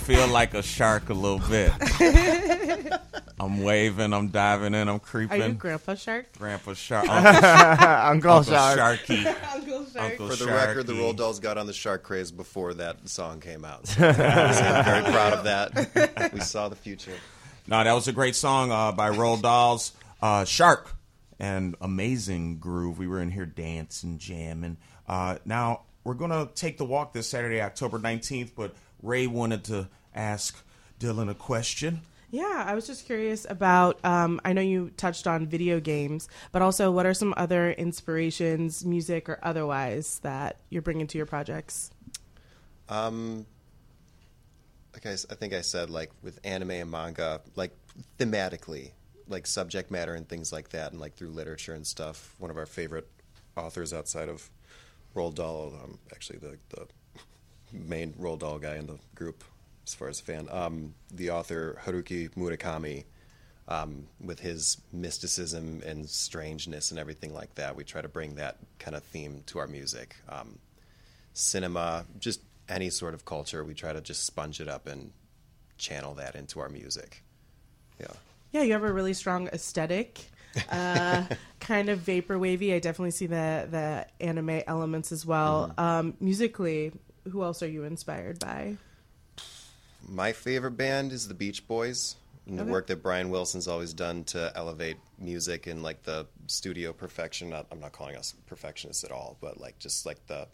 Feel 0.08 0.28
like 0.28 0.54
a 0.54 0.62
shark 0.62 1.10
a 1.10 1.12
little 1.12 1.38
bit. 1.50 1.70
I'm 3.38 3.62
waving, 3.62 4.14
I'm 4.14 4.28
diving 4.28 4.72
in, 4.72 4.88
I'm 4.88 5.00
creeping. 5.00 5.42
Are 5.42 5.48
you. 5.48 5.52
Grandpa 5.52 5.96
Shark? 5.96 6.32
Grandpa 6.38 6.72
Shark, 6.72 7.06
Uncle, 7.10 7.44
Uncle 7.44 8.30
Uncle 8.30 8.42
Shark. 8.44 9.00
Sharky, 9.00 9.26
Uncle 9.54 9.84
Shark. 9.84 10.12
Uncle 10.12 10.28
For 10.30 10.36
the 10.36 10.44
Sharky. 10.46 10.66
record, 10.66 10.86
the 10.86 10.94
Roald 10.94 11.18
Dahls 11.18 11.42
got 11.42 11.58
on 11.58 11.66
the 11.66 11.74
shark 11.74 12.04
craze 12.04 12.32
before 12.32 12.72
that 12.72 13.06
song 13.06 13.40
came 13.40 13.66
out. 13.66 13.86
So 13.86 14.06
I'm 14.08 14.14
very 14.14 15.02
proud 15.12 15.34
of 15.34 15.44
that. 15.44 16.30
We 16.32 16.40
saw 16.40 16.70
the 16.70 16.76
future. 16.76 17.12
No, 17.66 17.84
that 17.84 17.92
was 17.92 18.08
a 18.08 18.12
great 18.12 18.34
song 18.34 18.72
uh, 18.72 18.92
by 18.92 19.10
Roald 19.10 19.42
Dahls. 19.42 19.92
Uh, 20.22 20.46
Shark 20.46 20.94
and 21.38 21.76
amazing 21.82 22.60
groove. 22.60 22.98
We 22.98 23.08
were 23.08 23.20
in 23.20 23.30
here 23.30 23.44
dancing, 23.44 24.16
jamming. 24.16 24.78
Uh, 25.06 25.36
now 25.44 25.82
we're 26.02 26.14
gonna 26.14 26.48
take 26.54 26.78
the 26.78 26.86
walk 26.86 27.12
this 27.12 27.28
Saturday, 27.28 27.60
October 27.60 27.98
nineteenth. 27.98 28.52
But 28.56 28.74
Ray 29.02 29.26
wanted 29.26 29.64
to 29.64 29.86
ask 30.18 30.62
Dylan 31.00 31.30
a 31.30 31.34
question. 31.34 32.00
Yeah, 32.30 32.64
I 32.66 32.74
was 32.74 32.86
just 32.86 33.06
curious 33.06 33.46
about. 33.48 34.04
Um, 34.04 34.38
I 34.44 34.52
know 34.52 34.60
you 34.60 34.90
touched 34.98 35.26
on 35.26 35.46
video 35.46 35.80
games, 35.80 36.28
but 36.52 36.60
also 36.60 36.90
what 36.90 37.06
are 37.06 37.14
some 37.14 37.32
other 37.38 37.70
inspirations, 37.70 38.84
music 38.84 39.30
or 39.30 39.38
otherwise, 39.42 40.18
that 40.22 40.56
you're 40.68 40.82
bringing 40.82 41.06
to 41.06 41.16
your 41.16 41.26
projects? 41.26 41.90
Um, 42.90 43.46
like 44.92 45.06
I, 45.06 45.10
s- 45.10 45.26
I 45.30 45.36
think 45.36 45.54
I 45.54 45.62
said, 45.62 45.88
like 45.88 46.10
with 46.22 46.38
anime 46.44 46.72
and 46.72 46.90
manga, 46.90 47.40
like 47.56 47.72
thematically, 48.18 48.90
like 49.26 49.46
subject 49.46 49.90
matter 49.90 50.14
and 50.14 50.28
things 50.28 50.52
like 50.52 50.68
that, 50.70 50.92
and 50.92 51.00
like 51.00 51.14
through 51.14 51.30
literature 51.30 51.72
and 51.72 51.86
stuff. 51.86 52.34
One 52.38 52.50
of 52.50 52.58
our 52.58 52.66
favorite 52.66 53.08
authors 53.56 53.94
outside 53.94 54.28
of 54.28 54.50
Roald 55.14 55.36
Dahl, 55.36 55.72
um, 55.82 55.98
actually 56.12 56.40
the 56.40 56.58
the 56.76 56.86
main 57.72 58.12
Roald 58.14 58.40
Dahl 58.40 58.58
guy 58.58 58.76
in 58.76 58.86
the 58.86 58.98
group, 59.14 59.44
as 59.88 59.94
far 59.94 60.08
as 60.08 60.20
a 60.20 60.22
fan, 60.22 60.48
um, 60.50 60.94
the 61.12 61.30
author 61.30 61.80
Haruki 61.84 62.30
Murakami. 62.34 63.04
Um, 63.70 64.06
with 64.18 64.40
his 64.40 64.78
mysticism 64.94 65.82
and 65.84 66.08
strangeness 66.08 66.90
and 66.90 66.98
everything 66.98 67.34
like 67.34 67.54
that, 67.56 67.76
we 67.76 67.84
try 67.84 68.00
to 68.00 68.08
bring 68.08 68.36
that 68.36 68.56
kind 68.78 68.96
of 68.96 69.02
theme 69.02 69.42
to 69.48 69.58
our 69.58 69.66
music. 69.66 70.16
Um, 70.26 70.58
cinema, 71.34 72.06
just 72.18 72.40
any 72.66 72.88
sort 72.88 73.12
of 73.12 73.26
culture, 73.26 73.62
we 73.64 73.74
try 73.74 73.92
to 73.92 74.00
just 74.00 74.24
sponge 74.24 74.62
it 74.62 74.68
up 74.68 74.86
and 74.86 75.12
channel 75.76 76.14
that 76.14 76.34
into 76.34 76.60
our 76.60 76.70
music. 76.70 77.22
Yeah. 78.00 78.06
Yeah, 78.52 78.62
you 78.62 78.72
have 78.72 78.84
a 78.84 78.92
really 78.92 79.12
strong 79.12 79.48
aesthetic, 79.48 80.18
uh, 80.70 81.24
kind 81.60 81.90
of 81.90 81.98
vapor 81.98 82.38
wavy. 82.38 82.72
I 82.72 82.78
definitely 82.78 83.10
see 83.10 83.26
the 83.26 83.68
the 83.70 84.06
anime 84.24 84.62
elements 84.66 85.12
as 85.12 85.26
well. 85.26 85.74
Um, 85.76 86.14
musically, 86.20 86.92
who 87.30 87.42
else 87.42 87.62
are 87.62 87.68
you 87.68 87.84
inspired 87.84 88.38
by? 88.38 88.78
My 90.06 90.32
favorite 90.32 90.72
band 90.72 91.12
is 91.12 91.28
the 91.28 91.34
Beach 91.34 91.66
Boys. 91.66 92.16
And 92.46 92.58
the 92.58 92.62
Okay. 92.62 92.70
work 92.70 92.86
that 92.86 93.02
Brian 93.02 93.28
Wilson's 93.28 93.68
always 93.68 93.92
done 93.92 94.24
to 94.24 94.50
elevate 94.54 94.96
music 95.18 95.66
and 95.66 95.82
like 95.82 96.04
the 96.04 96.26
studio 96.46 96.94
perfection. 96.94 97.50
Not, 97.50 97.66
I'm 97.70 97.80
not 97.80 97.92
calling 97.92 98.16
us 98.16 98.34
perfectionists 98.46 99.04
at 99.04 99.10
all, 99.12 99.36
but 99.40 99.60
like 99.60 99.78
just 99.78 100.06
like 100.06 100.26
the 100.26 100.48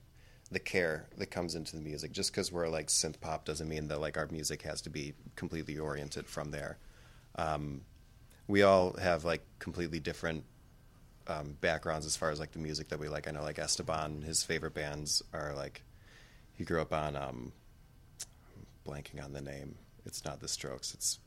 the 0.51 0.59
care 0.59 1.07
that 1.17 1.27
comes 1.27 1.55
into 1.55 1.75
the 1.77 1.83
music. 1.83 2.13
Just 2.13 2.31
because 2.33 2.51
we're 2.53 2.69
like 2.69 2.89
synth 2.89 3.21
pop 3.21 3.45
doesn't 3.45 3.69
mean 3.69 3.89
that 3.89 4.01
like 4.01 4.17
our 4.17 4.27
music 4.27 4.63
has 4.63 4.81
to 4.83 4.91
be 4.91 5.15
completely 5.37 5.79
oriented 5.79 6.27
from 6.27 6.51
there. 6.51 6.79
Um, 7.37 7.83
we 8.47 8.63
all 8.63 8.95
have 8.99 9.25
like 9.25 9.43
completely 9.59 10.01
different 10.01 10.45
um, 11.29 11.57
backgrounds 11.61 12.07
as 12.07 12.17
far 12.17 12.31
as 12.31 12.39
like 12.41 12.53
the 12.53 12.59
music 12.59 12.89
that 12.89 12.99
we 12.99 13.09
like. 13.09 13.27
I 13.27 13.31
know 13.31 13.43
like 13.43 13.59
Esteban, 13.59 14.23
his 14.23 14.43
favorite 14.43 14.75
bands 14.75 15.23
are 15.33 15.55
like 15.55 15.83
he 16.53 16.65
grew 16.65 16.81
up 16.81 16.93
on 16.93 17.17
um, 17.17 17.53
blanking 18.87 19.23
on 19.25 19.33
the 19.33 19.41
name. 19.41 19.77
It's 20.07 20.25
not 20.25 20.41
the 20.41 20.49
Strokes. 20.49 20.95
It's 20.95 21.19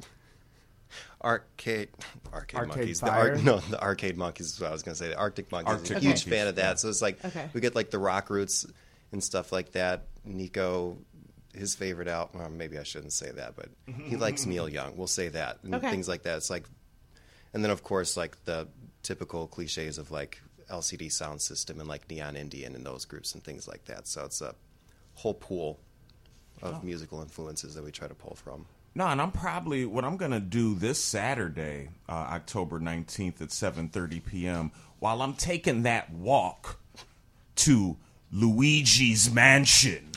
Arcade 1.24 1.90
Arcade, 2.34 2.60
Arcade 2.60 2.68
Monkeys. 2.78 3.00
Fire? 3.02 3.36
The 3.36 3.40
Ar- 3.40 3.44
no, 3.44 3.58
the 3.60 3.82
Arcade 3.82 4.18
Monkeys 4.18 4.48
is 4.54 4.60
what 4.60 4.70
I 4.70 4.72
was 4.74 4.84
going 4.84 4.96
to 4.96 5.00
say. 5.00 5.10
The 5.10 5.18
Arctic 5.18 5.52
Monkeys. 5.52 5.74
Arctic 5.74 5.92
I'm 5.92 5.98
a 5.98 6.00
huge 6.00 6.10
Monkeys, 6.10 6.24
fan 6.34 6.48
of 6.48 6.58
yeah. 6.58 6.64
that. 6.64 6.80
So 6.80 6.90
it's 6.90 7.02
like 7.02 7.24
Okay. 7.26 7.50
we 7.54 7.62
get 7.62 7.76
like 7.76 7.90
the 7.90 8.00
rock 8.00 8.30
roots 8.30 8.66
and 9.12 9.24
stuff 9.24 9.52
like 9.52 9.74
that. 9.74 10.04
Nico, 10.24 10.98
his 11.54 11.76
favorite 11.76 12.08
album. 12.08 12.40
Well, 12.40 12.50
maybe 12.50 12.78
I 12.78 12.84
shouldn't 12.84 13.14
say 13.14 13.32
that, 13.32 13.56
but 13.56 13.70
he 14.04 14.16
likes 14.16 14.46
Neil 14.46 14.70
Young. 14.70 14.96
We'll 14.96 15.08
say 15.08 15.28
that 15.30 15.60
and 15.64 15.76
Okay. 15.76 15.90
things 15.90 16.08
like 16.08 16.24
that. 16.24 16.38
It's 16.38 16.50
like, 16.50 16.66
and 17.54 17.64
then 17.64 17.72
of 17.72 17.84
course 17.84 18.16
like 18.16 18.44
the 18.46 18.68
typical 19.04 19.48
cliches 19.48 19.98
of 19.98 20.12
like 20.12 20.40
LCD 20.72 21.12
sound 21.12 21.42
system 21.42 21.80
and 21.80 21.90
like 21.90 22.10
Neon 22.10 22.36
Indian 22.36 22.76
and 22.76 22.86
those 22.86 23.06
groups 23.06 23.34
and 23.34 23.44
things 23.44 23.68
like 23.68 23.86
that. 23.86 24.08
So 24.08 24.24
it's 24.26 24.42
a 24.42 24.54
whole 25.16 25.34
pool 25.34 25.80
of 26.62 26.84
musical 26.84 27.22
influences 27.22 27.76
that 27.76 27.84
we 27.84 27.92
try 27.92 28.08
to 28.08 28.16
pull 28.16 28.36
from. 28.36 28.66
No, 28.96 29.08
and 29.08 29.22
I'm 29.22 29.32
probably 29.32 29.86
what 29.86 30.04
I'm 30.04 30.18
gonna 30.18 30.40
do 30.40 30.74
this 30.74 31.04
Saturday, 31.04 31.90
uh, 32.10 32.14
October 32.14 32.80
19th 32.80 33.42
at 33.42 33.50
7:30 33.50 34.26
p.m. 34.26 34.72
While 35.00 35.22
I'm 35.22 35.36
taking 35.36 35.84
that 35.84 36.12
walk 36.12 36.80
to 37.58 37.98
Luigi's 38.32 39.32
Mansion 39.32 40.12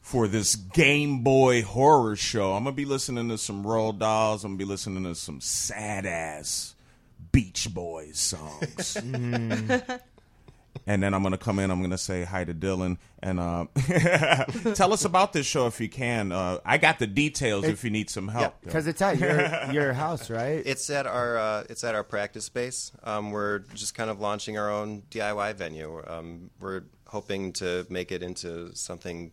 for 0.00 0.28
this 0.28 0.56
Game 0.56 1.22
Boy 1.22 1.62
horror 1.62 2.16
show. 2.16 2.52
I'm 2.54 2.64
gonna 2.64 2.76
be 2.76 2.84
listening 2.84 3.28
to 3.28 3.38
some 3.38 3.64
Roald 3.64 3.98
Dahls. 3.98 4.44
I'm 4.44 4.52
gonna 4.52 4.56
be 4.56 4.64
listening 4.64 5.04
to 5.04 5.14
some 5.14 5.40
sad 5.40 6.04
ass 6.04 6.74
Beach 7.32 7.68
Boys 7.72 8.18
songs. 8.18 8.96
And 10.86 11.02
then 11.02 11.14
I'm 11.14 11.22
gonna 11.22 11.38
come 11.38 11.58
in. 11.58 11.70
I'm 11.70 11.80
gonna 11.80 11.96
say 11.98 12.24
hi 12.24 12.44
to 12.44 12.52
Dylan 12.52 12.98
and 13.22 13.40
uh, 13.40 13.66
tell 14.74 14.92
us 14.92 15.04
about 15.04 15.32
this 15.32 15.46
show 15.46 15.66
if 15.66 15.80
you 15.80 15.88
can. 15.88 16.32
Uh, 16.32 16.58
I 16.64 16.78
got 16.78 16.98
the 16.98 17.06
details 17.06 17.64
if 17.64 17.84
you 17.84 17.90
need 17.90 18.10
some 18.10 18.28
help. 18.28 18.60
Because 18.62 18.86
it's 18.86 19.00
at 19.00 19.18
your 19.18 19.72
your 19.72 19.92
house, 19.92 20.30
right? 20.30 20.62
It's 20.74 20.90
at 20.90 21.06
our 21.06 21.38
uh, 21.38 21.64
it's 21.70 21.84
at 21.84 21.94
our 21.94 22.04
practice 22.04 22.44
space. 22.44 22.92
Um, 23.02 23.30
we're 23.30 23.60
just 23.74 23.94
kind 23.94 24.10
of 24.10 24.20
launching 24.20 24.58
our 24.58 24.70
own 24.70 25.02
DIY 25.10 25.54
venue. 25.54 26.02
Um, 26.06 26.50
we're 26.60 26.82
hoping 27.06 27.52
to 27.54 27.86
make 27.88 28.12
it 28.12 28.22
into 28.22 28.74
something 28.74 29.30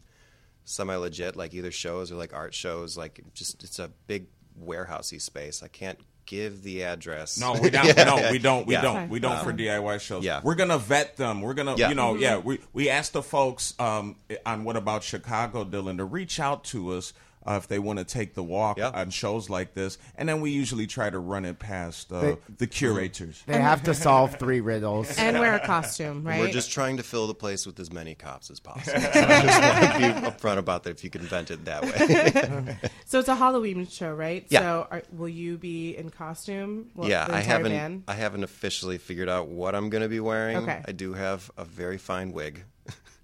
semi 0.64 0.96
legit, 0.96 1.36
like 1.36 1.54
either 1.54 1.72
shows 1.72 2.12
or 2.12 2.16
like 2.16 2.34
art 2.34 2.54
shows. 2.54 2.98
Like 2.98 3.22
just 3.34 3.64
it's 3.64 3.80
a 3.80 3.90
big 4.08 4.28
warehousey 4.62 5.22
space. 5.22 5.64
I 5.64 5.68
can't 5.68 6.00
give 6.26 6.64
the 6.64 6.84
address. 6.84 7.40
No, 7.40 7.54
we 7.54 7.70
don't. 7.70 7.96
no, 7.98 8.30
we 8.32 8.38
don't. 8.40 8.66
We 8.68 8.74
Yeah. 8.74 8.82
don't. 8.82 9.10
We 9.10 9.20
don't 9.20 9.34
Okay. 9.38 9.44
for 9.44 9.54
DIY 9.54 10.00
shows. 10.02 10.24
Yeah. 10.24 10.42
we're 10.44 10.56
gonna 10.56 10.78
vet 10.78 11.18
them. 11.18 11.42
We're 11.42 11.54
gonna, 11.54 11.76
Yeah. 11.76 11.90
you 11.90 11.96
know, 11.96 12.16
yeah. 12.16 12.38
We 12.38 12.60
we 12.74 12.90
asked 12.90 13.14
the 13.14 13.24
folks 13.24 13.74
um, 13.80 14.16
on 14.46 14.64
what 14.64 14.76
about 14.78 15.04
Chicago, 15.04 15.64
Dylan, 15.66 15.98
to 15.98 16.06
reach 16.06 16.40
out 16.40 16.64
to 16.66 16.92
us 16.92 17.14
uh, 17.46 17.54
if 17.62 17.68
they 17.68 17.80
want 17.80 18.00
to 18.00 18.06
take 18.06 18.34
the 18.34 18.44
walk 18.44 18.78
Yeah. 18.78 18.90
on 18.90 19.10
shows 19.10 19.50
like 19.50 19.74
this, 19.74 19.98
and 20.16 20.28
then 20.30 20.42
we 20.42 20.52
usually 20.52 20.88
try 20.88 21.10
to 21.10 21.20
run 21.20 21.46
it 21.46 21.60
past 21.60 22.12
uh, 22.12 22.22
They- 22.22 22.38
the 22.58 22.68
curators. 22.68 23.44
They 23.48 23.60
have 23.60 23.84
to 23.84 23.94
solve 23.94 24.36
three 24.38 24.62
riddles. 24.62 25.18
And 25.18 25.40
wear 25.40 25.56
a 25.56 25.66
costume, 25.66 26.24
right? 26.24 26.40
We're 26.40 26.52
just 26.52 26.72
trying 26.72 26.98
to 26.98 27.04
fill 27.04 27.28
the 27.28 27.34
place 27.36 27.66
with 27.66 27.80
as 27.80 27.92
many 27.92 28.16
cops 28.16 28.50
as 28.52 28.60
possible. 28.60 29.00
So 29.12 29.20
I 29.22 29.42
just 29.42 29.62
want 29.62 29.94
to 29.94 30.22
be 30.22 30.28
upfront 30.28 30.58
about 30.58 30.84
that 30.84 30.92
if 30.92 31.04
you 31.04 31.10
can 31.10 31.22
vent 31.22 31.52
it 31.52 31.66
that 31.66 31.84
way. 31.84 32.78
so 33.06 33.20
it's 33.20 33.28
a 33.30 33.36
Halloween 33.36 33.88
show, 33.88 34.14
right? 34.14 34.46
Yeah. 34.50 34.60
So 34.62 34.88
are, 34.92 35.04
will 35.12 35.30
you 35.30 35.58
be 35.58 35.96
in 35.98 36.10
costume? 36.10 36.90
Well, 36.96 37.10
yeah, 37.10 37.28
I 37.30 37.42
haven't. 37.42 37.72
band? 37.72 38.04
I 38.08 38.14
haven't 38.16 38.44
officially 38.44 38.98
figured 38.98 39.30
out 39.30 39.48
what 39.48 39.76
I'm 39.76 39.90
going 39.90 40.04
to 40.04 40.10
be 40.10 40.20
wearing. 40.20 40.58
Okay. 40.58 40.82
I 40.88 40.92
do 40.92 41.14
have 41.14 41.50
a 41.58 41.66
very 41.66 41.98
fine 41.98 42.32
wig, 42.32 42.64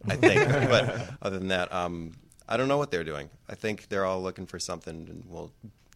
I 0.07 0.15
think. 0.15 0.47
but 0.69 1.09
other 1.21 1.39
than 1.39 1.49
that, 1.49 1.71
um, 1.73 2.13
I 2.47 2.57
don't 2.57 2.67
know 2.67 2.77
what 2.77 2.91
they're 2.91 3.03
doing. 3.03 3.29
I 3.49 3.55
think 3.55 3.89
they're 3.89 4.05
all 4.05 4.21
looking 4.21 4.45
for 4.45 4.59
something, 4.59 5.07
and 5.09 5.23
we'll 5.27 5.51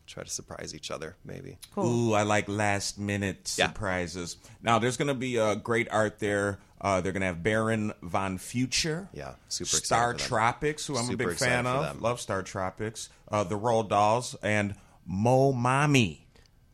try 0.07 0.23
to 0.23 0.29
surprise 0.29 0.75
each 0.75 0.91
other, 0.91 1.15
maybe. 1.23 1.57
Cool. 1.73 1.85
Ooh, 2.09 2.13
I 2.13 2.23
like 2.23 2.49
last 2.49 2.99
minute 2.99 3.47
surprises. 3.47 3.57
Yeah. 3.57 3.67
surprises. 3.67 4.37
Now, 4.61 4.79
there's 4.79 4.97
going 4.97 5.07
to 5.07 5.13
be 5.13 5.39
uh, 5.39 5.55
great 5.55 5.87
art 5.91 6.19
there. 6.19 6.59
Uh, 6.81 6.99
they're 6.99 7.11
going 7.13 7.21
to 7.21 7.27
have 7.27 7.43
Baron 7.43 7.93
von 8.01 8.37
Future. 8.37 9.07
Yeah, 9.13 9.35
super 9.49 9.77
excited 9.77 9.85
Star. 9.85 10.13
Tropics, 10.15 10.87
who 10.87 10.97
I'm 10.97 11.05
Super 11.05 11.23
a 11.23 11.27
big 11.27 11.37
fan 11.37 11.65
of. 11.67 11.83
them. 11.83 12.01
Love 12.01 12.19
Star 12.19 12.41
Tropics. 12.41 13.09
Uh, 13.29 13.43
the 13.43 13.57
Roald 13.57 13.87
Dahls 13.89 14.35
and 14.41 14.75
Mo 15.05 15.51
Mommy. 15.53 16.27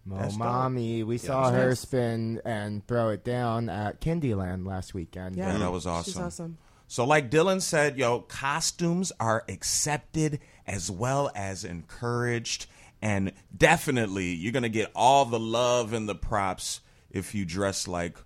Mo 0.05 0.15
That's 0.19 0.37
dope. 0.37 0.39
mommy, 0.39 1.03
we 1.03 1.17
saw 1.17 1.51
her 1.51 1.75
spin 1.75 2.41
and 2.45 2.87
throw 2.87 3.09
it 3.09 3.25
down 3.25 3.67
at 3.67 3.99
Candyland 3.99 4.65
last 4.65 4.93
weekend. 4.93 5.35
Yeah. 5.35 5.51
Yeah, 5.51 5.57
that 5.59 5.71
was 5.73 5.85
awesome. 5.85 6.13
She's 6.13 6.19
awesome. 6.21 6.57
So, 6.87 7.05
like 7.05 7.29
Dylan 7.29 7.61
said, 7.61 7.97
yo, 7.97 8.21
costumes 8.21 9.11
are 9.19 9.43
accepted 9.49 10.39
as 10.65 10.89
well 10.89 11.29
as 11.35 11.65
encouraged. 11.65 12.67
And 13.01 13.33
definitely, 13.55 14.33
you're 14.33 14.53
going 14.53 14.63
to 14.63 14.69
get 14.69 14.91
all 14.95 15.25
the 15.25 15.39
love 15.39 15.93
and 15.93 16.07
the 16.07 16.15
props 16.15 16.81
if 17.11 17.35
you 17.35 17.45
dress 17.45 17.87
like 17.87 18.17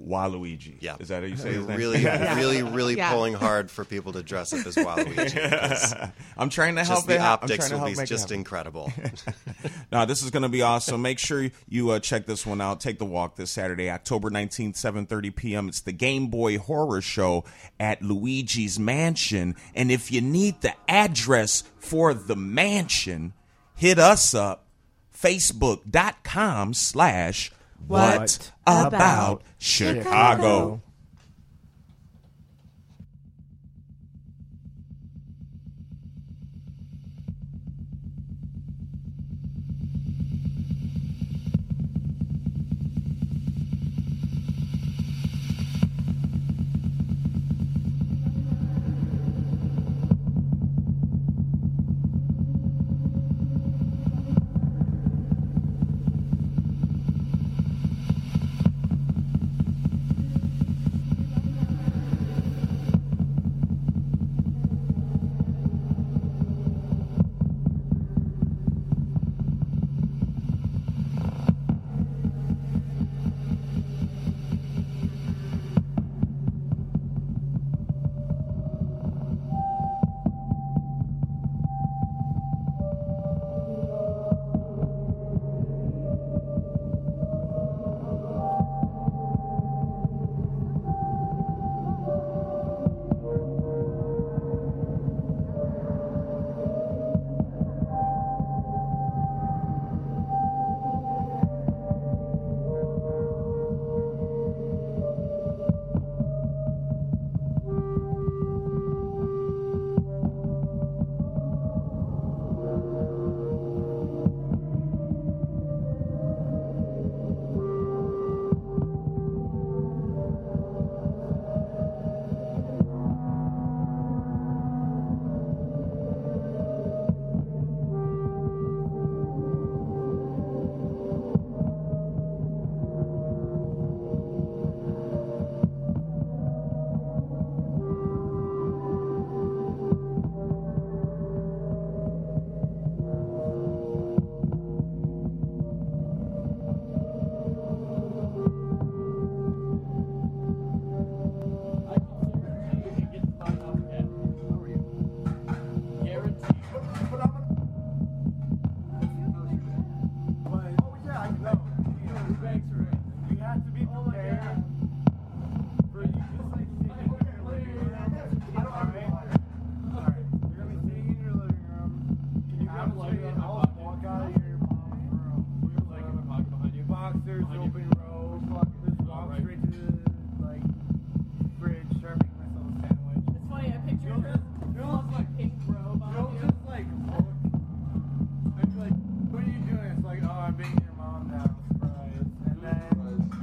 Waluigi. 0.00 0.76
Yeah. 0.80 0.96
Is 0.98 1.08
that 1.08 1.22
how 1.22 1.28
you 1.28 1.36
say 1.36 1.52
his 1.52 1.66
name? 1.66 1.76
really, 1.76 2.04
really, 2.04 2.62
really 2.62 2.96
Yeah. 2.96 3.12
pulling 3.12 3.34
hard 3.34 3.70
for 3.70 3.84
people 3.84 4.12
to 4.14 4.22
dress 4.22 4.52
up 4.52 4.66
as 4.66 4.74
Waluigi. 4.74 6.12
I'm 6.36 6.48
trying 6.50 6.74
to 6.76 6.84
help 6.84 6.98
Just 6.98 7.06
the 7.08 7.14
it 7.14 7.20
hap- 7.20 7.42
optics 7.44 7.70
will 7.70 7.84
be 7.84 7.94
just 8.04 8.30
incredible. 8.32 8.92
No, 9.92 10.04
this 10.06 10.22
is 10.22 10.30
going 10.30 10.42
to 10.42 10.48
be 10.48 10.60
awesome. 10.60 11.02
Make 11.02 11.18
sure 11.20 11.48
you 11.68 11.90
uh, 11.90 12.00
check 12.00 12.26
this 12.26 12.44
one 12.44 12.60
out. 12.60 12.80
Take 12.80 12.98
the 12.98 13.04
walk 13.04 13.36
this 13.36 13.50
Saturday, 13.52 13.88
October 13.88 14.28
19th, 14.28 14.74
7:30 14.74 15.36
p.m. 15.36 15.68
It's 15.68 15.80
the 15.80 15.92
Game 15.92 16.26
Boy 16.28 16.58
Horror 16.58 17.00
Show 17.00 17.44
at 17.78 18.02
Luigi's 18.02 18.78
Mansion. 18.78 19.54
And 19.74 19.92
if 19.92 20.10
you 20.10 20.20
need 20.20 20.60
the 20.62 20.74
address 20.88 21.62
for 21.78 22.12
the 22.12 22.34
mansion, 22.34 23.34
hit 23.76 23.98
us 24.00 24.34
up 24.34 24.66
facebook.com 25.16 26.74
slash 26.74 27.52
what 27.86 28.20
What 28.20 28.50
about 28.64 28.94
about 28.94 29.42
Chicago. 29.58 30.02
Chicago? 30.02 30.82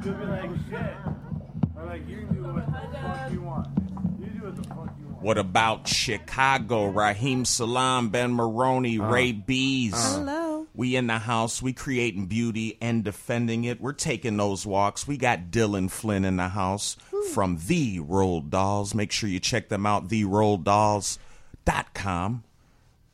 Then 0.02 0.14
she'll 0.14 0.20
be 0.20 0.26
like, 0.32 0.49
shit. 0.70 0.95
Or 1.76 1.86
like, 1.86 2.08
you 2.08 2.18
can 2.18 2.36
do 2.36 2.43
what 2.43 2.56
the 2.66 2.72
fuck 2.72 3.32
you 3.32 3.41
want. 3.41 3.68
You 4.20 4.26
do 4.28 4.43
what 4.45 4.56
the 4.56 4.64
fuck 4.64 4.89
you 4.99 5.08
want. 5.08 5.22
What 5.22 5.38
about 5.38 5.88
Chicago? 5.88 6.86
Raheem 6.86 7.45
Salam, 7.45 8.10
Ben 8.10 8.34
Maroney, 8.34 8.97
uh-huh. 8.99 9.12
Ray 9.12 9.32
Bees. 9.32 9.93
Uh-huh. 9.93 10.20
Hello. 10.20 10.68
We 10.74 10.95
in 10.95 11.06
the 11.08 11.20
house. 11.20 11.62
We 11.62 11.74
creating 11.74 12.28
beauty 12.28 12.78
and 12.82 13.04
defending 13.04 13.66
it. 13.66 13.82
We're 13.82 13.91
taking 13.93 14.38
those 14.38 14.66
walks. 14.66 15.08
We 15.08 15.18
got 15.18 15.52
Dylan 15.52 15.91
Flynn 15.91 16.26
in 16.26 16.38
the 16.38 16.47
house 16.49 16.97
from 17.34 17.60
The 17.68 17.99
Roald 17.99 18.49
Dahls. 18.49 18.95
Make 18.95 19.12
sure 19.12 19.30
you 19.30 19.39
check 19.39 19.70
them 19.70 19.86
out, 19.86 20.08
TheRoaldDahls.com. 20.08 22.43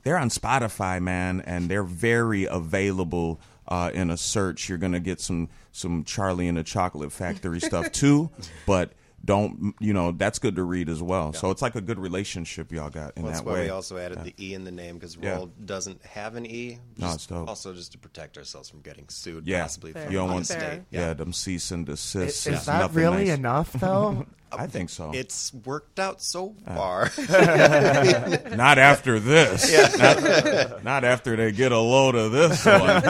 They're 0.04 0.18
on 0.18 0.30
Spotify, 0.30 1.02
man, 1.02 1.42
and 1.42 1.68
they're 1.68 1.84
very 1.84 2.46
available 2.46 3.42
uh, 3.68 3.92
in 3.94 4.10
a 4.10 4.18
search. 4.18 4.70
You're 4.70 4.78
gonna 4.78 5.00
get 5.00 5.20
some 5.20 5.50
some 5.72 6.04
Charlie 6.04 6.48
and 6.48 6.58
the 6.58 6.64
Chocolate 6.64 7.12
Factory 7.12 7.60
stuff 7.60 7.92
too, 7.92 8.30
but 8.66 8.92
don't 9.26 9.76
you 9.80 9.94
know 9.94 10.12
that's 10.14 10.40
good 10.40 10.56
to 10.56 10.64
read 10.64 10.88
as 10.90 11.02
well. 11.02 11.34
So 11.34 11.52
it's 11.52 11.62
like 11.62 11.76
a 11.76 11.82
good 11.82 12.00
relationship 12.00 12.72
y'all 12.72 12.90
got 12.90 13.14
in 13.18 13.24
Well, 13.24 13.32
that's 13.32 13.42
that 13.44 13.48
why 13.48 13.54
way. 13.56 13.64
we 13.66 13.70
also 13.70 13.98
added 13.98 14.24
the 14.24 14.34
E 14.40 14.54
in 14.54 14.64
the 14.64 14.72
name 14.72 14.96
because 14.96 15.18
Yeah. 15.22 15.38
Roald 15.38 15.50
doesn't 15.66 16.06
have 16.06 16.36
an 16.36 16.46
E. 16.46 16.80
No, 16.98 17.08
just- 17.08 17.16
it's 17.16 17.26
dope. 17.28 17.48
Also, 17.50 17.74
just 17.74 17.92
to 17.92 17.98
protect 17.98 18.38
ourselves 18.38 18.70
from 18.70 18.80
getting 18.82 19.10
sued, 19.10 19.46
Yeah. 19.48 19.64
possibly 19.64 19.92
Fair. 19.92 20.04
from 20.04 20.12
You 20.14 20.18
don't 20.20 20.28
the 20.30 20.34
want 20.36 20.48
Fair. 20.48 20.86
yeah. 20.92 21.14
them 21.14 21.34
cease 21.34 21.72
and 21.72 21.88
Is, 21.90 22.02
desist. 22.02 22.48
is 22.48 22.54
It's 22.54 22.66
that 22.68 22.94
really 22.94 23.26
nice. 23.26 23.38
enough, 23.38 23.74
though? 23.74 24.26
I 24.50 24.66
think 24.68 24.90
so. 24.90 25.12
It's 25.14 25.54
worked 25.54 26.00
out 26.00 26.22
so 26.22 26.56
Uh. 26.66 26.76
far. 26.76 27.12
not 28.56 28.78
after 28.78 29.20
this. 29.20 29.98
Not, 29.98 30.84
not 30.86 31.04
after 31.04 31.36
they 31.36 31.52
get 31.52 31.74
a 31.74 31.78
load 31.80 32.16
of 32.16 32.32
this 32.32 32.66
one. 32.66 33.02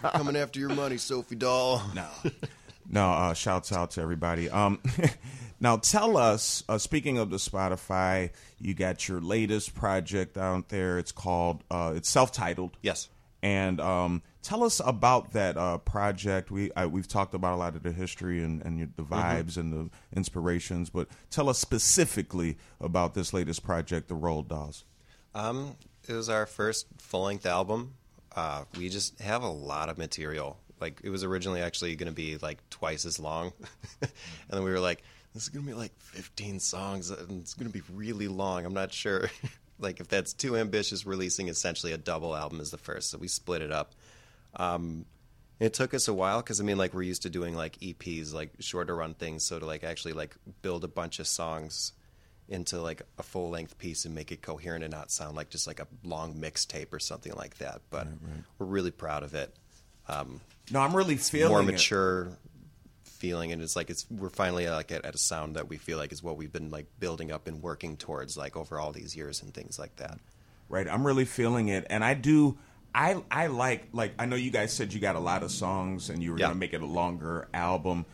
Coming 0.00 0.36
after 0.36 0.58
your 0.58 0.70
money, 0.74 0.96
Sophie 0.96 1.36
Dahl. 1.36 1.80
No, 1.94 2.08
no. 2.94 3.10
Uh, 3.10 3.34
shouts 3.34 3.72
out 3.72 3.90
to 3.92 4.00
everybody. 4.00 4.48
Um, 4.48 4.80
now 5.60 5.76
tell 5.76 6.16
us. 6.16 6.64
Uh, 6.68 6.78
speaking 6.78 7.18
of 7.18 7.30
the 7.30 7.36
Spotify, 7.36 8.30
you 8.58 8.72
got 8.74 9.08
your 9.08 9.20
latest 9.20 9.74
project 9.74 10.38
out 10.38 10.68
there. 10.70 10.98
It's 10.98 11.12
called. 11.12 11.62
Uh, 11.70 11.92
it's 11.96 12.08
self-titled. 12.08 12.76
Yes. 12.82 13.08
And 13.42 13.78
um, 13.78 14.22
tell 14.42 14.64
us 14.64 14.80
about 14.82 15.34
that 15.34 15.58
uh, 15.58 15.76
project. 15.76 16.50
We 16.50 16.70
I, 16.74 16.86
we've 16.86 17.06
talked 17.06 17.34
about 17.34 17.52
a 17.52 17.56
lot 17.56 17.76
of 17.76 17.82
the 17.82 17.92
history 17.92 18.42
and, 18.42 18.62
and 18.62 18.78
your- 18.78 18.88
the 18.96 19.02
vibes 19.02 19.58
and 19.58 19.70
the 19.72 19.90
inspirations, 20.16 20.88
but 20.88 21.08
tell 21.30 21.50
us 21.50 21.58
specifically 21.58 22.56
about 22.80 23.12
this 23.12 23.34
latest 23.34 23.62
project, 23.62 24.08
the 24.08 24.14
Roald 24.14 24.46
Dahls. 24.46 24.84
Um, 25.34 25.76
it 26.08 26.14
was 26.14 26.30
our 26.30 26.46
first 26.46 26.86
full 26.98 27.24
length 27.24 27.44
album. 27.44 27.94
Uh, 28.34 28.64
we 28.78 28.88
just 28.88 29.20
have 29.20 29.42
a 29.42 29.48
lot 29.48 29.88
of 29.90 29.98
material. 29.98 30.58
Like 30.80 31.00
it 31.04 31.10
was 31.10 31.24
originally 31.24 31.60
actually 31.60 31.94
going 31.96 32.08
to 32.08 32.14
be 32.14 32.36
like 32.38 32.58
twice 32.70 33.04
as 33.04 33.18
long, 33.18 33.52
and 34.00 34.10
then 34.50 34.62
we 34.62 34.70
were 34.70 34.80
like, 34.80 35.02
"This 35.32 35.44
is 35.44 35.48
going 35.48 35.64
to 35.64 35.70
be 35.70 35.76
like 35.76 35.92
15 35.98 36.60
songs, 36.60 37.10
and 37.10 37.40
it's 37.40 37.54
going 37.54 37.70
to 37.70 37.72
be 37.72 37.82
really 37.92 38.28
long." 38.28 38.64
I'm 38.66 38.74
not 38.74 38.92
sure, 38.92 39.30
like 39.78 40.00
if 40.00 40.08
that's 40.08 40.32
too 40.32 40.56
ambitious. 40.56 41.06
Releasing 41.06 41.48
essentially 41.48 41.92
a 41.92 41.98
double 41.98 42.34
album 42.36 42.60
is 42.60 42.70
the 42.70 42.78
first, 42.78 43.10
so 43.10 43.18
we 43.18 43.28
split 43.28 43.62
it 43.62 43.72
up. 43.72 43.94
Um, 44.56 45.06
It 45.60 45.72
took 45.72 45.94
us 45.94 46.08
a 46.08 46.14
while 46.14 46.38
because 46.42 46.60
I 46.60 46.64
mean, 46.64 46.76
like 46.78 46.92
we're 46.94 47.02
used 47.02 47.22
to 47.22 47.30
doing 47.30 47.54
like 47.54 47.78
EPs, 47.78 48.34
like 48.34 48.50
shorter 48.58 48.94
run 48.96 49.14
things. 49.14 49.44
So 49.44 49.58
to 49.58 49.64
like 49.66 49.84
actually 49.84 50.12
like 50.14 50.36
build 50.62 50.82
a 50.84 50.88
bunch 50.88 51.20
of 51.20 51.26
songs 51.28 51.92
into 52.48 52.80
like 52.80 53.02
a 53.18 53.22
full 53.22 53.48
length 53.50 53.78
piece 53.78 54.04
and 54.04 54.14
make 54.14 54.30
it 54.32 54.42
coherent 54.42 54.84
and 54.84 54.92
not 54.92 55.10
sound 55.10 55.34
like 55.36 55.48
just 55.48 55.66
like 55.66 55.80
a 55.80 55.86
long 56.02 56.34
mixtape 56.34 56.92
or 56.92 56.98
something 56.98 57.32
like 57.34 57.56
that. 57.58 57.80
But 57.88 58.08
we're 58.58 58.66
really 58.66 58.90
proud 58.90 59.22
of 59.22 59.34
it. 59.34 59.54
Um, 60.08 60.40
No, 60.70 60.80
I'm 60.80 60.94
really 60.96 61.16
feeling 61.16 61.46
it. 61.46 61.48
more 61.50 61.60
it. 61.60 61.66
mature 61.66 62.28
feeling, 63.04 63.52
and 63.52 63.62
it's 63.62 63.76
like 63.76 63.90
it's 63.90 64.06
we're 64.10 64.28
finally 64.30 64.68
like 64.68 64.92
at, 64.92 65.04
at 65.04 65.14
a 65.14 65.18
sound 65.18 65.56
that 65.56 65.68
we 65.68 65.76
feel 65.76 65.98
like 65.98 66.12
is 66.12 66.22
what 66.22 66.36
we've 66.36 66.52
been 66.52 66.70
like 66.70 66.86
building 67.00 67.32
up 67.32 67.46
and 67.46 67.62
working 67.62 67.96
towards 67.96 68.36
like 68.36 68.56
over 68.56 68.78
all 68.78 68.92
these 68.92 69.16
years 69.16 69.42
and 69.42 69.52
things 69.54 69.78
like 69.78 69.96
that. 69.96 70.18
right 70.68 70.86
i'm 70.88 71.06
really 71.06 71.24
feeling 71.24 71.68
it 71.68 71.86
and 71.90 72.02
i 72.04 72.14
do 72.14 72.56
i 72.94 73.16
i 73.30 73.46
like 73.46 73.88
like 73.92 74.12
i 74.18 74.24
know 74.26 74.36
you 74.36 74.50
guys 74.50 74.72
said 74.72 74.92
you 74.92 75.00
got 75.00 75.16
a 75.16 75.20
lot 75.20 75.42
of 75.42 75.50
songs 75.50 76.08
and 76.10 76.22
you 76.22 76.32
were 76.32 76.38
Yeah. 76.38 76.46
gonna 76.48 76.58
make 76.58 76.72
it 76.74 76.80
a 76.82 76.86
longer 76.86 77.48
album 77.54 78.04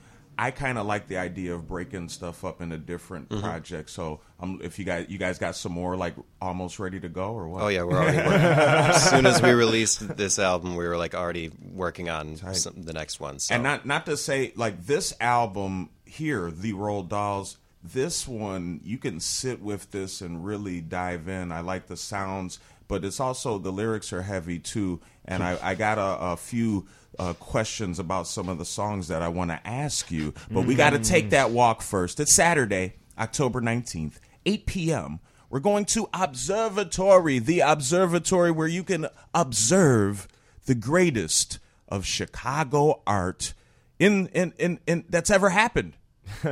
i 0.41 0.51
kind 0.51 0.79
of 0.79 0.87
like 0.87 1.07
the 1.09 1.19
idea 1.19 1.55
of 1.55 1.67
breaking 1.69 2.09
stuff 2.09 2.45
up 2.45 2.61
into 2.63 2.79
different 2.79 3.29
Mm-hmm. 3.29 3.43
projects 3.43 3.93
so 3.93 4.21
um 4.41 4.59
if 4.63 4.79
you 4.79 4.85
guys 4.85 5.07
you 5.09 5.19
guys 5.19 5.39
got 5.39 5.55
some 5.55 5.73
more 5.73 5.97
like 5.97 6.15
almost 6.41 6.79
ready 6.79 6.99
to 7.01 7.09
go 7.09 7.33
or 7.33 7.49
what 7.49 7.63
Oh 7.63 7.69
yeah, 7.69 7.83
we're 7.85 7.99
already 7.99 8.17
working. 8.29 8.41
as 8.43 9.11
soon 9.11 9.27
as 9.27 9.41
we 9.43 9.51
released 9.53 10.17
this 10.17 10.39
album, 10.39 10.75
we 10.77 10.87
were 10.89 10.97
like 10.97 11.15
already 11.15 11.51
working 11.73 12.09
on 12.09 12.37
some, 12.55 12.83
the 12.83 12.93
next 12.93 13.21
one. 13.21 13.39
So. 13.39 13.55
and 13.55 13.63
not 13.63 13.85
not 13.87 14.07
to 14.07 14.17
say 14.17 14.53
like 14.57 14.87
this 14.87 15.13
album 15.21 15.91
here 16.05 16.51
the 16.51 16.73
Roald 16.73 17.09
Dahls 17.09 17.57
this 17.83 18.27
one 18.29 18.81
you 18.83 18.99
can 18.99 19.21
sit 19.21 19.61
with 19.63 19.91
this 19.91 20.21
and 20.21 20.45
really 20.45 20.81
dive 20.83 21.29
in 21.29 21.51
i 21.53 21.61
like 21.61 21.87
the 21.87 21.97
sounds 21.97 22.59
but 22.89 23.05
it's 23.05 23.21
also 23.21 23.57
the 23.59 23.71
lyrics 23.73 24.13
are 24.13 24.21
heavy 24.23 24.59
too 24.59 25.01
and 25.25 25.43
i, 25.43 25.57
I 25.63 25.75
got 25.77 25.97
a, 25.97 26.33
a 26.33 26.37
few 26.37 26.87
uh, 27.21 27.33
questions 27.35 27.99
about 27.99 28.27
some 28.27 28.49
of 28.49 28.59
the 28.59 28.65
songs 28.65 29.09
that 29.09 29.23
i 29.23 29.29
want 29.29 29.51
to 29.51 29.67
ask 29.67 30.11
you 30.11 30.33
but 30.51 30.65
we 30.65 30.75
got 30.75 30.91
to 30.91 30.99
take 30.99 31.31
that 31.31 31.51
walk 31.51 31.83
first 31.83 32.19
it's 32.19 32.35
saturday 32.35 32.95
october 33.19 33.61
19th 33.61 34.19
8 34.47 34.67
p.m 34.67 35.21
we're 35.51 35.61
going 35.61 35.85
to 35.85 36.09
observatory 36.15 37.39
the 37.39 37.61
observatory 37.61 38.51
where 38.51 38.69
you 38.69 38.83
can 38.83 39.07
observe 39.35 40.27
the 40.67 40.75
greatest 40.75 41.59
of 41.89 42.07
chicago 42.07 43.03
art 43.07 43.53
in 44.01 44.29
in 44.29 44.53
in, 44.59 44.81
in 44.89 45.05
that's 45.09 45.31
ever 45.31 45.51
happened. 45.51 45.93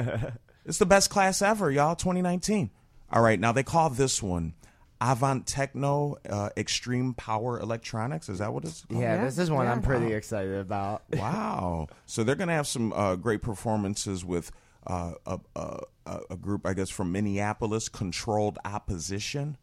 it's 0.64 0.78
the 0.78 0.86
best 0.86 1.10
class 1.10 1.42
ever, 1.42 1.70
y'all. 1.72 1.96
2019. 1.96 2.70
All 3.10 3.22
right, 3.22 3.40
now 3.40 3.50
they 3.52 3.62
call 3.62 3.90
this 3.90 4.22
one 4.22 4.52
Avant 5.00 5.46
Techno 5.46 6.16
uh, 6.28 6.50
Extreme 6.56 7.14
Power 7.14 7.60
Electronics. 7.60 8.28
Is 8.28 8.38
that 8.38 8.52
what 8.52 8.64
it's 8.64 8.84
called? 8.84 9.00
Yeah, 9.00 9.16
Yeah, 9.16 9.24
this 9.24 9.38
is 9.38 9.50
one 9.50 9.66
I'm 9.66 9.80
yeah. 9.80 9.86
pretty 9.86 10.12
excited 10.12 10.58
about. 10.58 11.02
Wow. 11.16 11.88
So 12.06 12.24
they're 12.24 12.34
going 12.34 12.48
to 12.48 12.54
have 12.54 12.66
some 12.66 12.92
uh, 12.92 13.16
great 13.16 13.42
performances 13.42 14.24
with 14.24 14.50
uh, 14.86 15.12
a, 15.26 15.38
a, 15.54 15.80
a 16.06 16.20
a 16.30 16.36
group, 16.36 16.66
I 16.66 16.72
guess, 16.74 16.88
from 16.90 17.12
Minneapolis, 17.12 17.88
Controlled 17.88 18.58
Opposition. 18.64 19.56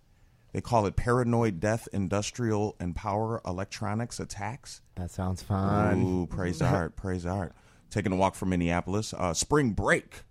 They 0.53 0.61
call 0.61 0.85
it 0.85 0.95
Paranoid 0.95 1.59
Death 1.59 1.89
Industrial 1.91 2.75
and 2.79 2.95
Power 2.95 3.41
Electronics 3.45 4.19
Attacks. 4.21 4.81
That 4.95 5.11
sounds 5.11 5.41
fun. 5.41 6.01
Ooh, 6.01 6.27
praise 6.27 6.61
art, 6.61 6.95
praise 6.95 7.25
art. 7.25 7.53
Taking 7.89 8.13
a 8.13 8.15
walk 8.15 8.35
from 8.35 8.49
Minneapolis. 8.49 9.13
Uh, 9.13 9.33
Spring 9.33 9.71
Break 9.71 10.23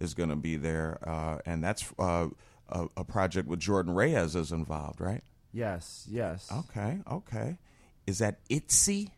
is 0.00 0.14
going 0.14 0.30
to 0.30 0.36
be 0.36 0.56
there, 0.56 0.98
uh, 1.06 1.38
and 1.46 1.62
that's 1.62 1.92
uh, 1.98 2.28
a, 2.68 2.86
a 2.98 3.04
project 3.04 3.48
with 3.48 3.60
Jordan 3.60 3.94
Reyes 3.94 4.34
is 4.36 4.52
involved, 4.52 5.00
right? 5.00 5.22
Yes, 5.52 6.06
yes. 6.10 6.50
Okay, 6.52 6.98
okay. 7.10 7.58
Is 8.06 8.18
that 8.18 8.38
Itzy? 8.48 9.10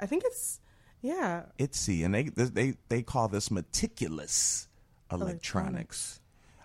I 0.00 0.06
think 0.06 0.24
it's 0.24 0.60
yeah. 1.02 1.42
Itzy, 1.58 2.02
and 2.02 2.14
they 2.14 2.24
they 2.24 2.74
they 2.88 3.02
call 3.02 3.28
this 3.28 3.50
meticulous 3.50 4.68
electronics. 5.12 6.20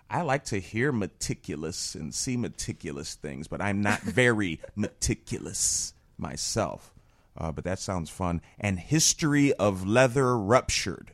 I 0.08 0.22
like 0.22 0.44
to 0.46 0.58
hear 0.58 0.90
meticulous 0.90 1.94
and 1.94 2.12
see 2.12 2.36
meticulous 2.36 3.14
things, 3.14 3.46
but 3.46 3.60
I'm 3.62 3.80
not 3.80 4.00
very 4.00 4.60
meticulous 4.74 5.94
myself. 6.18 6.92
Uh, 7.36 7.52
but 7.52 7.64
that 7.64 7.78
sounds 7.78 8.10
fun. 8.10 8.40
And 8.58 8.78
history 8.78 9.52
of 9.52 9.86
leather 9.86 10.36
ruptured, 10.36 11.12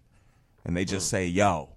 and 0.65 0.77
they 0.77 0.85
just 0.85 1.09
say, 1.09 1.27
"Yo, 1.27 1.71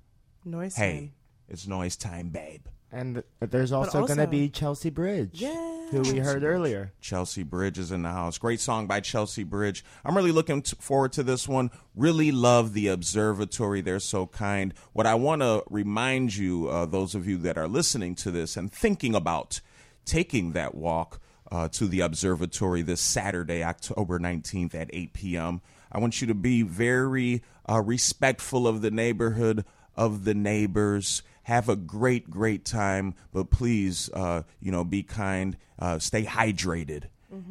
Noise. 0.46 0.76
hey, 0.76 0.94
time. 0.94 1.12
it's 1.50 1.68
noise 1.68 1.96
time, 1.98 2.30
babe." 2.30 2.62
And 2.92 3.24
there's 3.40 3.72
also, 3.72 4.06
going 4.08 4.18
to 4.18 4.28
be 4.28 4.50
Chelsea 4.50 4.90
Bridge, 4.90 5.42
Yeah. 5.42 5.90
who 5.92 6.02
we 6.02 6.18
heard 6.20 6.44
earlier. 6.44 6.92
Chelsea 7.00 7.44
Bridge 7.44 7.78
is 7.78 7.92
in 7.92 8.02
the 8.02 8.10
house. 8.10 8.38
Great 8.40 8.60
song 8.60 8.88
by 8.88 9.00
Chelsea 9.00 9.44
Bridge. 9.44 9.84
I'm 10.04 10.16
really 10.18 10.32
looking 10.32 10.64
t- 10.64 10.76
forward 10.80 11.12
to 11.14 11.24
this 11.24 11.48
one. 11.48 11.70
Really 11.96 12.32
love 12.32 12.74
the 12.74 12.88
observatory. 12.88 13.82
They're 13.82 14.00
so 14.00 14.26
kind. 14.26 14.74
What 14.94 15.06
I 15.06 15.14
want 15.16 15.42
to 15.44 15.64
remind 15.70 16.36
you, 16.36 16.68
uh, 16.68 16.86
those 16.88 17.14
of 17.14 17.28
you 17.28 17.38
that 17.38 17.58
are 17.60 17.68
listening 17.68 18.16
to 18.16 18.32
this 18.32 18.58
and 18.58 18.72
thinking 18.72 19.14
about 19.14 19.62
taking 20.06 20.54
that 20.54 20.74
walk 20.74 21.20
uh, 21.52 21.68
to 21.70 21.88
the 21.88 22.02
observatory 22.02 22.82
this 22.82 23.02
Saturday, 23.02 23.64
October 23.64 24.20
19th 24.20 24.74
at 24.74 24.90
8 24.92 25.14
p.m., 25.14 25.62
I 25.92 26.00
want 26.00 26.22
you 26.22 26.28
to 26.28 26.36
be 26.36 26.62
very 26.64 27.44
uh, 27.68 27.82
respectful 27.82 28.68
of 28.68 28.82
the 28.82 28.92
neighborhood, 28.92 29.66
of 29.96 30.24
the 30.24 30.34
neighbors. 30.36 31.22
Have 31.50 31.68
a 31.68 31.76
great, 31.76 32.30
great 32.30 32.64
time, 32.64 33.16
but 33.34 33.50
please, 33.50 34.08
uh, 34.14 34.44
you 34.62 34.72
know, 34.72 34.84
be 34.84 35.02
kind. 35.02 35.58
Uh, 35.80 35.98
stay 35.98 36.24
hydrated. 36.24 37.06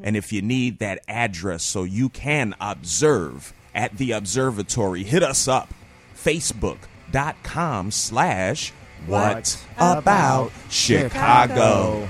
And 0.05 0.17
if 0.17 0.33
you 0.33 0.41
need 0.41 0.79
that 0.79 1.01
address 1.09 1.65
so 1.65 1.83
you 1.83 2.09
can 2.09 2.55
observe 2.61 3.53
at 3.75 3.99
the 3.99 4.13
observatory, 4.13 5.03
hit 5.03 5.25
us 5.25 5.49
up. 5.49 5.75
Facebook.com 6.15 7.91
slash 7.91 8.73
what 9.07 9.59
about 9.77 10.53
Chicago. 10.71 12.09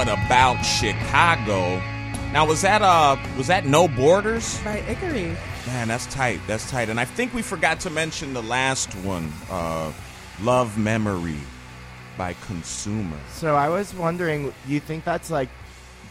What 0.00 0.08
About 0.08 0.62
Chicago. 0.62 1.78
Now 2.32 2.46
was 2.46 2.62
that 2.62 2.80
uh 2.80 3.18
was 3.36 3.48
that 3.48 3.66
No 3.66 3.86
Borders? 3.86 4.58
By 4.64 4.78
Ickery. 4.80 5.36
Man, 5.66 5.88
that's 5.88 6.06
tight. 6.06 6.40
That's 6.46 6.70
tight. 6.70 6.88
And 6.88 6.98
I 6.98 7.04
think 7.04 7.34
we 7.34 7.42
forgot 7.42 7.80
to 7.80 7.90
mention 7.90 8.32
the 8.32 8.42
last 8.42 8.94
one, 9.04 9.30
uh 9.50 9.92
Love 10.40 10.78
Memory 10.78 11.36
by 12.16 12.32
Consumer. 12.46 13.18
So 13.34 13.56
I 13.56 13.68
was 13.68 13.92
wondering, 13.92 14.54
you 14.66 14.80
think 14.80 15.04
that's 15.04 15.30
like 15.30 15.50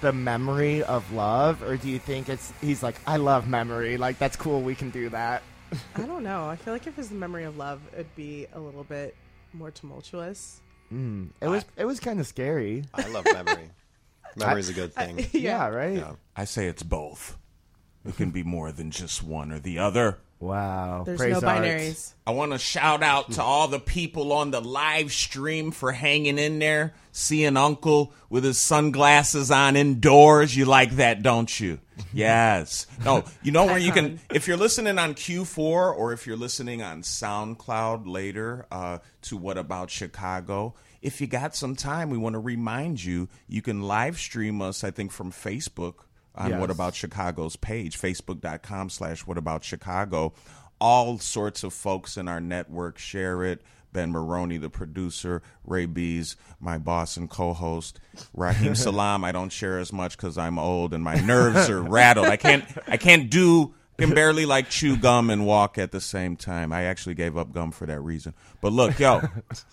the 0.01 0.13
memory 0.13 0.83
of 0.83 1.11
love, 1.11 1.63
or 1.63 1.75
do 1.75 1.89
you 1.89 1.97
think 1.97 2.29
it's 2.29 2.53
he's 2.61 2.83
like, 2.83 3.01
I 3.07 3.17
love 3.17 3.47
memory, 3.47 3.97
like 3.97 4.19
that's 4.19 4.35
cool, 4.35 4.61
we 4.61 4.75
can 4.75 4.91
do 4.91 5.09
that. 5.09 5.41
I 5.95 6.03
don't 6.03 6.21
know. 6.21 6.47
I 6.47 6.57
feel 6.57 6.75
like 6.75 6.85
if 6.85 6.99
it's 6.99 7.07
the 7.07 7.15
memory 7.15 7.45
of 7.45 7.57
love, 7.57 7.81
it'd 7.93 8.15
be 8.15 8.45
a 8.53 8.59
little 8.59 8.83
bit 8.83 9.15
more 9.51 9.71
tumultuous. 9.71 10.61
Mm. 10.93 11.29
It 11.41 11.47
was 11.47 11.65
it 11.75 11.85
was 11.85 11.99
kind 11.99 12.19
of 12.19 12.27
scary. 12.27 12.83
I 12.93 13.07
love 13.07 13.25
memory. 13.25 13.71
Memory's 14.35 14.69
a 14.69 14.73
good 14.73 14.93
thing. 14.93 15.25
Yeah, 15.33 15.67
right. 15.69 15.97
Yeah. 15.97 16.13
I 16.35 16.45
say 16.45 16.67
it's 16.67 16.83
both. 16.83 17.37
It 18.05 18.15
can 18.17 18.31
be 18.31 18.43
more 18.43 18.71
than 18.71 18.91
just 18.91 19.23
one 19.23 19.51
or 19.51 19.59
the 19.59 19.79
other. 19.79 20.17
Wow. 20.39 21.03
There's 21.05 21.19
Praise 21.19 21.41
no 21.41 21.47
arts. 21.49 21.59
binaries. 21.67 22.13
I 22.25 22.31
want 22.31 22.53
to 22.53 22.57
shout 22.57 23.03
out 23.03 23.33
to 23.33 23.43
all 23.43 23.67
the 23.67 23.79
people 23.79 24.31
on 24.31 24.51
the 24.51 24.61
live 24.61 25.11
stream 25.11 25.71
for 25.71 25.91
hanging 25.91 26.37
in 26.37 26.59
there, 26.59 26.93
seeing 27.11 27.57
Uncle 27.57 28.13
with 28.29 28.45
his 28.45 28.57
sunglasses 28.57 29.51
on 29.51 29.75
indoors. 29.75 30.55
You 30.55 30.63
like 30.63 30.91
that, 30.91 31.21
don't 31.23 31.59
you? 31.59 31.79
Yes. 32.13 32.87
No, 33.03 33.25
you 33.43 33.51
know 33.51 33.65
where 33.65 33.77
you 33.77 33.91
can, 33.91 34.21
if 34.33 34.47
you're 34.47 34.55
listening 34.55 34.97
on 34.97 35.15
Q4 35.15 35.57
or 35.57 36.13
if 36.13 36.25
you're 36.25 36.37
listening 36.37 36.81
on 36.81 37.01
SoundCloud 37.01 38.07
later 38.07 38.65
uh, 38.71 38.99
to 39.23 39.35
What 39.35 39.57
About 39.57 39.89
Chicago, 39.91 40.75
if 41.01 41.21
you 41.21 41.27
got 41.27 41.55
some 41.55 41.75
time, 41.75 42.09
we 42.09 42.17
want 42.17 42.33
to 42.33 42.39
remind 42.39 43.03
you, 43.03 43.29
you 43.47 43.61
can 43.61 43.81
live 43.81 44.17
stream 44.17 44.61
us, 44.61 44.83
I 44.83 44.91
think, 44.91 45.11
from 45.11 45.31
Facebook 45.31 45.95
on 46.35 46.51
Yes. 46.51 46.59
What 46.59 46.69
About 46.69 46.95
Chicago's 46.95 47.55
page, 47.55 47.99
facebook.com 47.99 48.89
slash 48.89 49.25
What 49.27 49.37
About 49.37 49.63
Chicago. 49.63 50.33
All 50.79 51.17
sorts 51.19 51.63
of 51.63 51.73
folks 51.73 52.15
in 52.17 52.27
our 52.27 52.39
network 52.39 52.97
share 52.97 53.43
it. 53.43 53.61
Ben 53.91 54.11
Maroney, 54.11 54.57
the 54.57 54.69
producer, 54.69 55.41
Ray 55.65 55.87
Bees, 55.87 56.35
my 56.59 56.77
boss 56.77 57.17
and 57.17 57.27
co-host, 57.27 57.99
Raheem 58.35 58.75
Salam. 58.75 59.23
I 59.23 59.31
don't 59.31 59.51
share 59.51 59.79
as 59.79 59.91
much 59.91 60.15
because 60.15 60.37
I'm 60.37 60.59
old 60.59 60.93
and 60.93 61.03
my 61.03 61.15
nerves 61.15 61.69
are 61.71 61.81
rattled. 61.81 62.27
I 62.27 62.37
can't, 62.37 62.63
I 62.87 62.97
can't 62.97 63.31
do, 63.31 63.73
can 63.99 64.13
barely 64.13 64.45
like 64.45 64.69
chew 64.69 64.97
gum 64.97 65.29
and 65.29 65.45
walk 65.45 65.77
at 65.77 65.91
the 65.91 66.01
same 66.01 66.35
time. 66.35 66.73
I 66.73 66.83
actually 66.83 67.15
gave 67.15 67.37
up 67.37 67.53
gum 67.53 67.71
for 67.71 67.85
that 67.85 67.99
reason. 67.99 68.33
But 68.61 68.73
look, 68.73 68.99
yo, 68.99 69.21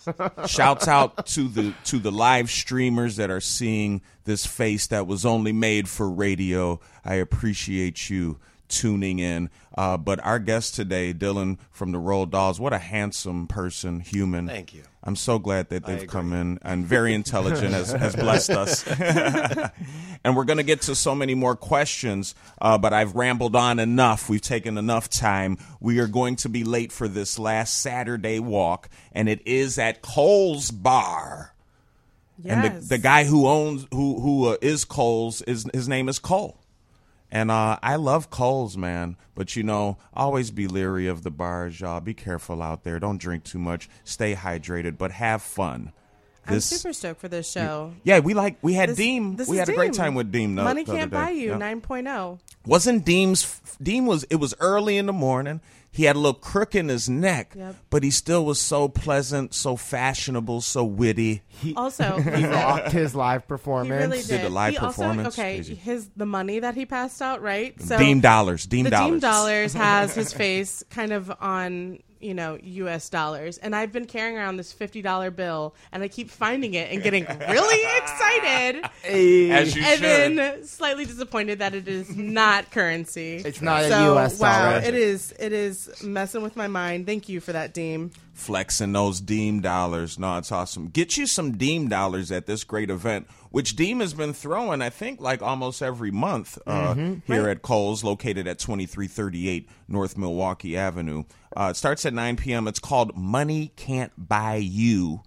shouts 0.47 0.87
out 0.87 1.25
to 1.27 1.47
the 1.47 1.73
to 1.85 1.99
the 1.99 2.11
live 2.11 2.49
streamers 2.49 3.15
that 3.15 3.31
are 3.31 3.41
seeing 3.41 4.01
this 4.25 4.45
face 4.45 4.87
that 4.87 5.07
was 5.07 5.25
only 5.25 5.51
made 5.51 5.89
for 5.89 6.09
radio. 6.09 6.79
I 7.03 7.15
appreciate 7.15 8.09
you 8.09 8.39
tuning 8.67 9.19
in. 9.19 9.49
Uh, 9.77 9.97
but 9.97 10.23
our 10.25 10.39
guest 10.39 10.75
today, 10.75 11.13
Dylan 11.13 11.57
from 11.71 11.91
the 11.91 11.99
Roald 11.99 12.31
Dahls, 12.31 12.59
what 12.59 12.73
a 12.73 12.77
handsome 12.77 13.47
person, 13.47 13.99
human. 13.99 14.47
Thank 14.47 14.73
you. 14.73 14.83
I'm 15.03 15.15
so 15.15 15.39
glad 15.39 15.69
that 15.69 15.85
they've 15.85 16.05
come 16.05 16.33
in 16.33 16.59
and 16.63 16.85
very 16.85 17.13
intelligent, 17.13 17.73
has, 17.73 17.93
has 17.93 18.13
blessed 18.13 18.49
us. 18.49 18.85
and 20.25 20.35
we're 20.35 20.43
going 20.43 20.57
to 20.57 20.63
get 20.63 20.81
to 20.81 20.95
so 20.95 21.15
many 21.15 21.33
more 21.33 21.55
questions, 21.55 22.35
uh, 22.59 22.77
but 22.77 22.91
I've 22.91 23.15
rambled 23.15 23.55
on 23.55 23.79
enough. 23.79 24.27
We've 24.27 24.41
taken 24.41 24.77
enough 24.77 25.09
time. 25.09 25.59
We 25.79 25.99
are 25.99 26.07
going 26.07 26.35
to 26.37 26.49
be 26.49 26.65
late 26.65 26.91
for 26.91 27.07
this 27.07 27.39
last 27.39 27.79
Saturday 27.81 28.39
walk, 28.39 28.89
and 29.13 29.29
it 29.29 29.47
is 29.47 29.77
at 29.77 30.01
Cole's 30.01 30.71
Bar. 30.71 31.53
Yes. 32.39 32.53
And 32.53 32.81
the, 32.81 32.87
the 32.87 32.97
guy 32.97 33.23
who 33.23 33.47
owns 33.47 33.87
who 33.91 34.19
who 34.19 34.47
uh, 34.47 34.57
is 34.61 34.85
Cole's 34.85 35.41
is 35.43 35.65
his 35.73 35.87
name 35.87 36.09
is 36.09 36.19
Cole. 36.19 36.59
And 37.31 37.51
uh, 37.51 37.77
I 37.83 37.95
love 37.97 38.29
Cole's, 38.29 38.77
man. 38.77 39.17
But 39.35 39.55
you 39.55 39.63
know, 39.63 39.97
always 40.13 40.51
be 40.51 40.67
leery 40.67 41.07
of 41.07 41.23
the 41.23 41.31
bars, 41.31 41.79
y'all. 41.79 41.99
Be 41.99 42.13
careful 42.13 42.61
out 42.61 42.83
there. 42.83 42.99
Don't 42.99 43.17
drink 43.19 43.43
too 43.43 43.59
much. 43.59 43.89
Stay 44.03 44.33
hydrated, 44.35 44.97
but 44.97 45.11
have 45.11 45.41
fun. 45.41 45.91
I'm 46.47 46.59
super 46.61 46.93
stoked 46.93 47.19
for 47.21 47.27
this 47.27 47.49
show. 47.51 47.93
yeah, 48.03 48.19
we 48.19 48.33
like 48.33 48.57
we 48.61 48.73
had 48.73 48.89
This- 48.89 48.97
Deem. 48.97 49.35
this 49.35 49.47
we 49.47 49.55
is 49.57 49.59
had 49.59 49.69
a 49.69 49.73
great 49.73 49.93
Deem. 49.93 49.97
time 49.97 50.15
with 50.15 50.31
Deem. 50.31 50.55
The, 50.55 50.63
Money 50.63 50.83
the 50.83 50.91
can't 50.93 51.11
day. 51.11 51.17
buy 51.17 51.29
you. 51.31 51.49
Yeah. 51.51 51.57
9.0. 51.57 52.39
Wasn't 52.65 53.05
Deem's 53.05 53.59
Deem 53.81 54.05
was 54.05 54.23
it 54.25 54.35
was 54.37 54.53
early 54.59 54.97
in 54.97 55.05
the 55.05 55.13
morning. 55.13 55.61
He 55.89 56.03
had 56.03 56.15
a 56.15 56.19
little 56.19 56.35
crook 56.39 56.75
in 56.75 56.89
his 56.89 57.09
neck, 57.09 57.53
Yep. 57.57 57.75
but 57.89 58.03
he 58.03 58.11
still 58.11 58.45
was 58.45 58.61
so 58.61 58.87
pleasant, 58.87 59.55
so 59.55 59.75
fashionable, 59.75 60.61
so 60.61 60.83
witty. 60.83 61.41
He 61.47 61.73
Also, 61.75 62.19
He 62.21 62.45
rocked 62.45 62.91
his 62.91 63.15
live 63.15 63.41
He 63.43 63.47
performance. 63.47 64.01
really 64.03 64.17
did. 64.21 64.27
Did 64.27 64.41
the 64.43 64.49
live 64.49 64.73
he 64.73 64.77
also, 64.77 64.87
performance. 65.01 65.39
okay, 65.39 65.55
Crazy. 65.55 65.73
his 65.75 66.07
the 66.15 66.27
money 66.27 66.59
that 66.59 66.75
he 66.75 66.85
passed 66.85 67.19
out, 67.21 67.41
right? 67.41 67.81
So 67.81 67.97
Deem 67.97 68.19
dollars. 68.19 68.65
Deem 68.67 68.83
the 68.83 68.89
dollars. 68.91 69.11
Deem 69.11 69.19
dollars 69.19 69.73
has 69.85 70.13
his 70.13 70.33
face 70.33 70.83
kind 70.91 71.13
of 71.13 71.31
on 71.41 71.99
you 72.19 72.33
know 72.33 72.57
U.S. 72.61 73.09
dollars, 73.09 73.57
and 73.57 73.75
I've 73.75 73.91
been 73.91 74.05
carrying 74.05 74.37
around 74.37 74.57
this 74.57 74.71
fifty 74.71 75.01
dollar 75.01 75.31
bill, 75.31 75.75
and 75.91 76.03
I 76.03 76.07
keep 76.07 76.29
finding 76.29 76.73
it 76.73 76.91
and 76.91 77.01
getting 77.03 77.25
really 77.25 77.97
excited, 77.97 78.89
Hey. 79.03 79.51
As 79.51 79.75
you 79.75 79.81
and 79.83 79.99
should. 79.99 80.03
then 80.37 80.63
slightly 80.65 81.05
disappointed 81.05 81.59
that 81.59 81.73
it 81.73 81.87
is 81.87 82.15
not 82.15 82.71
currency. 82.71 83.35
It's 83.37 83.61
not 83.61 83.83
a 83.83 83.89
so, 83.89 84.15
US 84.15 84.39
wow, 84.39 84.77
it 84.77 84.93
is. 84.93 85.33
It 85.39 85.53
is 85.53 86.03
messing 86.03 86.41
with 86.41 86.55
my 86.55 86.67
mind. 86.67 87.05
Thank 87.05 87.29
you 87.29 87.39
for 87.39 87.53
that, 87.53 87.73
Deem. 87.73 88.11
Flexing 88.37 88.93
those 88.93 89.19
Deem 89.19 89.61
dollars. 89.61 90.19
No, 90.19 90.37
it's 90.37 90.51
awesome. 90.51 90.89
Get 90.89 91.17
you 91.17 91.25
some 91.25 91.57
Deem 91.57 91.87
dollars 91.89 92.31
at 92.31 92.45
this 92.45 92.63
great 92.63 92.91
event, 92.91 93.27
which 93.49 93.75
Deem 93.75 93.99
has 93.99 94.13
been 94.13 94.31
throwing, 94.31 94.79
I 94.79 94.91
think, 94.91 95.19
like 95.19 95.41
almost 95.41 95.81
every 95.81 96.11
month 96.11 96.59
uh, 96.67 96.93
here 97.25 97.49
at 97.49 97.63
Cole's, 97.63 98.03
located 98.03 98.47
at 98.47 98.59
2338 98.59 99.67
North 99.87 100.17
Milwaukee 100.19 100.77
Avenue. 100.77 101.23
Uh, 101.55 101.69
it 101.71 101.77
starts 101.77 102.05
at 102.05 102.13
9 102.13 102.35
p.m. 102.37 102.67
It's 102.67 102.77
called 102.77 103.17
Money 103.17 103.71
Can't 103.75 104.11
Buy 104.15 104.57
You. 104.57 105.23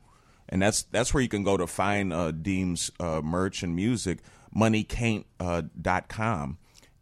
And 0.48 0.62
that's 0.62 0.82
that's 0.84 1.12
where 1.12 1.20
you 1.22 1.28
can 1.28 1.42
go 1.42 1.56
to 1.56 1.66
find 1.66 2.12
uh, 2.12 2.30
Deem's 2.30 2.92
uh, 3.00 3.20
merch 3.22 3.64
and 3.64 3.74
music, 3.74 4.20
moneycan't.com. 4.54 5.24
Uh, 5.40 5.62
dot 5.80 6.08
com. 6.08 6.58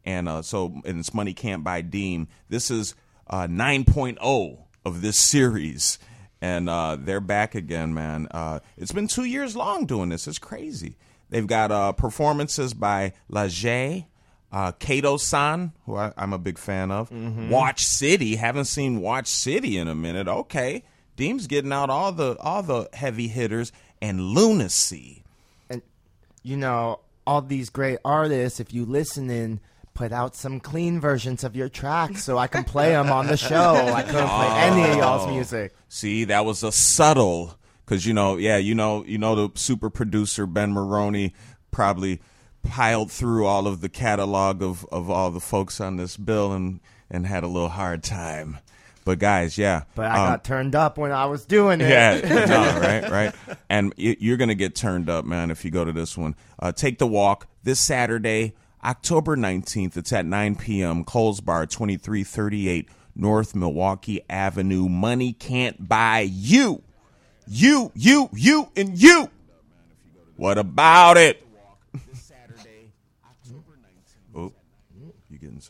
and 0.07 0.27
uh, 0.27 0.41
so 0.41 0.81
and 0.87 1.01
it's 1.01 1.13
Money 1.13 1.35
Can't 1.35 1.63
Buy 1.63 1.83
Deem. 1.83 2.29
This 2.49 2.71
is 2.71 2.95
uh, 3.29 3.47
9.0 3.47 4.59
of 4.89 5.01
this 5.03 5.19
series, 5.19 5.99
and 6.41 6.69
uh, 6.69 6.97
they're 6.99 7.21
back 7.21 7.55
again, 7.55 7.95
man. 7.95 8.27
Uh, 8.31 8.59
it's 8.77 8.93
been 8.93 9.07
two 9.07 9.25
years 9.25 9.55
long 9.55 9.87
doing 9.87 10.09
this. 10.09 10.27
It's 10.27 10.39
crazy. 10.39 10.97
They've 11.31 11.47
got 11.47 11.71
uh, 11.71 11.93
performances 11.93 12.75
by 12.75 13.13
Lajay, 13.31 14.07
uh, 14.51 14.73
Kato 14.73 15.17
San, 15.19 15.73
who 15.85 15.97
I, 15.97 16.13
I'm 16.17 16.33
a 16.33 16.39
big 16.39 16.59
fan 16.59 16.91
of. 16.91 17.11
Watch 17.51 17.85
City. 17.85 18.37
Haven't 18.37 18.65
seen 18.65 19.01
Watch 19.01 19.27
City 19.29 19.77
in 19.77 19.89
a 19.89 19.95
minute. 19.95 20.27
Okay, 20.27 20.85
Deem's 21.17 21.47
getting 21.47 21.73
out 21.73 21.91
all 21.91 22.13
the 22.13 22.37
all 22.41 22.63
the 22.63 22.89
heavy 22.95 23.29
hitters 23.29 23.71
and 24.01 24.21
Lunacy. 24.21 25.23
and 25.69 25.83
you 26.43 26.57
know 26.57 27.01
all 27.27 27.43
these 27.43 27.69
great 27.69 27.99
artists 28.07 28.59
if 28.59 28.73
you 28.73 28.87
listen 28.87 29.29
in 29.29 29.61
put 29.99 30.13
out 30.13 30.37
some 30.37 30.61
clean 30.61 31.01
versions 31.01 31.43
of 31.43 31.57
your 31.57 31.69
tracks 31.69 32.23
so 32.23 32.39
i 32.39 32.47
can 32.47 32.63
play 32.63 32.91
them 32.91 33.11
on 33.11 33.27
the 33.27 33.37
show 33.37 33.75
i 33.95 34.03
couldn't 34.03 34.29
play 34.29 34.49
any 34.61 34.93
of 34.93 34.97
y'all's 34.97 35.29
music 35.29 35.75
See, 35.89 36.25
that 36.25 36.45
was 36.45 36.63
a 36.63 36.71
subtle 36.71 37.57
because 37.85 38.07
you 38.07 38.13
know, 38.13 38.37
yeah, 38.37 38.59
you 38.59 38.75
know, 38.75 39.05
you 39.05 39.17
know, 39.17 39.35
the 39.35 39.59
super 39.59 39.89
producer 39.89 40.47
Ben 40.47 40.73
Maroney 40.73 41.35
probably 41.71 42.21
piled 42.63 43.11
through 43.11 43.47
all 43.47 43.67
of 43.67 43.81
the 43.81 43.89
catalog 43.89 44.63
of 44.63 44.85
of 44.93 45.09
all 45.09 45.31
the 45.31 45.41
folks 45.41 45.81
on 45.81 45.97
this 45.97 46.17
bill 46.17 46.53
and 46.53 46.81
and 47.11 47.27
had 47.27 47.43
a 47.43 47.49
little 47.49 47.71
hard 47.71 48.03
time. 48.03 48.59
But 49.07 49.19
guys, 49.19 49.57
yeah, 49.57 49.85
but 49.95 50.05
i 50.05 50.19
um, 50.19 50.33
got 50.33 50.45
turned 50.45 50.75
up 50.75 50.99
when 50.99 51.13
i 51.13 51.25
was 51.25 51.47
doing 51.47 51.81
it 51.81 51.89
yeah, 51.89 52.21
no, 52.47 52.79
right, 52.79 53.11
right. 53.11 53.35
And 53.71 53.95
you're 53.97 54.37
going 54.37 54.51
to 54.51 54.55
get 54.55 54.75
turned 54.75 55.09
up, 55.09 55.25
man, 55.25 55.51
if 55.51 55.65
you 55.65 55.71
go 55.71 55.87
to 55.87 55.93
this 55.93 56.19
one. 56.19 56.35
Uh, 56.59 56.73
Take 56.73 56.99
the 56.99 57.07
Walk 57.07 57.47
this 57.63 57.81
Saturday, 57.81 58.53
October 58.85 59.37
19th. 59.37 59.97
It's 59.97 60.13
at 60.13 60.27
9 60.27 60.57
p.m. 60.57 61.05
Coles 61.05 61.41
Bar, 61.41 61.67
2338 61.67 62.89
North 63.15 63.55
Milwaukee 63.55 64.23
Avenue. 64.31 64.89
Money 64.89 65.33
can't 65.33 65.89
buy 65.89 66.21
you. 66.21 66.83
You, 67.47 67.91
you, 67.95 68.29
you, 68.33 68.69
and 68.77 68.97
you. 69.01 69.31
What 70.37 70.59
about 70.59 71.17
it? 71.17 71.45
Oh, 74.35 74.53
you 75.31 75.39
getting? 75.39 75.61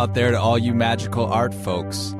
Out 0.00 0.14
there 0.14 0.30
to 0.30 0.40
all 0.40 0.56
you 0.56 0.72
magical 0.72 1.26
art 1.26 1.52
folks. 1.52 2.14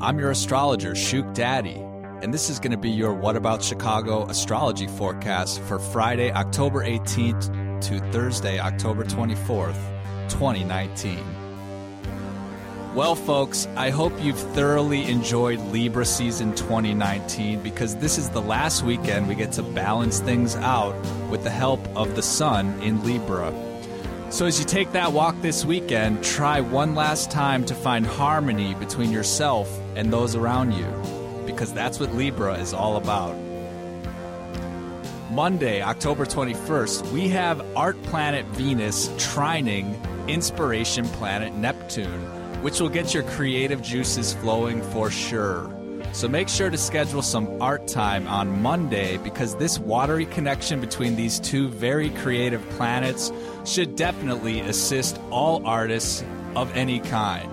I'm 0.00 0.18
your 0.18 0.30
astrologer, 0.30 0.94
Shook 0.94 1.34
Daddy, 1.34 1.74
and 2.22 2.32
this 2.32 2.48
is 2.48 2.58
going 2.58 2.70
to 2.70 2.78
be 2.78 2.88
your 2.88 3.12
What 3.12 3.36
About 3.36 3.62
Chicago 3.62 4.24
astrology 4.24 4.86
forecast 4.86 5.60
for 5.60 5.78
Friday, 5.78 6.32
October 6.32 6.82
18th 6.82 7.82
to 7.82 7.98
Thursday, 8.10 8.58
October 8.58 9.04
24th, 9.04 9.76
2019. 10.30 11.22
Well, 12.94 13.14
folks, 13.14 13.68
I 13.76 13.90
hope 13.90 14.14
you've 14.18 14.40
thoroughly 14.54 15.04
enjoyed 15.04 15.58
Libra 15.58 16.06
season 16.06 16.54
2019 16.54 17.62
because 17.62 17.96
this 17.96 18.16
is 18.16 18.30
the 18.30 18.40
last 18.40 18.82
weekend 18.82 19.28
we 19.28 19.34
get 19.34 19.52
to 19.52 19.62
balance 19.62 20.20
things 20.20 20.56
out 20.56 20.98
with 21.28 21.44
the 21.44 21.50
help 21.50 21.86
of 21.94 22.16
the 22.16 22.22
sun 22.22 22.80
in 22.80 23.04
Libra. 23.04 23.52
So, 24.28 24.44
as 24.44 24.58
you 24.58 24.64
take 24.64 24.90
that 24.92 25.12
walk 25.12 25.40
this 25.40 25.64
weekend, 25.64 26.22
try 26.24 26.60
one 26.60 26.96
last 26.96 27.30
time 27.30 27.64
to 27.66 27.74
find 27.74 28.04
harmony 28.04 28.74
between 28.74 29.12
yourself 29.12 29.70
and 29.94 30.12
those 30.12 30.34
around 30.34 30.72
you 30.72 30.86
because 31.46 31.72
that's 31.72 32.00
what 32.00 32.12
Libra 32.12 32.54
is 32.54 32.74
all 32.74 32.96
about. 32.96 33.36
Monday, 35.30 35.80
October 35.80 36.26
21st, 36.26 37.12
we 37.12 37.28
have 37.28 37.64
Art 37.76 38.02
Planet 38.02 38.44
Venus 38.46 39.08
trining 39.10 39.96
Inspiration 40.28 41.04
Planet 41.10 41.54
Neptune, 41.54 42.20
which 42.62 42.80
will 42.80 42.88
get 42.88 43.14
your 43.14 43.22
creative 43.22 43.80
juices 43.80 44.34
flowing 44.34 44.82
for 44.82 45.08
sure. 45.08 45.75
So 46.16 46.28
make 46.28 46.48
sure 46.48 46.70
to 46.70 46.78
schedule 46.78 47.20
some 47.20 47.60
art 47.60 47.86
time 47.86 48.26
on 48.26 48.62
Monday 48.62 49.18
because 49.18 49.54
this 49.56 49.78
watery 49.78 50.24
connection 50.24 50.80
between 50.80 51.14
these 51.14 51.38
two 51.38 51.68
very 51.68 52.08
creative 52.08 52.66
planets 52.70 53.30
should 53.66 53.96
definitely 53.96 54.60
assist 54.60 55.20
all 55.28 55.60
artists 55.66 56.24
of 56.54 56.74
any 56.74 57.00
kind. 57.00 57.52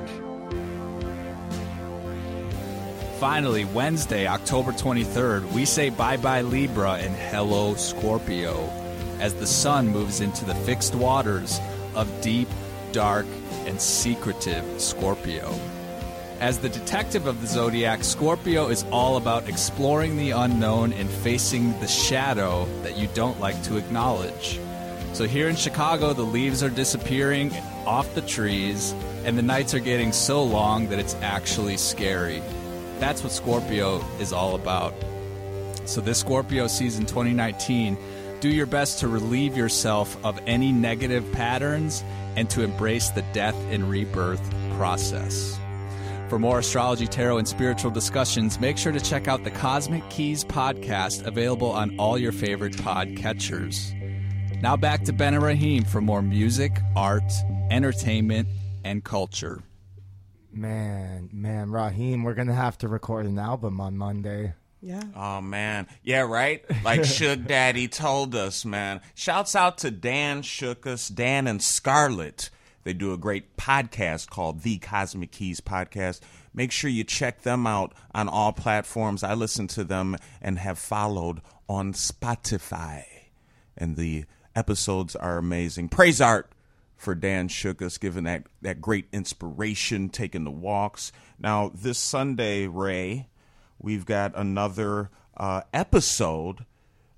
Finally, 3.20 3.66
Wednesday, 3.66 4.28
October 4.28 4.72
23rd, 4.72 5.52
we 5.52 5.66
say 5.66 5.90
bye 5.90 6.16
bye 6.16 6.42
Libra 6.42 6.94
and 6.94 7.14
hello 7.18 7.76
Scorpio 7.76 8.70
as 9.20 9.34
the 9.34 9.46
sun 9.46 9.90
moves 9.90 10.22
into 10.22 10.46
the 10.46 10.56
fixed 10.56 10.96
waters 10.96 11.60
of 11.96 12.10
deep, 12.22 12.48
dark, 12.94 13.26
and 13.66 13.82
secretive 13.82 14.64
Scorpio. 14.80 15.54
As 16.44 16.60
the 16.60 16.68
detective 16.68 17.26
of 17.26 17.40
the 17.40 17.48
zodiac, 17.48 18.04
Scorpio 18.04 18.68
is 18.68 18.84
all 18.92 19.16
about 19.16 19.48
exploring 19.48 20.18
the 20.18 20.32
unknown 20.32 20.92
and 20.92 21.10
facing 21.10 21.72
the 21.80 21.88
shadow 21.88 22.68
that 22.82 22.98
you 22.98 23.08
don't 23.14 23.40
like 23.40 23.64
to 23.64 23.78
acknowledge. 23.78 24.60
So, 25.14 25.24
here 25.24 25.48
in 25.48 25.56
Chicago, 25.56 26.12
the 26.12 26.24
leaves 26.24 26.62
are 26.62 26.70
disappearing 26.70 27.54
off 27.86 28.14
the 28.14 28.22
trees, 28.22 28.94
and 29.24 29.38
the 29.38 29.42
nights 29.42 29.74
are 29.74 29.80
getting 29.80 30.12
so 30.12 30.44
long 30.44 30.90
that 30.90 31.00
it's 31.00 31.16
actually 31.22 31.78
scary. 31.78 32.44
That's 33.00 33.24
what 33.24 33.32
Scorpio 33.32 34.04
is 34.20 34.34
all 34.34 34.56
about. 34.56 34.94
So, 35.86 36.02
this 36.02 36.20
Scorpio 36.20 36.68
season 36.68 37.06
2019, 37.06 37.98
do 38.42 38.50
your 38.50 38.66
best 38.66 39.00
to 39.00 39.08
relieve 39.08 39.56
yourself 39.56 40.18
of 40.26 40.42
any 40.46 40.74
negative 40.74 41.32
patterns 41.32 42.04
and 42.36 42.50
to 42.50 42.64
embrace 42.64 43.12
the 43.12 43.22
death 43.32 43.56
and 43.70 43.90
rebirth 43.90 44.44
process. 44.76 45.58
For 46.34 46.40
more 46.40 46.58
astrology, 46.58 47.06
tarot, 47.06 47.38
and 47.38 47.48
spiritual 47.48 47.92
discussions, 47.92 48.60
make 48.60 48.80
sure 48.80 48.92
to 48.92 49.00
check 49.00 49.28
out 49.28 49.44
the 49.44 49.52
Cosmic 49.52 50.10
Keys 50.10 50.44
podcast, 50.44 51.28
available 51.28 51.70
on 51.70 51.96
all 52.00 52.18
your 52.18 52.32
favorite 52.32 52.74
podcatchers. 52.74 53.94
Now 54.60 54.76
back 54.76 55.04
to 55.04 55.14
Ben 55.14 55.36
and 55.36 55.44
Raheem 55.44 55.84
for 55.84 56.02
more 56.02 56.24
music, 56.24 56.72
art, 56.96 57.32
entertainment, 57.70 58.48
and 58.84 59.04
culture. 59.04 59.62
Man, 60.52 61.30
man, 61.32 61.70
Raheem, 61.70 62.24
we're 62.24 62.34
gonna 62.34 62.56
have 62.56 62.80
to 62.80 62.88
record 62.88 63.28
an 63.28 63.38
album 63.38 63.80
on 63.80 63.96
Monday. 63.96 64.56
Yeah. 64.82 65.04
Oh 65.16 65.40
man, 65.40 65.88
yeah, 66.02 66.22
right. 66.22 66.66
Like 66.84 67.06
Shook 67.06 67.46
Daddy 67.46 67.88
told 67.88 68.34
us, 68.34 68.66
man. 68.66 69.02
Shouts 69.14 69.56
out 69.56 69.78
to 69.80 69.92
Dan 69.92 70.42
Shookus, 70.42 71.14
Dan 71.14 71.46
and 71.46 71.62
Scarlett. 71.62 72.50
They 72.84 72.94
do 72.94 73.14
a 73.14 73.18
great 73.18 73.58
podcast 73.58 74.30
called 74.30 74.62
The 74.62 74.78
Cosmic 74.78 75.32
Keys 75.32 75.62
Podcast. 75.62 76.20
Make 76.54 76.72
sure 76.72 76.90
you 76.90 77.04
check 77.04 77.42
them 77.42 77.66
out 77.66 77.94
on 78.14 78.28
all 78.28 78.52
platforms. 78.52 79.24
I 79.24 79.34
listen 79.34 79.68
to 79.70 79.84
them 79.84 80.18
and 80.42 80.60
have 80.60 80.78
followed 80.78 81.42
on 81.70 81.94
Spotify, 81.94 83.04
and 83.78 83.96
the 83.96 84.26
episodes 84.56 85.16
are 85.16 85.38
amazing. 85.38 85.90
Praise 85.90 86.22
art 86.22 86.52
for 86.96 87.16
Dan 87.16 87.48
Shookus, 87.48 88.00
giving 88.00 88.24
that, 88.26 88.44
that 88.62 88.82
great 88.82 89.08
inspiration, 89.12 90.10
taking 90.10 90.44
the 90.44 90.52
walks. 90.52 91.12
Now, 91.40 91.72
this 91.74 91.98
Sunday, 91.98 92.68
Ray, 92.68 93.28
we've 93.80 94.06
got 94.06 94.34
another 94.36 95.10
uh, 95.36 95.62
episode. 95.74 96.66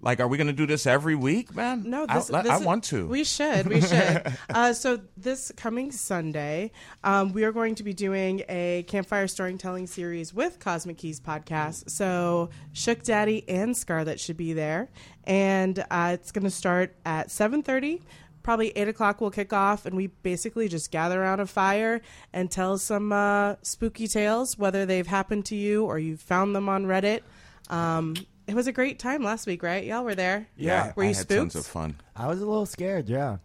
Like, 0.05 0.19
are 0.19 0.27
we 0.27 0.37
going 0.37 0.47
to 0.47 0.53
do 0.53 0.67
this 0.67 0.85
every 0.85 1.15
week, 1.15 1.55
man? 1.55 1.83
No, 1.89 2.05
I- 2.07 2.13
this, 2.15 2.31
I, 2.31 2.43
this 2.43 2.59
is- 2.59 2.65
want 2.65 2.83
to. 2.85 3.07
We 3.07 3.23
should. 3.23 3.67
We 3.67 3.81
should. 3.81 4.21
uh, 4.53 4.71
so 4.73 4.99
this 5.17 5.51
coming 5.57 5.91
Sunday, 5.91 6.71
um, 7.03 7.33
we 7.33 7.43
are 7.43 7.51
going 7.51 7.73
to 7.73 7.83
be 7.83 7.91
doing 7.91 8.43
a 8.47 8.85
campfire 8.87 9.27
storytelling 9.27 9.87
series 9.87 10.31
with 10.31 10.59
Cosmic 10.59 10.99
Keys 10.99 11.19
podcast. 11.19 11.89
So 11.89 12.51
Shook 12.73 13.01
Daddy 13.01 13.49
and 13.49 13.75
Scarlett 13.75 14.19
should 14.19 14.37
be 14.37 14.53
there, 14.53 14.89
and 15.23 15.83
uh, 15.89 16.11
it's 16.13 16.31
going 16.31 16.43
to 16.45 16.51
start 16.51 16.95
at 17.03 17.31
seven 17.31 17.63
thirty. 17.63 18.03
Probably 18.43 18.69
eight 18.77 18.87
o'clock 18.87 19.21
will 19.21 19.31
kick 19.31 19.53
off, 19.53 19.87
and 19.87 19.95
we 19.95 20.05
basically 20.05 20.67
just 20.67 20.91
gather 20.91 21.19
around 21.19 21.39
a 21.39 21.47
fire 21.47 21.99
and 22.31 22.51
tell 22.51 22.77
some 22.77 23.11
uh, 23.11 23.55
spooky 23.63 24.07
tales, 24.07 24.55
whether 24.55 24.85
they've 24.85 25.07
happened 25.07 25.45
to 25.45 25.55
you 25.55 25.83
or 25.85 25.97
you've 25.97 26.21
found 26.21 26.55
them 26.55 26.69
on 26.69 26.85
Reddit. 26.85 27.21
Um, 27.71 28.13
it 28.47 28.53
was 28.55 28.67
a 28.67 28.71
great 28.71 28.99
time 28.99 29.23
last 29.23 29.47
week, 29.47 29.63
right? 29.63 29.83
Y'all 29.83 30.03
were 30.03 30.15
there. 30.15 30.47
yeah, 30.55 30.93
Were 30.95 31.03
I 31.03 31.07
you 31.07 31.13
had 31.13 31.23
spooked? 31.23 31.37
tons 31.39 31.55
of 31.55 31.65
fun. 31.65 31.95
I 32.15 32.27
was 32.27 32.41
a 32.41 32.45
little 32.45 32.65
scared, 32.65 33.09
yeah. 33.09 33.37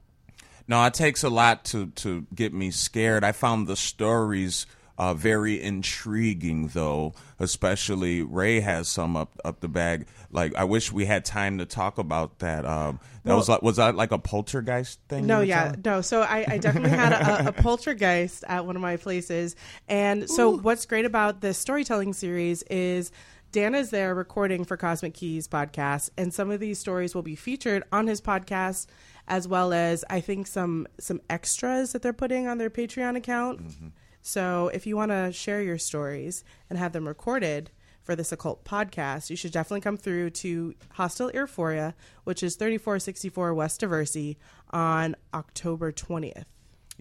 No, 0.68 0.84
it 0.84 0.94
takes 0.94 1.24
a 1.24 1.30
lot 1.30 1.64
to 1.66 1.86
to 1.96 2.26
get 2.34 2.52
me 2.52 2.70
scared. 2.70 3.24
I 3.24 3.32
found 3.32 3.66
the 3.66 3.74
stories 3.76 4.66
uh, 4.98 5.14
very 5.14 5.60
intriguing, 5.60 6.68
though. 6.68 7.14
Especially 7.40 8.22
Ray 8.22 8.60
has 8.60 8.86
some 8.86 9.16
up 9.16 9.36
up 9.44 9.60
the 9.60 9.68
bag. 9.68 10.06
Like 10.30 10.54
I 10.54 10.64
wish 10.64 10.92
we 10.92 11.06
had 11.06 11.24
time 11.24 11.58
to 11.58 11.66
talk 11.66 11.98
about 11.98 12.38
that. 12.40 12.64
Um, 12.64 13.00
that 13.24 13.34
was 13.34 13.48
like 13.48 13.62
was 13.62 13.76
that 13.76 13.96
like 13.96 14.12
a 14.12 14.18
poltergeist 14.18 15.00
thing? 15.08 15.26
No, 15.26 15.40
yeah, 15.40 15.64
telling? 15.64 15.82
no. 15.84 16.00
So 16.02 16.22
I, 16.22 16.44
I 16.46 16.58
definitely 16.58 16.90
had 16.90 17.12
a, 17.12 17.48
a 17.48 17.52
poltergeist 17.52 18.44
at 18.46 18.64
one 18.64 18.76
of 18.76 18.82
my 18.82 18.96
places, 18.96 19.56
and 19.88 20.30
so 20.30 20.58
what's 20.58 20.86
great 20.86 21.04
about 21.06 21.40
this 21.40 21.58
storytelling 21.58 22.12
series 22.12 22.62
is 22.64 23.10
Dan 23.52 23.74
is 23.74 23.90
there 23.90 24.14
recording 24.14 24.64
for 24.64 24.76
Cosmic 24.76 25.12
Keys 25.12 25.48
podcast, 25.48 26.10
and 26.16 26.32
some 26.32 26.52
of 26.52 26.60
these 26.60 26.78
stories 26.78 27.16
will 27.16 27.22
be 27.22 27.34
featured 27.34 27.82
on 27.90 28.06
his 28.06 28.20
podcast, 28.20 28.86
as 29.26 29.48
well 29.48 29.72
as 29.72 30.04
I 30.08 30.20
think 30.20 30.46
some 30.46 30.86
some 31.00 31.20
extras 31.28 31.90
that 31.90 32.00
they're 32.00 32.12
putting 32.12 32.46
on 32.46 32.58
their 32.58 32.70
Patreon 32.70 33.16
account. 33.16 33.60
Mm-hmm. 33.60 33.88
So 34.22 34.70
if 34.72 34.86
you 34.86 34.96
want 34.96 35.10
to 35.10 35.32
share 35.32 35.62
your 35.62 35.78
stories 35.78 36.44
and 36.68 36.78
have 36.78 36.92
them 36.92 37.08
recorded 37.08 37.72
for 38.04 38.14
this 38.14 38.30
occult 38.30 38.64
podcast, 38.64 39.30
you 39.30 39.36
should 39.36 39.52
definitely 39.52 39.80
come 39.80 39.96
through 39.96 40.30
to 40.30 40.74
Hostile 40.92 41.32
Euphoria, 41.34 41.96
which 42.22 42.44
is 42.44 42.54
3464 42.54 43.52
West 43.52 43.80
Diversey 43.80 44.36
on 44.70 45.16
October 45.34 45.90
20th. 45.90 46.44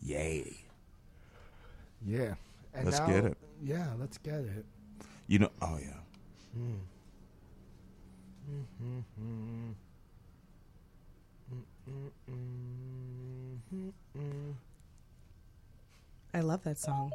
Yay. 0.01 0.57
Yeah. 2.05 2.35
And 2.73 2.85
Let's 2.85 2.99
now- 2.99 3.07
get 3.07 3.25
it. 3.25 3.37
Yeah, 3.61 3.87
let's 3.99 4.17
get 4.19 4.35
it. 4.35 4.65
You 5.27 5.39
know, 5.39 5.49
oh, 5.61 5.77
yeah. 5.81 5.97
Hmm. 6.53 6.75
Mm-hmm, 8.49 8.99
mm-hmm. 8.99 9.71
I 16.33 16.39
love 16.41 16.63
that 16.63 16.77
song. 16.79 17.11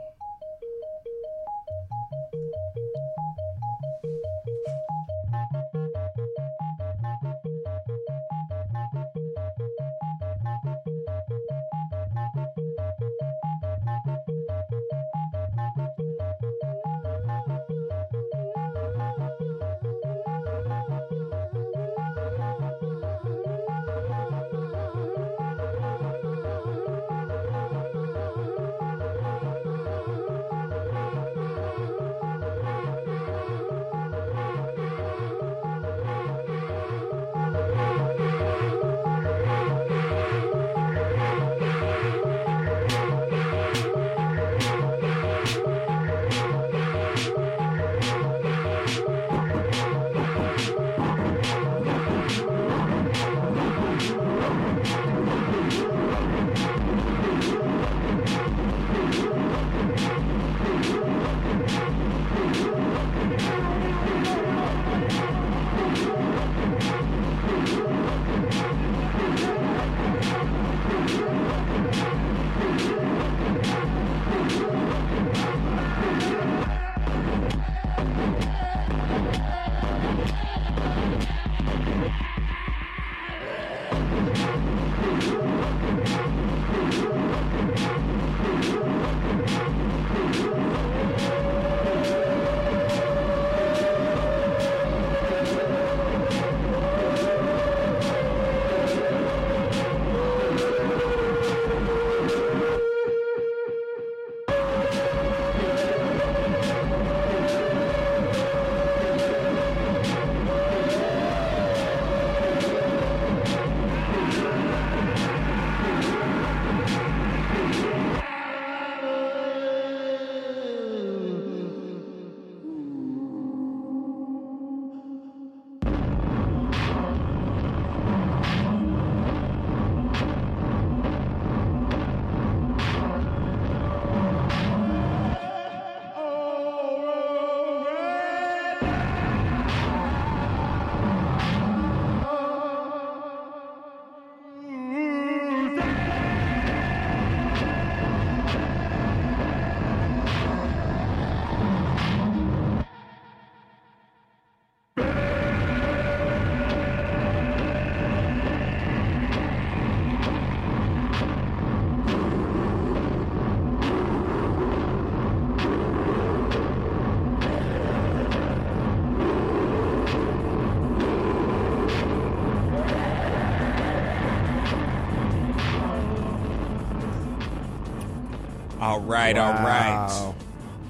All 178.91 178.99
right, 178.99 179.39
all 179.39 179.53
right. 179.53 180.09
Wow. 180.09 180.35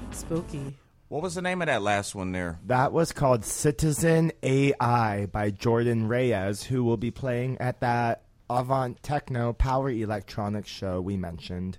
Spooky. 0.09 0.75
What 1.09 1.21
was 1.21 1.35
the 1.35 1.41
name 1.43 1.61
of 1.61 1.67
that 1.67 1.83
last 1.83 2.15
one 2.15 2.31
there? 2.31 2.57
That 2.65 2.91
was 2.91 3.11
called 3.11 3.45
Citizen 3.45 4.31
AI 4.41 5.27
by 5.27 5.51
Jordan 5.51 6.07
Reyes, 6.07 6.63
who 6.63 6.83
will 6.83 6.97
be 6.97 7.11
playing 7.11 7.59
at 7.59 7.81
that 7.81 8.23
Avant 8.49 9.03
Techno 9.03 9.53
Power 9.53 9.91
Electronics 9.91 10.67
show 10.67 10.99
we 10.99 11.15
mentioned. 11.15 11.77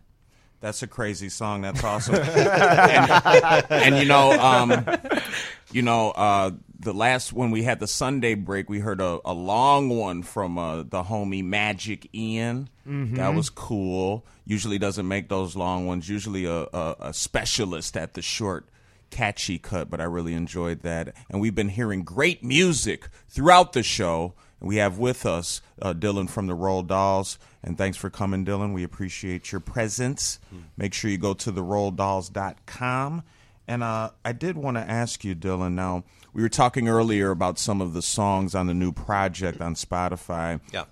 That's 0.63 0.83
a 0.85 0.87
crazy 0.87 1.29
song. 1.29 1.63
That's 1.63 1.83
awesome. 1.85 2.15
and, 2.15 3.65
and, 3.69 3.97
you 3.99 4.05
know, 4.07 4.31
um, 4.31 4.87
you 5.73 5.83
know, 5.83 6.13
uh, 6.13 6.53
the 6.79 6.95
last 6.95 7.33
when 7.33 7.51
we 7.51 7.65
had 7.65 7.81
the 7.81 7.89
Sunday 7.89 8.35
break, 8.35 8.71
we 8.71 8.79
heard 8.79 9.01
a, 9.01 9.19
a 9.25 9.35
long 9.35 9.89
one 9.89 10.23
from 10.23 10.59
uh, 10.59 10.85
the 10.85 11.03
homie 11.03 11.45
Magic 11.45 12.09
Ian. 12.15 12.69
That 12.87 13.35
was 13.35 13.51
cool. 13.51 14.25
Usually 14.45 14.79
doesn't 14.79 15.07
make 15.07 15.29
those 15.29 15.57
long 15.57 15.87
ones. 15.87 16.09
Usually 16.09 16.45
a, 16.45 16.63
a, 16.73 16.97
a 17.01 17.13
specialist 17.13 17.97
at 17.97 18.15
the 18.15 18.23
short, 18.23 18.69
catchy 19.11 19.59
cut. 19.59 19.91
But 19.91 20.01
I 20.01 20.05
really 20.05 20.35
enjoyed 20.35 20.83
that. 20.83 21.15
And 21.29 21.41
we've 21.41 21.55
been 21.55 21.71
hearing 21.71 22.03
great 22.05 22.43
music 22.45 23.09
throughout 23.29 23.73
the 23.73 23.83
show. 23.83 24.35
And 24.63 24.69
we 24.69 24.77
have 24.77 24.97
with 24.97 25.27
us 25.27 25.61
uh, 25.83 25.93
Dylan 25.93 26.31
from 26.31 26.47
the 26.47 26.55
Roald 26.55 26.87
Dahls. 26.87 27.37
And 27.65 27.77
thanks 27.77 27.99
for 27.99 28.11
coming, 28.11 28.45
Dylan. 28.45 28.73
We 28.73 28.85
appreciate 28.85 29.51
your 29.51 29.61
presence. 29.61 30.39
Make 30.77 30.95
sure 30.95 31.11
you 31.11 31.19
go 31.19 31.35
to 31.35 31.51
theroalddahls.com. 31.51 33.25
And 33.67 33.83
uh, 33.83 34.11
I 34.25 34.33
did 34.33 34.57
want 34.57 34.77
to 34.77 34.81
ask 34.81 35.25
you, 35.25 35.35
Dylan. 35.35 35.73
Now, 35.73 36.05
we 36.33 36.43
were 36.43 36.49
talking 36.49 36.89
earlier 36.89 37.33
about 37.33 37.59
some 37.59 37.81
of 37.81 37.93
the 37.93 38.03
songs 38.03 38.55
on 38.55 38.69
the 38.69 38.75
new 38.75 38.93
project 38.93 39.61
on 39.61 39.75
Spotify. 39.75 40.61
Yeah. 40.73 40.85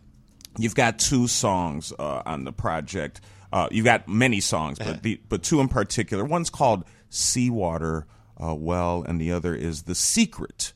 You've 0.59 0.75
got 0.75 0.99
two 0.99 1.29
songs 1.29 1.93
uh, 1.97 2.23
on 2.27 2.43
the 2.43 2.53
project. 2.53 3.21
Uh, 3.53 3.69
you've 3.71 3.85
got 3.85 4.09
many 4.09 4.41
songs, 4.41 4.79
but 4.81 5.03
the, 5.05 5.21
but 5.29 5.45
two 5.45 5.61
in 5.61 5.69
particular. 5.69 6.25
One's 6.25 6.51
called 6.51 6.85
Seawater 7.09 8.07
uh, 8.43 8.53
Well, 8.55 9.05
and 9.07 9.21
the 9.21 9.31
other 9.31 9.55
is 9.55 9.85
The 9.85 9.95
Secret 9.95 10.73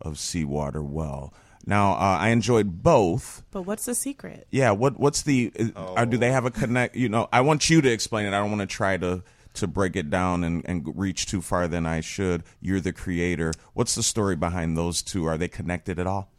of 0.00 0.18
Seawater 0.18 0.82
Well. 0.82 1.34
Now, 1.68 1.92
uh, 1.92 2.16
I 2.18 2.30
enjoyed 2.30 2.82
both. 2.82 3.42
But 3.50 3.62
what's 3.62 3.84
the 3.84 3.94
secret? 3.94 4.46
Yeah, 4.50 4.70
what 4.70 4.98
what's 4.98 5.20
the? 5.20 5.52
Uh, 5.76 5.84
or 5.98 6.06
do 6.06 6.16
they 6.16 6.32
have 6.32 6.46
a 6.46 6.50
connect? 6.50 6.96
You 6.96 7.10
know, 7.10 7.28
I 7.30 7.42
want 7.42 7.68
you 7.68 7.82
to 7.82 7.90
explain 7.92 8.24
it. 8.24 8.28
I 8.30 8.38
don't 8.38 8.48
want 8.50 8.62
to 8.62 8.66
try 8.66 8.96
to 8.96 9.22
to 9.54 9.66
break 9.66 9.94
it 9.94 10.08
down 10.08 10.44
and, 10.44 10.62
and 10.66 10.98
reach 10.98 11.26
too 11.26 11.42
far 11.42 11.68
than 11.68 11.84
I 11.84 12.00
should. 12.00 12.44
You're 12.62 12.80
the 12.80 12.94
creator. 12.94 13.52
What's 13.74 13.94
the 13.94 14.02
story 14.02 14.34
behind 14.34 14.78
those 14.78 15.02
two? 15.02 15.26
Are 15.26 15.36
they 15.36 15.48
connected 15.48 15.98
at 15.98 16.06
all? 16.06 16.30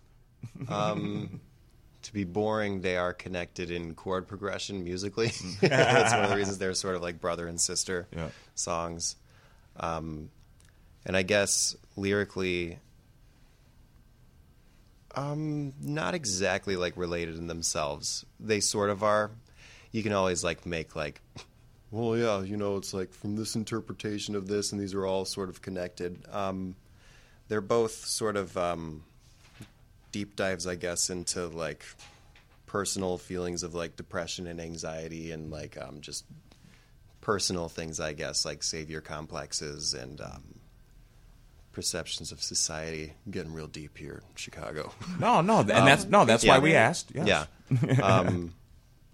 to 0.68 2.14
be 2.14 2.23
boring, 2.23 2.81
they 2.81 2.97
are 2.97 3.14
connected 3.14 3.69
in 3.69 3.93
chord 3.93 4.27
progression 4.27 4.84
musically. 4.84 5.31
That's 5.61 6.11
one 6.14 6.23
of 6.23 6.30
the 6.31 6.35
reasons 6.38 6.57
they're 6.57 6.73
sort 6.73 6.95
of 6.95 7.01
like 7.03 7.19
brother 7.22 7.47
and 7.47 7.60
sister 7.61 8.07
Yeah. 8.15 8.30
songs. 8.56 9.15
Um, 9.76 10.30
and 11.06 11.15
I 11.15 11.22
guess 11.23 11.76
lyrically, 11.95 12.80
um, 15.20 15.74
not 15.82 16.16
exactly 16.16 16.78
like 16.78 16.96
related 16.96 17.38
in 17.38 17.48
themselves. 17.48 18.26
They 18.40 18.62
sort 18.62 18.90
of 18.90 19.04
are. 19.04 19.32
You 19.91 20.02
can 20.02 20.14
always 20.14 20.44
like 20.44 20.66
make 20.66 20.96
like, 20.96 21.22
well, 21.91 22.18
yeah, 22.18 22.41
you 22.41 22.56
know, 22.56 22.78
it's 22.78 22.94
like 22.94 23.12
from 23.12 23.36
this 23.36 23.56
interpretation 23.56 24.36
of 24.36 24.48
this, 24.48 24.72
and 24.72 24.80
these 24.80 24.94
are 24.94 25.06
all 25.06 25.26
sort 25.26 25.50
of 25.50 25.62
connected. 25.62 26.24
Um, 26.32 26.76
they're 27.50 27.60
both 27.60 27.91
sort 27.91 28.38
of 28.38 28.56
um, 28.58 29.04
deep 30.12 30.36
dives, 30.36 30.66
I 30.68 30.76
guess, 30.76 31.10
into 31.10 31.48
like 31.48 31.84
personal 32.66 33.18
feelings 33.18 33.64
of 33.64 33.74
like 33.74 33.98
depression 33.98 34.48
and 34.48 34.62
anxiety 34.62 35.32
and 35.32 35.52
like 35.52 35.78
um, 35.82 36.00
just 36.00 36.24
personal 37.20 37.68
things, 37.68 38.00
I 38.00 38.14
guess, 38.14 38.46
like 38.46 38.64
savior 38.64 39.02
complexes 39.02 39.94
and 39.94 40.22
um, 40.22 40.59
perceptions 41.72 42.32
of 42.32 42.41
society. 42.41 43.14
I'm 43.26 43.32
getting 43.32 43.54
real 43.54 43.68
deep 43.68 43.98
here 43.98 44.24
in 44.30 44.36
Chicago. 44.36 44.91
No, 45.20 45.41
no, 45.41 45.60
and 45.60 45.70
that's 45.70 46.06
no, 46.06 46.26
that's 46.26 46.46
why 46.46 46.60
we 46.60 46.76
asked. 46.76 47.12
Yes. 47.14 47.28
Yeah. 47.28 48.02
um, 48.02 48.54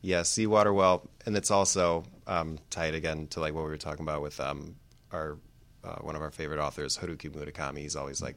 yeah, 0.01 0.21
seawater 0.21 0.71
well, 0.71 1.09
and 1.25 1.35
it's 1.35 1.49
also 1.49 2.03
um, 2.27 2.59
tied 2.69 2.93
again 2.93 3.27
to 3.27 3.39
like 3.39 3.53
what 3.53 3.63
we 3.63 3.69
were 3.69 3.77
talking 3.77 4.05
about 4.05 4.21
with 4.21 4.39
um, 4.39 4.75
our 5.11 5.37
uh, 5.83 5.95
one 6.01 6.15
of 6.15 6.21
our 6.21 6.31
favorite 6.31 6.59
authors, 6.59 6.97
Haruki 6.97 7.29
Murakami. 7.29 7.79
He's 7.79 7.95
always 7.95 8.21
like, 8.21 8.35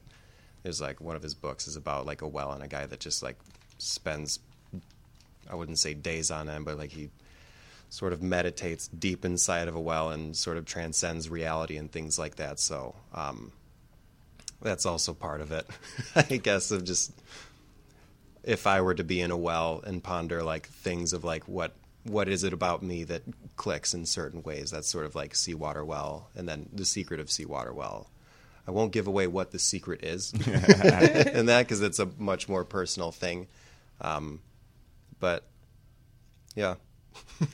there's 0.63 0.81
like 0.81 1.01
one 1.01 1.17
of 1.17 1.23
his 1.23 1.35
books 1.35 1.67
is 1.67 1.77
about 1.77 2.07
like 2.07 2.23
a 2.23 2.29
well 2.29 2.53
and 2.53 2.63
a 2.63 2.69
guy 2.69 2.87
that 2.87 3.01
just 3.01 3.23
like 3.23 3.37
spends, 3.79 4.39
I 5.51 5.55
wouldn't 5.55 5.79
say 5.79 5.95
days 5.95 6.31
on 6.31 6.49
end, 6.49 6.65
but 6.65 6.79
like 6.79 6.91
he 6.91 7.11
sort 7.91 8.13
of 8.13 8.23
meditates 8.23 8.89
deep 8.89 9.25
inside 9.25 9.69
of 9.69 9.75
a 9.75 9.81
well 9.81 10.11
and 10.11 10.37
sort 10.37 10.59
of 10.59 10.67
transcends 10.67 11.31
reality 11.31 11.77
and 11.77 11.91
things 11.91 12.19
like 12.19 12.37
that. 12.37 12.61
So 12.61 12.95
um, 13.15 13.53
that's 14.63 14.87
also 14.87 15.15
part 15.15 15.41
of 15.41 15.53
it, 15.53 15.67
I 16.17 16.23
guess, 16.23 16.71
of 16.71 16.85
just 16.85 17.13
if 18.43 18.67
I 18.67 18.81
were 18.81 18.95
to 18.95 19.05
be 19.05 19.21
in 19.21 19.31
a 19.31 19.37
well 19.37 19.83
and 19.87 20.03
ponder 20.03 20.43
like 20.43 20.67
things 20.69 21.13
of 21.13 21.25
like 21.25 21.47
what 21.49 21.75
what 22.05 22.29
is 22.29 22.45
it 22.45 22.53
about 22.53 22.83
me 22.83 23.05
that 23.05 23.23
clicks 23.57 23.93
in 23.93 24.07
certain 24.07 24.43
ways. 24.43 24.71
That's 24.71 24.89
sort 24.89 25.05
of 25.07 25.15
like 25.15 25.35
seawater 25.35 25.85
well, 25.85 26.31
and 26.35 26.49
then 26.49 26.69
the 26.73 26.85
secret 26.85 27.21
of 27.21 27.31
seawater 27.31 27.73
well. 27.73 28.11
I 28.67 28.71
won't 28.71 28.93
give 28.93 29.07
away 29.07 29.27
what 29.27 29.51
the 29.51 29.59
secret 29.59 30.05
is 30.05 30.33
in 30.47 31.47
that 31.47 31.61
because 31.61 31.81
it's 31.81 31.99
a 31.99 32.09
much 32.19 32.49
more 32.49 32.65
personal 32.65 33.13
thing. 33.13 33.47
Um, 34.01 34.41
but 35.21 35.45
yeah, 36.55 36.75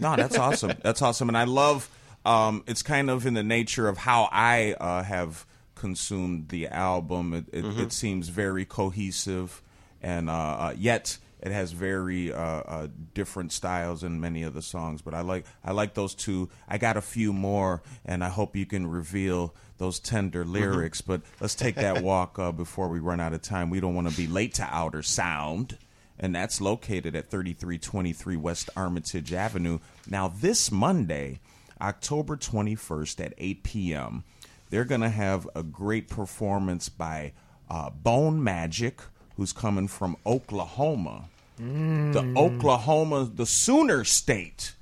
No, 0.01 0.17
that's 0.17 0.37
awesome. 0.37 0.75
That's 0.83 1.03
awesome, 1.03 1.29
and 1.29 1.37
I 1.39 1.45
love. 1.45 1.89
Um, 2.25 2.65
it's 2.67 2.83
kind 2.83 3.11
of 3.11 3.27
in 3.27 3.35
the 3.35 3.43
nature 3.43 3.87
of 3.89 3.99
how 3.99 4.29
I 4.33 4.73
uh, 4.81 5.03
have 5.03 5.45
consumed 5.85 6.49
the 6.49 6.67
album. 6.69 7.35
It, 7.35 7.45
it, 7.53 7.65
it 7.79 7.93
seems 7.93 8.31
very 8.31 8.65
cohesive, 8.65 9.61
and 10.03 10.31
uh, 10.31 10.33
uh, 10.33 10.75
yet 10.79 11.19
it 11.43 11.53
has 11.53 11.73
very 11.73 12.33
uh, 12.33 12.39
uh, 12.39 12.89
different 13.13 13.53
styles 13.53 14.03
in 14.03 14.19
many 14.19 14.45
of 14.45 14.55
the 14.55 14.63
songs. 14.63 15.03
But 15.03 15.13
I 15.13 15.21
like 15.21 15.45
I 15.63 15.73
like 15.73 15.93
those 15.93 16.15
two. 16.15 16.49
I 16.67 16.79
got 16.79 16.97
a 16.97 17.03
few 17.03 17.35
more, 17.35 17.83
and 18.07 18.25
I 18.25 18.31
hope 18.31 18.57
you 18.57 18.65
can 18.65 18.87
reveal 18.87 19.55
those 19.77 20.01
tender 20.01 20.43
lyrics. 20.43 21.03
But 21.03 21.21
let's 21.39 21.55
take 21.55 21.75
that 21.75 22.03
walk 22.11 22.39
uh, 22.39 22.51
before 22.51 22.89
we 22.89 22.99
run 22.99 23.21
out 23.21 23.35
of 23.35 23.43
time. 23.43 23.69
We 23.69 23.81
don't 23.81 23.95
want 23.95 24.09
to 24.09 24.17
be 24.17 24.27
late 24.27 24.55
to 24.55 24.63
Outer 24.63 25.03
Sound 25.03 25.77
and 26.17 26.33
that's 26.33 26.61
located 26.61 27.17
at 27.17 27.29
3323 27.29 28.37
West 28.37 28.71
Armitage 28.77 29.33
Avenue. 29.33 29.81
Now, 30.09 30.29
this 30.29 30.71
Monday, 30.71 31.41
October 31.81 32.37
21st 32.37 33.25
at 33.25 33.35
8 33.37 33.65
p.m., 33.65 34.25
they're 34.71 34.85
going 34.85 35.01
to 35.03 35.09
have 35.09 35.49
a 35.55 35.63
great 35.63 36.09
performance 36.09 36.89
by 36.89 37.33
uh, 37.71 37.91
Bone 37.91 38.43
Magic, 38.43 39.01
who's 39.37 39.53
coming 39.53 39.89
from 39.89 40.17
Oklahoma. 40.27 41.29
The 41.57 42.35
Oklahoma, 42.37 43.31
the 43.33 43.47
Sooner 43.47 44.05
State. 44.05 44.75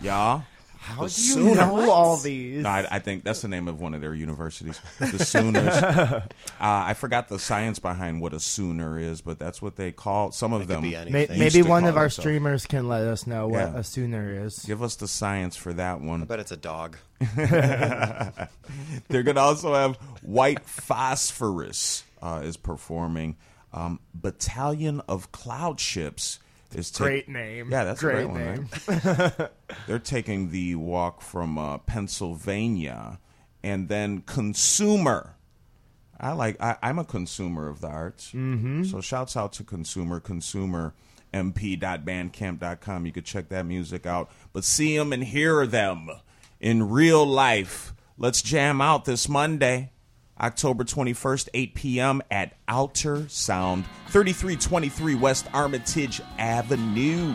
Yeah. 0.00 0.42
How 0.82 1.02
The 1.04 1.08
do 1.14 1.22
you 1.22 1.32
Sooners. 1.34 1.56
know 1.58 1.90
all 1.92 2.16
these? 2.16 2.64
No, 2.64 2.68
I, 2.68 2.86
I 2.90 2.98
think 2.98 3.22
that's 3.22 3.40
the 3.40 3.46
name 3.46 3.68
of 3.68 3.80
one 3.80 3.94
of 3.94 4.00
their 4.00 4.14
universities. 4.14 4.80
The 4.98 5.24
Sooners. 5.24 5.68
uh, 5.80 6.22
I 6.60 6.94
forgot 6.94 7.28
the 7.28 7.38
science 7.38 7.78
behind 7.78 8.20
what 8.20 8.34
a 8.34 8.40
Sooner 8.40 8.98
is, 8.98 9.20
but 9.20 9.38
that's 9.38 9.62
what 9.62 9.76
they 9.76 9.92
call 9.92 10.32
some 10.32 10.52
of 10.52 10.62
could 10.62 10.68
them. 10.68 10.82
be 10.82 10.90
May- 10.90 10.96
anything. 11.26 11.38
maybe 11.38 11.62
one 11.62 11.84
of 11.84 11.96
our 11.96 12.04
themselves. 12.04 12.16
streamers 12.16 12.66
can 12.66 12.88
let 12.88 13.02
us 13.02 13.28
know 13.28 13.46
what 13.46 13.58
Yeah. 13.60 13.76
a 13.78 13.84
sooner 13.84 14.44
is. 14.44 14.58
Give 14.58 14.82
us 14.82 14.96
the 14.96 15.06
science 15.06 15.54
for 15.56 15.72
that 15.74 16.00
one. 16.00 16.22
I 16.22 16.24
bet 16.24 16.40
it's 16.40 16.50
a 16.50 16.56
dog. 16.56 16.96
They're 17.36 19.22
going 19.22 19.36
to 19.36 19.40
also 19.40 19.74
have 19.74 19.96
White 20.22 20.64
Phosphorus 20.66 22.04
uh, 22.20 22.40
is 22.44 22.56
performing. 22.56 23.36
Um, 23.72 24.00
Battalion 24.14 25.00
of 25.08 25.32
Cloud 25.32 25.80
Ships 25.80 26.38
is 26.76 26.90
ta- 26.90 27.04
Great 27.04 27.28
name. 27.28 27.70
Yeah, 27.70 27.84
that's 27.84 28.00
Great 28.00 28.24
a 28.24 28.28
great 28.28 28.66
one. 28.88 29.38
Right? 29.38 29.50
They're 29.86 29.98
taking 29.98 30.50
the 30.50 30.74
walk 30.76 31.20
from 31.20 31.58
uh, 31.58 31.78
Pennsylvania, 31.78 33.18
and 33.62 33.88
then 33.88 34.22
Consumer. 34.22 35.36
I 36.20 36.32
like. 36.32 36.60
I, 36.62 36.76
I'm 36.82 36.98
a 36.98 37.04
consumer 37.04 37.68
of 37.68 37.80
the 37.80 37.88
arts. 37.88 38.28
Mm-hmm. 38.28 38.84
So 38.84 39.00
shouts 39.00 39.36
out 39.36 39.52
to 39.54 39.64
Consumer. 39.64 40.20
Consumer. 40.20 40.94
mp.bandcamp.com. 41.34 43.06
You 43.06 43.12
could 43.12 43.24
check 43.24 43.48
that 43.48 43.66
music 43.66 44.06
out. 44.06 44.30
But 44.52 44.64
see 44.64 44.96
them 44.96 45.12
and 45.12 45.24
hear 45.24 45.66
them 45.66 46.10
in 46.60 46.90
real 46.90 47.26
life. 47.26 47.92
Let's 48.18 48.40
jam 48.42 48.80
out 48.80 49.04
this 49.04 49.28
Monday, 49.28 49.90
October 50.42 50.84
21st, 50.84 51.48
8 51.54 51.74
p.m. 51.74 52.22
at 52.30 52.54
Outer 52.68 53.28
Sound, 53.28 53.84
3323 54.08 55.14
West 55.14 55.46
Armitage 55.54 56.20
Avenue. 56.38 57.34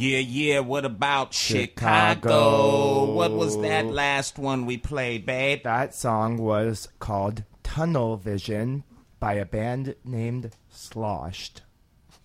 Yeah, 0.00 0.18
yeah. 0.18 0.60
What 0.60 0.84
about 0.84 1.34
Chicago. 1.34 2.20
Chicago? 2.28 3.12
What 3.12 3.32
was 3.32 3.58
that 3.60 3.86
last 3.86 4.38
one 4.38 4.64
we 4.66 4.76
played, 4.78 5.26
babe? 5.26 5.62
That 5.64 5.94
song 5.94 6.38
was 6.38 6.88
called 6.98 7.42
Tunnel 7.62 8.16
Vision 8.16 8.82
by 9.18 9.34
a 9.34 9.44
band 9.44 9.94
named 10.04 10.52
Sloshed. 10.70 11.62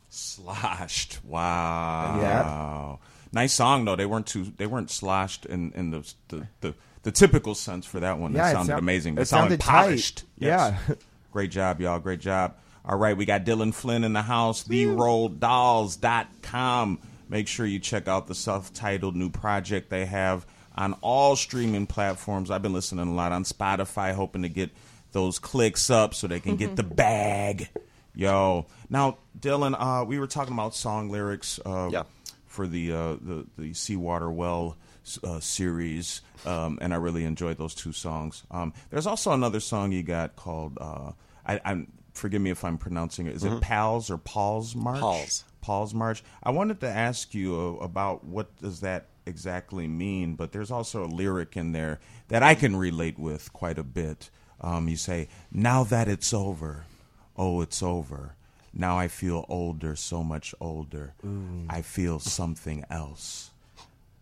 Sloshed. 0.09 1.19
Wow. 1.25 2.19
Yeah. 2.21 2.95
Nice 3.33 3.51
song 3.53 3.83
though. 3.83 3.97
They 3.97 4.05
weren't 4.05 4.27
too. 4.27 4.53
They 4.55 4.67
weren't 4.67 4.89
sloshed 4.89 5.45
in 5.45 5.73
in 5.73 5.91
the 5.91 6.09
the 6.29 6.47
the, 6.61 6.73
the 7.03 7.11
typical 7.11 7.53
sense 7.55 7.85
for 7.85 7.99
that 7.99 8.17
one. 8.17 8.31
Yeah, 8.33 8.47
it 8.47 8.51
it 8.51 8.53
sounded 8.53 8.67
sound- 8.71 8.79
amazing. 8.79 9.17
it 9.17 9.21
It 9.23 9.25
sounded 9.25 9.61
sounded 9.61 9.87
polished. 9.87 10.23
Yeah. 10.37 10.77
Great 11.33 11.51
job, 11.51 11.81
y'all. 11.81 11.99
Great 11.99 12.21
job. 12.21 12.55
All 12.85 12.97
right, 12.97 13.17
we 13.17 13.25
got 13.25 13.43
Dylan 13.43 13.73
Flynn 13.73 14.05
in 14.05 14.13
the 14.13 14.21
house. 14.21 14.63
TheRoaldDahls.com. 14.63 16.99
Make 17.35 17.49
sure 17.49 17.65
you 17.65 17.79
check 17.79 18.07
out 18.07 18.27
the 18.27 18.33
self-titled 18.33 19.13
new 19.13 19.29
project 19.29 19.89
they 19.89 20.05
have 20.05 20.45
on 20.73 20.93
all 21.01 21.35
streaming 21.35 21.85
platforms. 21.85 22.49
I've 22.49 22.61
been 22.61 22.71
listening 22.71 23.09
a 23.09 23.13
lot 23.13 23.33
on 23.33 23.43
Spotify, 23.43 24.13
hoping 24.13 24.43
to 24.43 24.47
get 24.47 24.69
those 25.11 25.37
clicks 25.37 25.89
up 25.89 26.13
so 26.13 26.27
they 26.27 26.39
can 26.39 26.55
get 26.55 26.77
the 26.77 26.83
bag. 26.83 27.67
Yo, 28.15 28.67
now 28.89 29.17
Dylan, 29.37 29.75
uh, 29.77 30.05
we 30.05 30.17
were 30.17 30.27
talking 30.27 30.53
about 30.53 30.75
song 30.75 31.09
lyrics. 31.09 31.59
Uh, 31.65 31.89
Yeah. 31.91 32.03
for 32.45 32.67
the 32.67 32.93
uh, 32.93 33.15
the 33.21 33.45
the 33.57 33.73
Seawater 33.73 34.31
Well 34.31 34.77
uh, 35.21 35.41
series, 35.41 36.21
um, 36.45 36.79
and 36.79 36.93
I 36.93 36.95
really 36.97 37.25
enjoyed 37.25 37.57
those 37.57 37.75
two 37.75 37.91
songs. 37.91 38.43
Um, 38.49 38.71
there's 38.91 39.07
also 39.07 39.33
another 39.33 39.59
song 39.59 39.91
you 39.91 40.03
got 40.03 40.37
called 40.37 40.77
uh, 40.79 41.11
I, 41.45 41.59
I'm 41.65 41.91
forgive 42.13 42.41
me 42.41 42.49
if 42.51 42.63
I'm 42.63 42.77
pronouncing 42.77 43.27
it. 43.27 43.33
Is 43.35 43.43
it 43.43 43.59
Pals 43.59 44.09
or 44.09 44.17
Paul's 44.17 44.73
March? 44.73 45.01
Paul's. 45.01 45.43
Paul's 45.65 45.95
March. 45.95 46.23
I 46.43 46.51
wanted 46.51 46.79
to 46.81 46.87
ask 46.87 47.33
you 47.33 47.55
uh, 47.55 47.83
about 47.83 48.23
what 48.23 48.55
does 48.61 48.81
that 48.81 49.07
exactly 49.25 49.87
mean, 49.87 50.35
but 50.35 50.51
there's 50.51 50.69
also 50.69 51.03
a 51.03 51.07
lyric 51.07 51.57
in 51.57 51.71
there 51.71 51.99
that 52.27 52.43
I 52.43 52.53
can 52.53 52.75
relate 52.75 53.17
with 53.17 53.51
quite 53.51 53.79
a 53.79 53.83
bit. 53.83 54.29
Um, 54.61 54.87
you 54.87 54.95
say, 54.95 55.27
"Now 55.51 55.83
that 55.83 56.07
it's 56.07 56.35
over, 56.35 56.85
oh, 57.35 57.61
it's 57.61 57.81
over." 57.81 58.35
Now 58.75 58.99
I 58.99 59.07
feel 59.07 59.43
older, 59.49 59.95
so 59.95 60.23
much 60.23 60.53
older. 60.61 61.15
I 61.67 61.81
feel 61.81 62.19
something 62.19 62.85
else. 62.91 63.49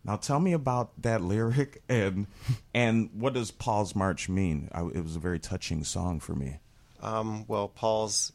Now 0.02 0.16
tell 0.16 0.40
me 0.40 0.54
about 0.54 1.02
that 1.02 1.20
lyric 1.20 1.82
and 1.90 2.26
and 2.72 3.10
what 3.12 3.34
does 3.34 3.50
Paul's 3.50 3.94
March 3.94 4.30
mean? 4.30 4.70
I, 4.72 4.80
it 4.80 5.02
was 5.04 5.16
a 5.16 5.20
very 5.20 5.38
touching 5.40 5.84
song 5.84 6.20
for 6.20 6.34
me. 6.34 6.60
Um, 7.02 7.44
well, 7.48 7.68
Paul's, 7.68 8.32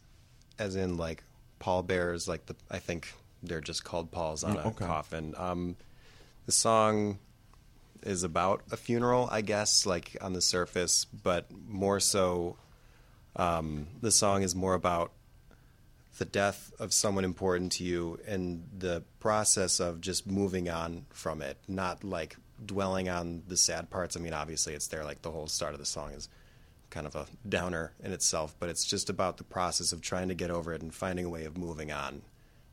as 0.60 0.76
in 0.76 0.96
like 0.98 1.24
Paul 1.60 1.84
Bears, 1.84 2.28
like 2.28 2.46
the 2.46 2.56
I 2.72 2.80
think 2.80 3.14
they're 3.44 3.62
just 3.62 3.84
called 3.84 4.12
palls 4.12 4.44
on 4.44 4.56
Mm, 4.58 4.66
a 4.66 4.72
coffin. 4.72 5.34
Um, 5.38 5.76
the 6.46 6.52
song 6.52 7.20
is 8.04 8.24
about 8.24 8.64
a 8.72 8.78
funeral, 8.78 9.28
I 9.32 9.42
guess, 9.42 9.86
like 9.86 10.18
on 10.22 10.34
the 10.34 10.42
surface, 10.42 11.06
but 11.06 11.46
more 11.68 12.00
so, 12.00 12.58
um, 13.36 13.88
the 14.02 14.12
song 14.12 14.44
is 14.44 14.56
more 14.56 14.74
about 14.74 15.12
the 16.18 16.26
death 16.26 16.72
of 16.80 16.92
someone 16.92 17.24
important 17.24 17.72
to 17.74 17.84
you 17.84 18.20
and 18.28 18.68
the 18.78 19.04
process 19.20 19.80
of 19.80 20.02
just 20.02 20.28
moving 20.28 20.70
on 20.70 21.06
from 21.12 21.42
it, 21.42 21.58
not 21.68 22.04
like 22.04 22.36
dwelling 22.66 23.08
on 23.08 23.44
the 23.48 23.56
sad 23.56 23.90
parts. 23.90 24.18
I 24.18 24.20
mean, 24.20 24.34
obviously, 24.34 24.74
it's 24.74 24.88
there, 24.88 25.06
like 25.06 25.22
the 25.22 25.32
whole 25.32 25.48
start 25.48 25.74
of 25.74 25.80
the 25.80 25.86
song 25.86 26.12
is 26.12 26.28
kind 26.90 27.06
of 27.08 27.16
a 27.16 27.26
downer 27.48 27.94
in 28.04 28.12
itself, 28.12 28.56
but 28.60 28.70
it's 28.70 28.86
just 28.86 29.10
about 29.10 29.38
the 29.38 29.44
process 29.44 29.92
of 29.92 30.02
trying 30.02 30.28
to 30.30 30.36
get 30.36 30.50
over 30.52 30.74
it 30.74 30.82
and 30.82 30.94
finding 30.94 31.26
a 31.26 31.30
way 31.30 31.46
of 31.46 31.58
moving 31.58 31.92
on. 31.92 32.22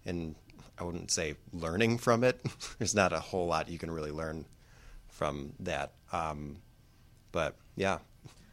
And 0.04 0.34
I 0.78 0.84
wouldn't 0.84 1.10
say 1.10 1.36
learning 1.52 1.98
from 1.98 2.24
it. 2.24 2.40
There's 2.78 2.94
not 2.94 3.12
a 3.12 3.20
whole 3.20 3.46
lot 3.46 3.68
you 3.68 3.78
can 3.78 3.90
really 3.90 4.10
learn 4.12 4.44
from 5.08 5.52
that. 5.60 5.92
Um, 6.12 6.56
but 7.32 7.56
yeah, 7.76 7.98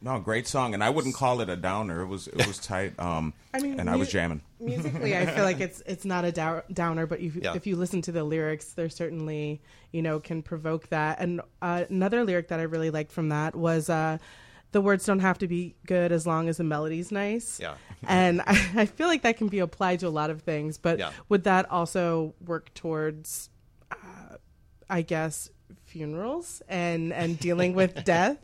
No, 0.02 0.20
great 0.20 0.48
song, 0.48 0.74
and 0.74 0.84
I 0.84 0.90
wouldn't 0.90 1.16
call 1.16 1.40
it 1.42 1.50
a 1.50 1.56
downer. 1.56 2.02
It 2.02 2.08
was 2.08 2.28
it 2.28 2.46
was 2.48 2.58
tight. 2.74 2.98
Um, 3.00 3.34
I 3.54 3.60
mean, 3.60 3.80
and 3.80 3.90
I 3.90 3.96
was 3.96 4.10
jamming. 4.12 4.42
musically 4.60 5.16
i 5.16 5.26
feel 5.26 5.44
like 5.44 5.60
it's 5.60 5.82
it's 5.86 6.06
not 6.06 6.24
a 6.26 6.32
dow- 6.32 6.64
downer 6.72 7.06
but 7.06 7.20
if, 7.20 7.36
Yeah. 7.36 7.54
if 7.54 7.68
you 7.68 7.76
listen 7.76 8.02
to 8.04 8.14
the 8.14 8.24
lyrics 8.24 8.72
they're 8.74 8.88
certainly 8.90 9.62
you 9.92 10.02
know 10.02 10.22
can 10.22 10.42
provoke 10.42 10.88
that 10.88 11.20
and 11.20 11.42
uh, 11.62 11.84
another 11.90 12.24
lyric 12.24 12.48
that 12.48 12.62
i 12.62 12.64
really 12.64 12.90
liked 12.90 13.12
from 13.12 13.28
that 13.30 13.56
was 13.56 13.90
uh 13.90 14.18
the 14.74 14.82
words 14.82 15.06
don't 15.06 15.20
have 15.20 15.38
to 15.40 15.48
be 15.48 15.76
good 15.88 16.12
as 16.12 16.28
long 16.28 16.50
as 16.50 16.58
the 16.58 16.64
melody's 16.66 17.12
nice 17.12 17.60
Yeah. 17.60 17.76
and 18.08 18.42
I, 18.42 18.70
I 18.76 18.86
feel 18.86 19.08
like 19.08 19.22
that 19.22 19.38
can 19.38 19.48
be 19.48 19.60
applied 19.60 20.02
to 20.02 20.08
a 20.08 20.10
lot 20.10 20.30
of 20.30 20.42
things 20.42 20.78
but 20.78 21.00
Yeah. 21.00 21.12
would 21.30 21.46
that 21.46 21.72
also 21.72 22.34
work 22.46 22.74
towards 22.74 23.50
uh, 23.92 23.96
i 24.90 25.02
guess 25.02 25.50
funerals 25.86 26.62
and 26.68 27.14
and 27.14 27.40
dealing 27.40 27.74
with 27.76 28.04
death 28.14 28.38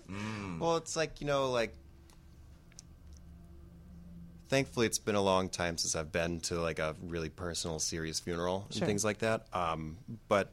Well, 0.60 0.77
it's 0.77 0.95
like 0.95 1.19
you 1.19 1.27
know, 1.27 1.49
like 1.51 1.73
thankfully 4.49 4.85
it's 4.88 4.97
been 4.99 5.15
a 5.15 5.22
long 5.22 5.49
time 5.49 5.77
since 5.77 5.95
I've 5.95 6.11
been 6.11 6.39
to 6.41 6.60
like 6.60 6.80
a 6.80 6.95
really 7.03 7.30
personal, 7.30 7.80
serious 7.80 8.19
funeral 8.19 8.68
and 8.72 8.80
things 8.84 9.06
like 9.06 9.19
that. 9.19 9.45
Um, 9.53 9.97
but 10.27 10.51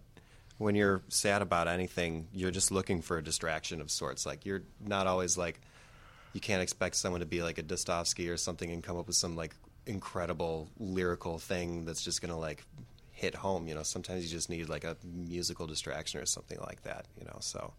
when 0.58 0.74
you're 0.74 1.02
sad 1.08 1.42
about 1.42 1.68
anything, 1.68 2.28
you're 2.32 2.50
just 2.50 2.70
looking 2.70 3.02
for 3.02 3.18
a 3.18 3.24
distraction 3.24 3.80
of 3.80 3.90
sorts. 3.90 4.24
Like 4.26 4.46
you're 4.46 4.62
not 4.84 5.06
always 5.06 5.36
like 5.36 5.60
you 6.32 6.40
can't 6.40 6.62
expect 6.62 6.96
someone 6.96 7.20
to 7.20 7.26
be 7.26 7.42
like 7.42 7.58
a 7.58 7.62
Dostoevsky 7.62 8.28
or 8.28 8.36
something 8.36 8.70
and 8.70 8.82
come 8.82 8.98
up 8.98 9.06
with 9.06 9.16
some 9.16 9.36
like 9.36 9.54
incredible 9.86 10.68
lyrical 10.78 11.38
thing 11.38 11.84
that's 11.84 12.02
just 12.02 12.20
gonna 12.20 12.38
like 12.38 12.64
hit 13.12 13.34
home. 13.34 13.68
You 13.68 13.74
know, 13.74 13.82
sometimes 13.82 14.24
you 14.24 14.30
just 14.30 14.50
need 14.50 14.68
like 14.68 14.84
a 14.84 14.96
musical 15.04 15.66
distraction 15.66 16.20
or 16.20 16.26
something 16.26 16.58
like 16.60 16.82
that. 16.82 17.06
You 17.18 17.24
know, 17.26 17.38
so 17.40 17.72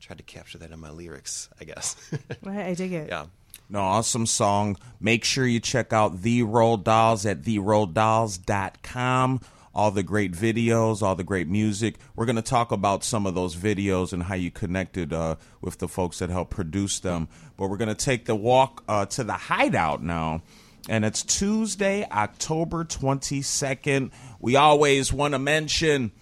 tried 0.00 0.18
to 0.18 0.24
capture 0.24 0.58
that 0.58 0.70
in 0.72 0.80
my 0.80 0.90
lyrics, 0.90 1.48
I 1.60 1.64
guess. 1.64 1.96
I, 2.46 2.64
I 2.64 2.74
dig 2.74 2.92
it 2.92 3.08
yeah. 3.08 3.26
No, 3.68 3.80
awesome 3.80 4.26
song. 4.26 4.76
Make 5.00 5.24
sure 5.24 5.46
you 5.46 5.60
check 5.60 5.92
out 5.92 6.22
The 6.22 6.42
Roald 6.42 6.82
Dahls 6.82 7.24
at 7.30 7.42
TheRoaldDahls.com. 7.42 9.40
All 9.74 9.90
the 9.90 10.02
great 10.02 10.32
videos, 10.32 11.02
all 11.02 11.14
the 11.14 11.24
great 11.24 11.48
music. 11.48 11.96
We're 12.14 12.26
going 12.26 12.36
to 12.36 12.42
talk 12.42 12.72
about 12.72 13.04
some 13.04 13.26
of 13.26 13.34
those 13.34 13.56
videos 13.56 14.12
and 14.12 14.24
how 14.24 14.34
you 14.34 14.50
connected 14.50 15.12
uh, 15.12 15.36
with 15.60 15.78
the 15.78 15.88
folks 15.88 16.18
that 16.18 16.30
helped 16.30 16.50
produce 16.50 17.00
them. 17.00 17.28
But 17.56 17.68
we're 17.68 17.78
going 17.78 17.88
to 17.88 17.94
take 17.94 18.26
the 18.26 18.36
walk 18.36 18.84
uh, 18.88 19.06
to 19.06 19.24
the 19.24 19.32
hideout 19.32 20.02
now. 20.02 20.42
And 20.88 21.04
it's 21.04 21.22
Tuesday, 21.22 22.06
October 22.10 22.84
22nd. 22.84 24.10
We 24.40 24.56
always 24.56 25.12
want 25.12 25.34
to 25.34 25.38
mention 25.38 26.12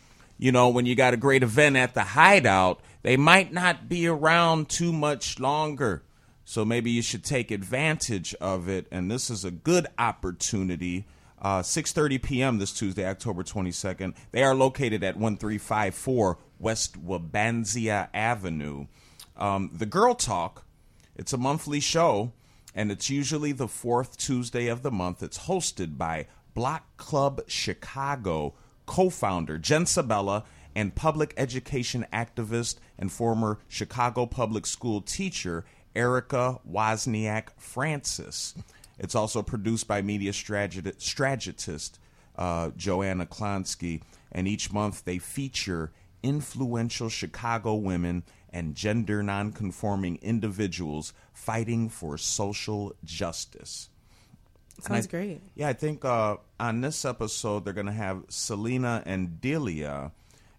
you 0.41 0.53
know, 0.53 0.71
when 0.71 0.87
you 0.87 0.95
got 0.95 1.13
a 1.13 1.19
great 1.19 1.43
event 1.43 1.77
at 1.77 1.93
the 1.93 2.03
hideout, 2.03 2.81
they 3.03 3.19
might 3.19 3.53
not 3.53 3.91
be 3.91 4.07
around 4.07 4.71
too 4.71 4.91
much 4.91 5.39
longer. 5.39 6.03
So 6.47 6.65
maybe 6.65 6.91
you 6.91 7.03
should 7.03 7.25
take 7.25 7.51
advantage 7.51 8.35
of 8.41 8.67
it. 8.67 8.87
And 8.91 9.11
this 9.11 9.29
is 9.29 9.45
a 9.45 9.51
good 9.51 9.87
opportunity. 9.99 11.05
Uh, 11.41 11.63
6.30 11.63 12.23
p.m. 12.23 12.59
this 12.59 12.73
Tuesday, 12.73 13.07
October 13.07 13.43
22nd. 13.43 14.15
They 14.31 14.43
are 14.43 14.55
located 14.55 15.03
at 15.03 15.17
1354 15.17 16.39
West 16.59 17.03
Wabansia 17.03 18.09
Avenue. 18.13 18.87
Um, 19.37 19.71
the 19.73 19.87
Girl 19.87 20.15
Talk, 20.15 20.67
it's 21.17 21.33
a 21.33 21.39
monthly 21.39 21.81
show, 21.81 22.33
and 22.75 22.93
it's 22.93 23.09
usually 23.09 23.53
the 23.53 23.69
fourth 23.69 24.19
Tuesday 24.19 24.67
of 24.67 24.83
the 24.83 24.91
month. 24.91 25.23
It's 25.23 25.41
hosted 25.41 25.97
by 25.97 26.27
Block 26.55 26.97
Club 26.99 27.41
Chicago 27.47 28.55
co-founder 28.87 29.57
Jen 29.57 29.87
Sabella 29.87 30.45
and 30.75 30.95
public 30.95 31.33
education 31.37 32.07
activist 32.13 32.77
and 32.99 33.11
former 33.11 33.61
Chicago 33.69 34.27
public 34.27 34.67
school 34.67 35.01
teacher 35.01 35.65
Erica 35.95 36.59
Wozniak 36.69 37.49
Francis. 37.57 38.55
It's 39.01 39.15
also 39.15 39.43
produced 39.43 39.89
by 39.89 40.03
media 40.03 40.33
strate- 40.33 41.01
strategist 41.01 41.99
uh, 42.37 42.71
Joanna 42.77 43.27
Klonsky, 43.27 44.03
and 44.31 44.47
each 44.47 44.73
month 44.73 45.05
they 45.05 45.19
feature 45.19 45.91
influential 46.23 47.09
Chicago 47.09 47.75
women 47.75 48.23
and 48.53 48.75
gender 48.75 49.23
nonconforming 49.23 50.19
individuals 50.23 51.13
fighting 51.33 51.89
for 51.89 52.19
social 52.19 52.95
justice. 53.05 53.89
sounds 54.81 55.07
I- 55.07 55.11
great 55.11 55.41
Yeah, 55.55 55.69
I 55.69 55.73
think 55.73 56.05
uh, 56.05 56.37
on 56.59 56.81
this 56.83 57.05
episode 57.05 57.65
they're 57.65 57.73
going 57.73 57.87
to 57.87 57.93
have 57.93 58.25
Celina 58.29 59.03
and 59.07 59.41
Delia, 59.41 60.13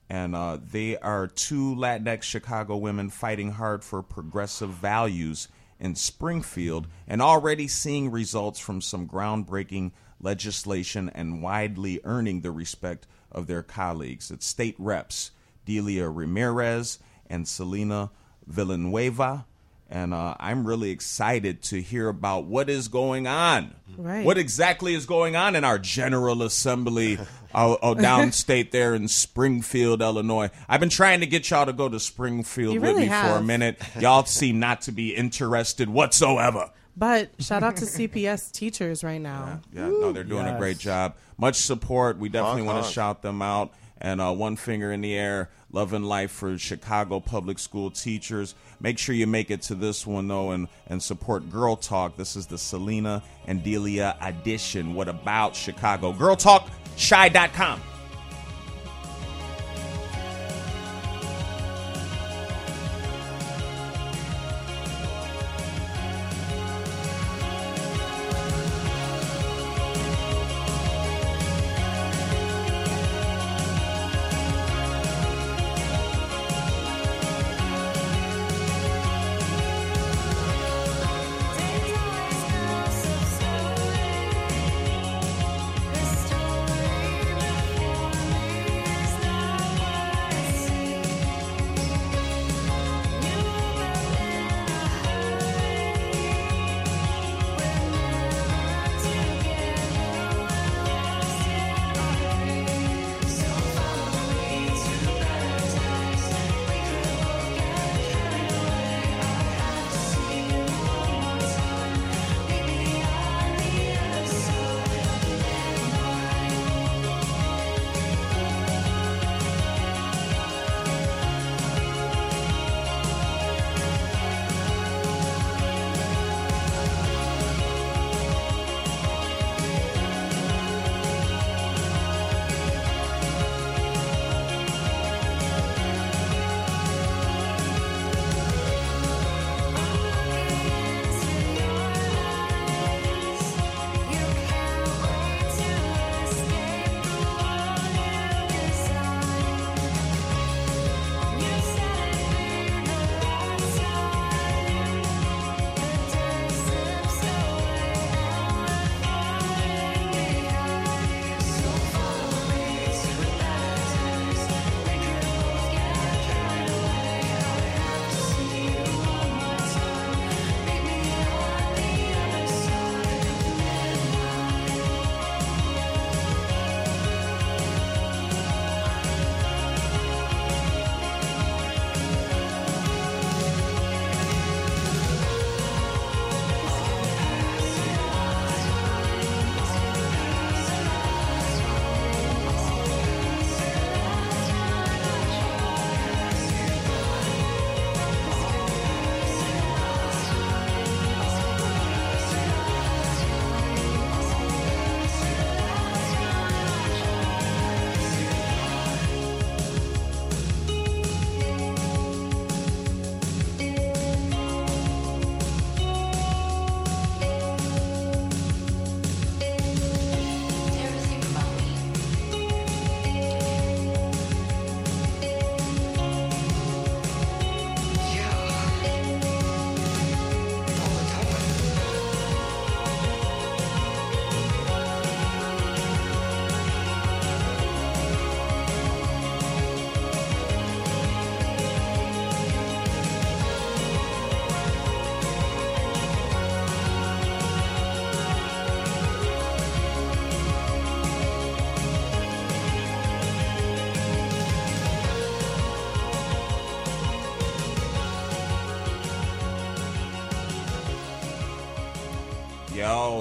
and 0.09 0.35
uh, 0.35 0.57
they 0.61 0.97
are 0.97 1.27
two 1.27 1.75
Latinx 1.75 2.23
Chicago 2.23 2.75
women 2.77 3.09
fighting 3.09 3.51
hard 3.51 3.83
for 3.83 4.01
progressive 4.01 4.69
values 4.69 5.47
in 5.81 5.95
Springfield 5.95 6.87
and 7.07 7.21
already 7.21 7.67
seeing 7.67 8.11
results 8.11 8.59
from 8.59 8.79
some 8.79 9.07
groundbreaking 9.07 9.91
legislation 10.21 11.09
and 11.13 11.41
widely 11.41 11.99
earning 12.03 12.41
the 12.41 12.51
respect 12.51 13.07
of 13.31 13.47
their 13.47 13.63
colleagues. 13.63 14.29
It's 14.29 14.45
state 14.45 14.75
reps 14.77 15.31
Delia 15.65 16.07
Ramirez 16.07 16.99
and 17.27 17.47
Celina 17.47 18.11
Villanueva 18.45 19.45
And 19.91 20.13
uh, 20.13 20.35
I'm 20.39 20.65
really 20.65 20.89
excited 20.89 21.61
to 21.63 21.81
hear 21.81 22.07
about 22.07 22.45
what 22.45 22.69
is 22.69 22.87
going 22.87 23.27
on. 23.27 23.75
Right. 23.97 24.25
What 24.25 24.37
exactly 24.37 24.93
is 24.93 25.05
going 25.05 25.35
on 25.35 25.53
in 25.57 25.65
our 25.65 25.77
General 25.77 26.43
Assembly 26.43 27.19
uh, 27.53 27.73
uh, 27.73 27.93
downstate 27.95 28.71
there 28.71 28.95
in 28.95 29.09
Springfield, 29.09 30.01
Illinois? 30.01 30.49
I've 30.69 30.79
been 30.79 30.89
trying 30.89 31.19
to 31.19 31.27
get 31.27 31.49
y'all 31.49 31.65
to 31.65 31.73
go 31.73 31.89
to 31.89 31.99
Springfield 31.99 32.75
You 32.75 32.79
with 32.79 32.89
really 32.89 33.03
me 33.03 33.09
for 33.09 33.37
a 33.37 33.43
minute. 33.43 33.81
Y'all 33.99 34.23
seem 34.23 34.61
not 34.61 34.81
to 34.83 34.93
be 34.93 35.13
interested 35.13 35.89
whatsoever. 35.89 36.71
But 36.95 37.31
shout 37.39 37.61
out 37.61 37.75
to 37.77 37.85
CPS 37.85 38.51
teachers 38.51 39.03
right 39.03 39.21
now. 39.21 39.59
Yeah, 39.73 39.87
no, 39.87 40.13
they're 40.13 40.23
doing 40.23 40.47
a 40.47 40.57
great 40.57 40.77
job. 40.77 41.15
Much 41.37 41.55
support. 41.55 42.17
We 42.17 42.29
definitely 42.29 42.61
Honk, 42.61 42.67
want 42.67 42.77
to 42.77 42.83
honk. 42.83 42.93
shout 42.93 43.21
them 43.21 43.41
out. 43.41 43.73
And 44.01 44.19
uh, 44.19 44.33
one 44.33 44.55
finger 44.55 44.91
in 44.91 45.01
the 45.01 45.15
air, 45.15 45.49
love 45.71 45.93
and 45.93 46.07
life 46.07 46.31
for 46.31 46.57
Chicago 46.57 47.19
public 47.19 47.59
school 47.59 47.91
teachers. 47.91 48.55
Make 48.79 48.97
sure 48.97 49.13
you 49.13 49.27
make 49.27 49.51
it 49.51 49.61
to 49.63 49.75
this 49.75 50.07
one 50.07 50.27
though, 50.27 50.51
and 50.51 50.67
and 50.87 51.01
support 51.01 51.49
Girl 51.51 51.75
Talk. 51.75 52.17
This 52.17 52.35
is 52.35 52.47
the 52.47 52.57
Celina 52.57 53.21
and 53.45 53.63
Delia 53.63 54.17
edition. 54.21 54.95
What 54.95 55.07
about 55.07 55.55
Chicago? 55.55 56.13
Girl 56.13 56.35
Talk 56.35 56.67
Chi.com. 56.97 57.79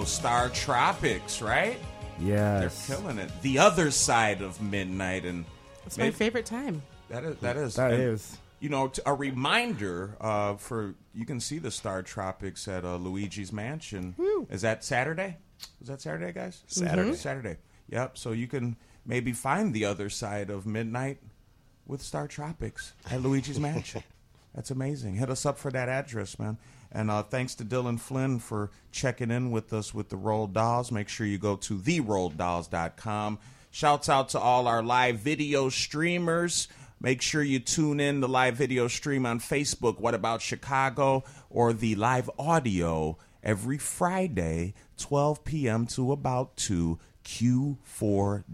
Yo, 0.01 0.07
Star 0.07 0.49
Tropics, 0.49 1.43
right? 1.43 1.79
Yes. 2.19 2.87
They're 2.87 2.97
killing 2.97 3.19
it. 3.19 3.31
The 3.43 3.59
other 3.59 3.91
side 3.91 4.41
of 4.41 4.59
midnight, 4.63 5.27
and 5.27 5.45
It's 5.85 5.99
my 5.99 6.05
maybe- 6.05 6.15
favorite 6.17 6.47
time. 6.47 6.81
That 7.11 7.23
is 7.25 7.37
that 7.41 7.57
is 7.59 7.75
That 7.75 7.93
and, 7.93 8.03
is. 8.03 8.39
You 8.61 8.71
know, 8.71 8.89
t- 8.89 9.03
a 9.05 9.13
reminder 9.13 10.17
uh, 10.19 10.55
for 10.57 10.95
you 11.13 11.27
can 11.27 11.39
see 11.39 11.59
the 11.59 11.71
Star 11.71 12.03
Tropics 12.03 12.67
at 12.67 12.83
uh, 12.87 12.97
Luigi's 12.97 13.53
Mansion. 13.53 14.15
Is 14.49 14.63
that 14.63 14.83
Saturday? 14.85 15.37
Is 15.83 15.89
that 15.89 16.01
Saturday, 16.01 16.33
guys? 16.33 16.63
Saturday. 16.67 17.15
Saturday. 17.15 17.57
Yep. 17.91 18.17
So 18.17 18.33
you 18.33 18.47
can 18.47 18.77
maybe 19.05 19.33
find 19.35 19.75
the 19.75 19.85
other 19.85 20.09
side 20.09 20.49
of 20.49 20.65
midnight 20.67 21.19
with 21.87 22.01
Star 22.01 22.27
Tropics 22.27 22.95
at 23.11 23.21
Luigi's 23.21 23.61
Mansion. 23.61 24.03
That's 24.55 24.71
amazing. 24.71 25.17
Hit 25.17 25.29
us 25.29 25.45
up 25.45 25.59
for 25.59 25.71
that 25.73 25.91
address, 25.91 26.39
man. 26.39 26.57
And 26.93 27.11
uh, 27.11 27.23
thanks 27.23 27.55
to 27.57 27.65
Dylan 27.65 28.01
Flynn 28.01 28.39
for 28.39 28.71
checking 28.91 29.31
in 29.31 29.51
with 29.51 29.73
us 29.73 29.95
with 29.95 30.09
the 30.09 30.17
Roald 30.17 30.53
Dahls. 30.53 30.91
Make 30.91 31.09
sure 31.09 31.27
you 31.27 31.39
go 31.39 31.57
to 31.57 31.79
theroalddahls.com. 31.79 33.39
Shouts 33.71 34.09
out 34.09 34.31
to 34.31 34.41
all 34.41 34.67
our 34.67 34.83
live 34.83 35.21
video 35.21 35.69
streamers. 35.69 36.67
Make 37.01 37.23
sure 37.23 37.43
you 37.43 37.61
tune 37.61 38.01
in 38.01 38.21
the 38.21 38.29
live 38.29 38.57
video 38.57 38.89
stream 38.89 39.25
on 39.25 39.39
Facebook, 39.41 40.01
What 40.01 40.15
About 40.15 40.43
Chicago, 40.43 41.25
or 41.49 41.73
the 41.73 41.95
live 41.95 42.29
audio 42.39 43.17
every 43.43 43.79
Friday, 43.79 44.75
12 44.99 45.45
p.m. 45.45 45.87
to 45.87 46.13
about 46.13 46.57
2, 46.59 46.99
q4.org. 47.25 48.45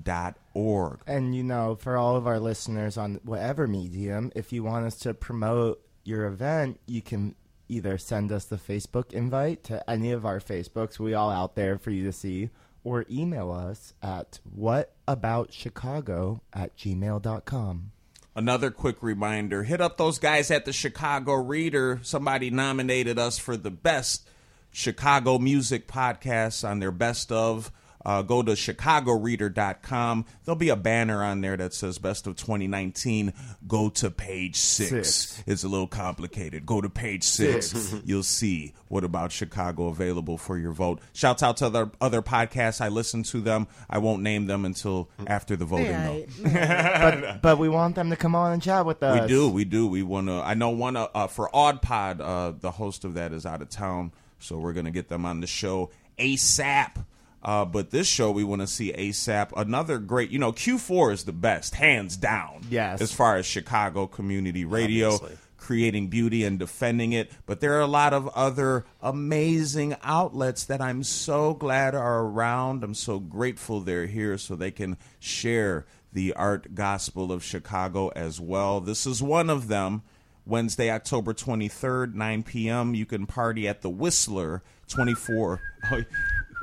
And 1.06 1.34
you 1.34 1.42
know, 1.42 1.74
for 1.74 1.96
all 1.96 2.14
of 2.16 2.26
our 2.28 2.38
listeners 2.38 2.96
on 2.96 3.20
whatever 3.24 3.66
medium, 3.66 4.30
if 4.36 4.52
you 4.52 4.62
want 4.62 4.86
us 4.86 4.96
to 5.00 5.12
promote 5.14 5.82
your 6.04 6.26
event, 6.26 6.78
you 6.86 7.02
can 7.02 7.34
either 7.68 7.98
send 7.98 8.32
us 8.32 8.44
the 8.44 8.56
Facebook 8.56 9.12
invite 9.12 9.64
to 9.64 9.88
any 9.88 10.12
of 10.12 10.24
our 10.24 10.40
Facebooks, 10.40 10.98
we 10.98 11.14
all 11.14 11.30
out 11.30 11.54
there 11.54 11.78
for 11.78 11.90
you 11.90 12.04
to 12.04 12.12
see, 12.12 12.50
or 12.84 13.04
email 13.10 13.50
us 13.50 13.94
at 14.02 14.40
whataboutchicago 14.56 16.40
at 16.52 16.76
gmail.com. 16.76 17.92
Another 18.34 18.70
quick 18.70 19.02
reminder 19.02 19.62
hit 19.62 19.80
up 19.80 19.96
those 19.96 20.18
guys 20.18 20.50
at 20.50 20.66
the 20.66 20.72
Chicago 20.72 21.32
Reader. 21.34 22.00
Somebody 22.02 22.50
nominated 22.50 23.18
us 23.18 23.38
for 23.38 23.56
the 23.56 23.70
best 23.70 24.28
Chicago 24.70 25.38
music 25.38 25.88
podcast 25.88 26.68
on 26.68 26.78
their 26.78 26.92
best 26.92 27.32
of. 27.32 27.72
Uh, 28.06 28.22
go 28.22 28.40
to 28.40 28.52
chicagoreader.com. 28.52 30.24
There'll 30.44 30.56
be 30.56 30.68
a 30.68 30.76
banner 30.76 31.24
on 31.24 31.40
there 31.40 31.56
that 31.56 31.74
says 31.74 31.98
best 31.98 32.28
of 32.28 32.36
2019. 32.36 33.32
Go 33.66 33.88
to 33.90 34.10
page 34.12 34.54
six. 34.56 34.90
Six. 34.90 35.42
It's 35.44 35.64
a 35.64 35.68
little 35.68 35.88
complicated. 35.88 36.64
Go 36.64 36.80
to 36.80 36.88
page 36.88 37.24
six. 37.24 37.94
You'll 38.04 38.22
see 38.22 38.74
what 38.86 39.02
about 39.02 39.32
Chicago 39.32 39.88
available 39.88 40.38
for 40.38 40.56
your 40.56 40.70
vote. 40.70 41.00
Shouts 41.14 41.42
out 41.42 41.56
to 41.56 41.66
other 41.66 41.90
other 42.00 42.22
podcasts. 42.22 42.80
I 42.80 42.88
listen 42.88 43.24
to 43.24 43.40
them. 43.40 43.66
I 43.90 43.98
won't 43.98 44.22
name 44.22 44.46
them 44.46 44.64
until 44.64 45.10
after 45.26 45.56
the 45.56 45.64
voting. 45.64 45.86
though. 45.90 46.26
Yeah, 46.48 47.10
But, 47.32 47.42
but 47.42 47.58
we 47.58 47.68
want 47.68 47.96
them 47.96 48.10
to 48.10 48.16
come 48.16 48.36
on 48.36 48.52
and 48.52 48.62
chat 48.62 48.86
with 48.86 49.02
us. 49.02 49.20
We 49.22 49.26
do, 49.26 49.48
we 49.48 49.64
do. 49.64 49.88
We 49.88 50.04
want 50.04 50.28
to. 50.28 50.34
I 50.34 50.54
know 50.54 50.70
one 50.70 50.96
uh, 50.96 51.08
uh, 51.12 51.26
for 51.26 51.50
Odd 51.54 51.82
Pod. 51.82 52.20
Uh, 52.20 52.52
the 52.58 52.70
host 52.70 53.04
of 53.04 53.14
that 53.14 53.32
is 53.32 53.44
out 53.44 53.62
of 53.62 53.68
town, 53.68 54.12
so 54.38 54.58
we're 54.58 54.74
gonna 54.74 54.92
get 54.92 55.08
them 55.08 55.26
on 55.26 55.40
the 55.40 55.48
show 55.48 55.90
ASAP. 56.20 57.04
Uh, 57.46 57.64
but 57.64 57.92
this 57.92 58.08
show, 58.08 58.32
we 58.32 58.42
want 58.42 58.60
to 58.60 58.66
see 58.66 58.92
ASAP. 58.92 59.52
Another 59.56 59.98
great, 59.98 60.30
you 60.30 60.38
know, 60.40 60.50
Q4 60.52 61.12
is 61.12 61.24
the 61.24 61.32
best, 61.32 61.76
hands 61.76 62.16
down. 62.16 62.62
Yes. 62.68 63.00
As 63.00 63.12
far 63.12 63.36
as 63.36 63.46
Chicago 63.46 64.08
community 64.08 64.64
radio, 64.64 65.14
Obviously. 65.14 65.36
creating 65.56 66.08
beauty 66.08 66.42
and 66.44 66.58
defending 66.58 67.12
it. 67.12 67.30
But 67.46 67.60
there 67.60 67.74
are 67.74 67.80
a 67.82 67.86
lot 67.86 68.12
of 68.12 68.26
other 68.34 68.84
amazing 69.00 69.94
outlets 70.02 70.64
that 70.64 70.80
I'm 70.80 71.04
so 71.04 71.54
glad 71.54 71.94
are 71.94 72.22
around. 72.24 72.82
I'm 72.82 72.94
so 72.94 73.20
grateful 73.20 73.78
they're 73.80 74.06
here 74.06 74.38
so 74.38 74.56
they 74.56 74.72
can 74.72 74.96
share 75.20 75.86
the 76.12 76.32
art 76.32 76.74
gospel 76.74 77.30
of 77.30 77.44
Chicago 77.44 78.08
as 78.16 78.40
well. 78.40 78.80
This 78.80 79.06
is 79.06 79.22
one 79.22 79.50
of 79.50 79.68
them. 79.68 80.02
Wednesday, 80.44 80.90
October 80.90 81.32
23rd, 81.34 82.14
9 82.14 82.42
p.m. 82.44 82.94
You 82.94 83.06
can 83.06 83.26
party 83.26 83.66
at 83.68 83.82
the 83.82 83.90
Whistler 83.90 84.62
24. 84.88 85.60
Oh, 85.92 86.02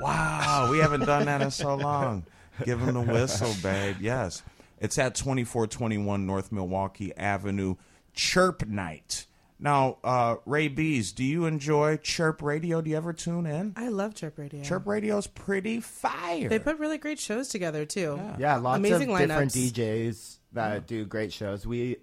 wow, 0.01 0.67
we 0.69 0.79
haven't 0.79 1.05
done 1.05 1.27
that 1.27 1.41
in 1.41 1.49
so 1.51 1.75
long. 1.75 2.25
Give 2.65 2.79
him 2.81 2.93
the 2.93 3.01
whistle, 3.01 3.53
babe. 3.61 3.97
Yes. 4.01 4.43
It's 4.81 4.97
at 4.97 5.15
2421 5.15 6.25
North 6.25 6.51
Milwaukee 6.51 7.15
Avenue, 7.15 7.75
Chirp 8.13 8.67
Night. 8.67 9.27
Now, 9.59 9.99
uh, 10.03 10.35
Ray 10.45 10.67
Bees, 10.67 11.13
do 11.13 11.23
you 11.23 11.45
enjoy 11.45 11.95
Chirp 11.97 12.41
Radio? 12.41 12.81
Do 12.81 12.89
you 12.89 12.97
ever 12.97 13.13
tune 13.13 13.45
in? 13.45 13.73
I 13.77 13.87
love 13.87 14.13
Chirp 14.13 14.37
Radio. 14.37 14.61
Chirp 14.61 14.85
Radio's 14.85 15.27
pretty 15.27 15.79
fire. 15.79 16.49
They 16.49 16.59
put 16.59 16.79
really 16.79 16.97
great 16.97 17.19
shows 17.19 17.47
together 17.47 17.85
too. 17.85 18.19
Yeah, 18.37 18.57
lots 18.57 18.79
Amazing 18.79 19.09
of 19.09 19.19
different. 19.19 19.51
DJs 19.53 20.39
that 20.51 20.85
do 20.85 21.05
great 21.05 21.31
shows. 21.31 21.65
We 21.65 21.97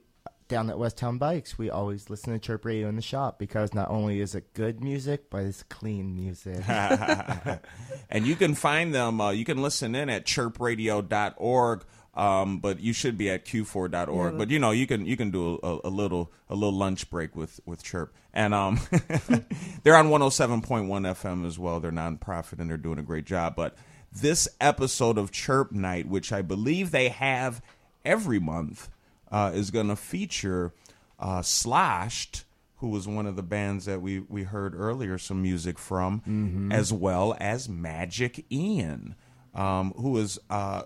down 0.51 0.69
at 0.69 0.79
West 0.79 0.99
Town 0.99 1.17
Bikes, 1.17 1.57
we 1.57 1.71
always 1.71 2.11
listen 2.11 2.35
to 2.35 2.39
Chirp 2.39 2.65
Radio 2.67 2.89
in 2.89 2.97
the 2.97 3.03
shop 3.03 3.39
because 3.39 3.73
not 3.73 3.89
only 3.89 4.21
is 4.21 4.35
it 4.35 4.53
good 4.53 4.83
music, 4.83 5.31
but 5.31 5.45
it's 5.45 5.63
clean 5.63 6.15
music. 6.15 6.63
and 6.69 8.27
you 8.27 8.37
can 8.37 8.55
find 8.55 8.95
them. 8.95 9.21
Uh, 9.21 9.31
you 9.31 9.47
can 9.47 9.63
listen 9.63 9.95
in 9.95 10.11
at 10.11 10.27
chirpradio.org. 10.27 11.85
Um, 12.13 12.59
but 12.59 12.81
you 12.81 12.93
should 12.93 13.17
be 13.17 13.31
at 13.31 13.45
q4.org. 13.45 14.37
but 14.37 14.51
you 14.51 14.59
know, 14.59 14.73
you 14.73 14.87
can 14.87 15.07
you 15.07 15.17
can 15.17 15.31
do 15.31 15.61
a, 15.63 15.79
a 15.85 15.89
little 15.89 16.33
a 16.49 16.55
little 16.57 16.77
lunch 16.77 17.09
break 17.09 17.37
with 17.37 17.61
with 17.65 17.85
Chirp, 17.85 18.13
and 18.35 18.53
um, 18.53 18.81
they're 19.85 19.95
on 19.95 20.09
107.1 20.09 20.63
FM 20.89 21.47
as 21.47 21.57
well. 21.57 21.79
They're 21.79 21.93
nonprofit 21.93 22.59
and 22.59 22.69
they're 22.69 22.77
doing 22.77 22.99
a 22.99 23.05
great 23.05 23.27
job. 23.27 23.55
But 23.55 23.77
this 24.13 24.49
episode 24.61 25.19
of 25.19 25.31
Chirp 25.31 25.71
Night, 25.71 26.09
which 26.09 26.33
I 26.33 26.43
believe 26.43 26.91
they 26.91 27.11
have 27.11 27.63
every 28.05 28.41
month, 28.41 28.89
uh, 29.31 29.53
is 29.55 29.71
going 29.71 29.89
to 29.89 29.97
feature 29.97 30.73
uh, 31.19 31.43
Sloshed, 31.43 32.45
who 32.77 32.89
was 32.89 33.07
one 33.07 33.27
of 33.27 33.37
the 33.37 33.43
bands 33.43 33.85
that 33.85 34.01
we, 34.01 34.21
we 34.21 34.45
heard 34.45 34.75
earlier 34.75 35.19
some 35.19 35.43
music 35.43 35.79
from, 35.79 36.71
as 36.73 36.93
well 36.93 37.37
as 37.39 37.69
Magic 37.69 38.47
Ian, 38.51 39.15
um, 39.55 39.93
who 39.97 40.17
is 40.17 40.39
uh, 40.49 40.83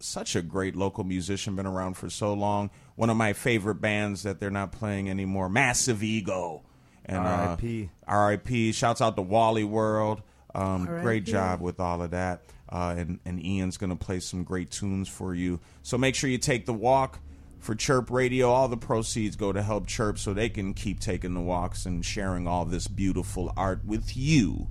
such 0.00 0.36
a 0.36 0.42
great 0.42 0.74
local 0.74 1.04
musician, 1.04 1.54
been 1.56 1.66
around 1.66 1.94
for 1.94 2.08
so 2.08 2.32
long. 2.32 2.70
One 2.96 3.10
of 3.10 3.16
my 3.16 3.32
favorite 3.34 3.76
bands 3.76 4.22
that 4.22 4.40
they're 4.40 4.50
not 4.50 4.72
playing 4.72 5.10
anymore, 5.10 5.48
Massive 5.48 6.02
Ego. 6.02 6.62
And, 7.04 7.18
uh, 7.18 7.20
R.I.P.. 7.48 7.90
R.I.P. 8.08 8.72
Shouts 8.72 9.02
out 9.02 9.16
to 9.16 9.22
Wally 9.22 9.64
World. 9.64 10.22
Um, 10.54 10.86
great 10.86 11.24
job 11.24 11.60
with 11.60 11.78
all 11.80 12.00
of 12.00 12.12
that. 12.12 12.40
Uh, 12.70 12.94
and, 12.96 13.20
and 13.26 13.44
Ian's 13.44 13.76
going 13.76 13.90
to 13.90 13.96
play 13.96 14.20
some 14.20 14.42
great 14.44 14.70
tunes 14.70 15.08
for 15.08 15.34
you. 15.34 15.60
So 15.82 15.98
make 15.98 16.14
sure 16.14 16.30
you 16.30 16.38
take 16.38 16.64
the 16.64 16.72
walk 16.72 17.18
for 17.64 17.74
Chirp 17.74 18.10
Radio. 18.10 18.50
All 18.50 18.68
the 18.68 18.76
proceeds 18.76 19.36
go 19.36 19.52
to 19.52 19.62
help 19.62 19.86
Chirp 19.86 20.18
so 20.18 20.34
they 20.34 20.48
can 20.50 20.74
keep 20.74 21.00
taking 21.00 21.34
the 21.34 21.40
walks 21.40 21.86
and 21.86 22.04
sharing 22.04 22.46
all 22.46 22.64
this 22.64 22.86
beautiful 22.86 23.52
art 23.56 23.84
with 23.84 24.16
you. 24.16 24.68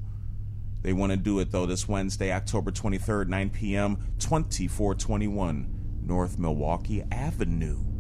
They 0.84 0.94
want 0.94 1.12
to 1.12 1.18
do 1.18 1.40
it, 1.40 1.52
though, 1.52 1.66
this 1.66 1.88
Wednesday, 1.88 2.32
October 2.32 2.72
23rd, 2.72 3.28
9 3.28 3.50
p.m., 3.50 3.96
2421 4.20 6.02
North 6.06 6.38
Milwaukee 6.38 7.04
Avenue. 7.12 7.93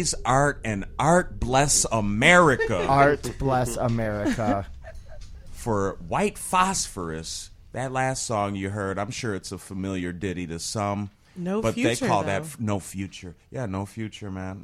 Praise 0.00 0.14
art 0.24 0.60
and 0.64 0.86
art 0.98 1.38
bless 1.38 1.84
America. 1.92 2.86
Art 2.86 3.34
bless 3.38 3.76
America. 3.76 4.66
For 5.52 5.98
White 6.08 6.38
Phosphorus, 6.38 7.50
that 7.72 7.92
last 7.92 8.24
song 8.24 8.54
you 8.54 8.70
heard, 8.70 8.98
I'm 8.98 9.10
sure 9.10 9.34
it's 9.34 9.52
a 9.52 9.58
familiar 9.58 10.10
ditty 10.12 10.46
to 10.46 10.58
some. 10.58 11.10
No 11.36 11.60
but 11.60 11.74
future, 11.74 11.88
they 12.06 12.08
call 12.08 12.22
that 12.24 12.42
f- 12.42 12.58
no 12.58 12.80
future. 12.80 13.36
Yeah, 13.50 13.66
no 13.66 13.84
future, 13.84 14.30
man. 14.30 14.62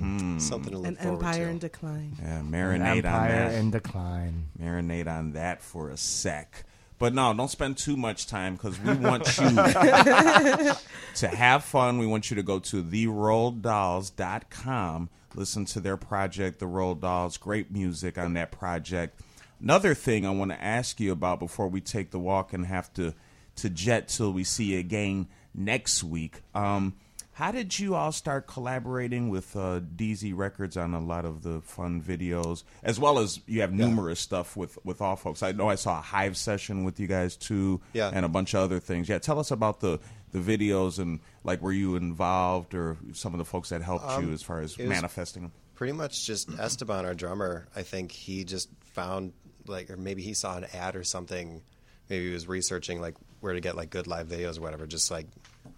Mm. 0.00 0.40
Something 0.40 0.70
to 0.72 0.78
look 0.78 0.86
An 0.88 0.94
forward 0.96 1.16
empire 1.18 1.44
to. 1.46 1.50
in 1.50 1.58
decline. 1.58 2.16
Yeah, 2.22 2.38
An 2.38 2.50
marinate 2.50 2.80
on 2.80 3.02
that. 3.02 3.04
empire 3.04 3.50
that. 3.50 3.54
in 3.58 3.70
decline. 3.72 4.46
marinate 4.60 5.06
on 5.08 5.32
that 5.32 5.62
for 5.62 5.90
a 5.90 5.96
sec. 5.96 6.64
But 7.00 7.12
no, 7.14 7.32
don't 7.32 7.50
spend 7.50 7.78
too 7.78 7.96
much 7.96 8.26
time 8.26 8.56
because 8.56 8.78
we 8.78 8.94
want 8.94 9.26
you 9.38 9.48
to 11.14 11.28
have 11.28 11.64
fun. 11.64 11.96
We 11.96 12.06
want 12.06 12.30
you 12.30 12.36
to 12.36 12.42
go 12.42 12.58
to 12.58 12.82
theroalddahls.com, 12.82 15.08
listen 15.34 15.64
to 15.64 15.80
their 15.80 15.96
project, 15.96 16.58
The 16.58 16.66
Roald 16.66 17.00
Dahls. 17.00 17.40
Great 17.40 17.70
music 17.70 18.18
on 18.18 18.34
that 18.34 18.52
project. 18.52 19.18
Another 19.62 19.94
thing 19.94 20.26
I 20.26 20.30
want 20.30 20.50
to 20.50 20.62
ask 20.62 21.00
you 21.00 21.10
about 21.10 21.38
before 21.38 21.68
we 21.68 21.80
take 21.80 22.10
the 22.10 22.18
walk 22.18 22.52
and 22.52 22.66
have 22.66 22.92
to, 22.94 23.14
to 23.56 23.70
jet 23.70 24.08
till 24.08 24.34
we 24.34 24.44
see 24.44 24.74
you 24.74 24.78
again 24.78 25.26
next 25.54 26.04
week. 26.04 26.42
Um, 26.54 26.96
how 27.40 27.50
did 27.50 27.78
you 27.78 27.94
all 27.94 28.12
start 28.12 28.46
collaborating 28.46 29.30
with 29.30 29.56
uh, 29.56 29.80
DZ 29.96 30.36
Records 30.36 30.76
on 30.76 30.92
a 30.92 31.00
lot 31.00 31.24
of 31.24 31.42
the 31.42 31.62
fun 31.62 32.02
videos, 32.02 32.64
as 32.82 33.00
well 33.00 33.18
as 33.18 33.40
you 33.46 33.62
have 33.62 33.72
numerous 33.72 34.20
stuff 34.20 34.56
with 34.58 34.76
with 34.84 35.00
all 35.00 35.16
folks? 35.16 35.42
I 35.42 35.52
know 35.52 35.68
I 35.70 35.76
saw 35.76 35.98
a 35.98 36.02
Hive 36.02 36.36
session 36.36 36.84
with 36.84 37.00
you 37.00 37.06
guys 37.06 37.36
too, 37.36 37.80
Yeah. 37.94 38.10
and 38.12 38.26
a 38.26 38.28
bunch 38.28 38.52
of 38.54 38.60
other 38.60 38.78
things. 38.78 39.08
Yeah, 39.08 39.18
tell 39.18 39.38
us 39.38 39.50
about 39.50 39.80
the 39.80 39.98
the 40.32 40.38
videos 40.38 40.98
and 40.98 41.20
like 41.42 41.62
were 41.62 41.72
you 41.72 41.96
involved 41.96 42.74
or 42.74 42.98
some 43.14 43.32
of 43.32 43.38
the 43.38 43.44
folks 43.46 43.70
that 43.70 43.80
helped 43.82 44.22
you 44.22 44.30
as 44.32 44.42
far 44.42 44.60
as 44.60 44.78
Um, 44.78 44.88
manifesting 44.88 45.42
them? 45.44 45.52
Pretty 45.74 45.94
much 45.94 46.26
just 46.26 46.50
Esteban, 46.60 47.06
our 47.06 47.14
drummer. 47.14 47.66
I 47.74 47.82
think 47.82 48.12
he 48.12 48.44
just 48.44 48.68
found 48.84 49.32
like, 49.66 49.88
or 49.90 49.96
maybe 49.96 50.20
he 50.22 50.34
saw 50.34 50.58
an 50.58 50.66
ad 50.74 50.94
or 50.94 51.04
something. 51.04 51.62
Maybe 52.10 52.26
he 52.28 52.32
was 52.34 52.46
researching 52.46 53.00
like 53.00 53.14
where 53.40 53.54
to 53.54 53.60
get 53.60 53.76
like 53.76 53.88
good 53.88 54.06
live 54.06 54.28
videos 54.28 54.58
or 54.58 54.60
whatever. 54.60 54.86
Just 54.86 55.10
like 55.10 55.26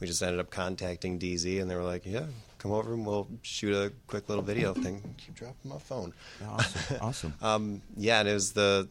we 0.01 0.07
just 0.07 0.23
ended 0.23 0.41
up 0.41 0.51
contacting 0.51 1.19
DZ, 1.19 1.61
and 1.61 1.71
they 1.71 1.77
were 1.77 1.83
like, 1.83 2.05
"Yeah, 2.05 2.27
come 2.59 2.73
over 2.73 2.93
and 2.93 3.07
we'll 3.07 3.29
shoot 3.43 3.75
a 3.75 3.93
quick 4.07 4.29
little 4.29 4.43
video 4.43 4.75
thing." 4.75 5.15
Keep 5.19 5.35
dropping 5.35 5.71
my 5.71 5.79
phone. 5.79 6.13
Awesome, 6.45 6.97
awesome. 7.01 7.35
Um, 7.41 7.83
yeah, 7.97 8.21
and 8.21 8.29
it 8.29 8.35
was 8.35 8.53
the. 8.53 8.89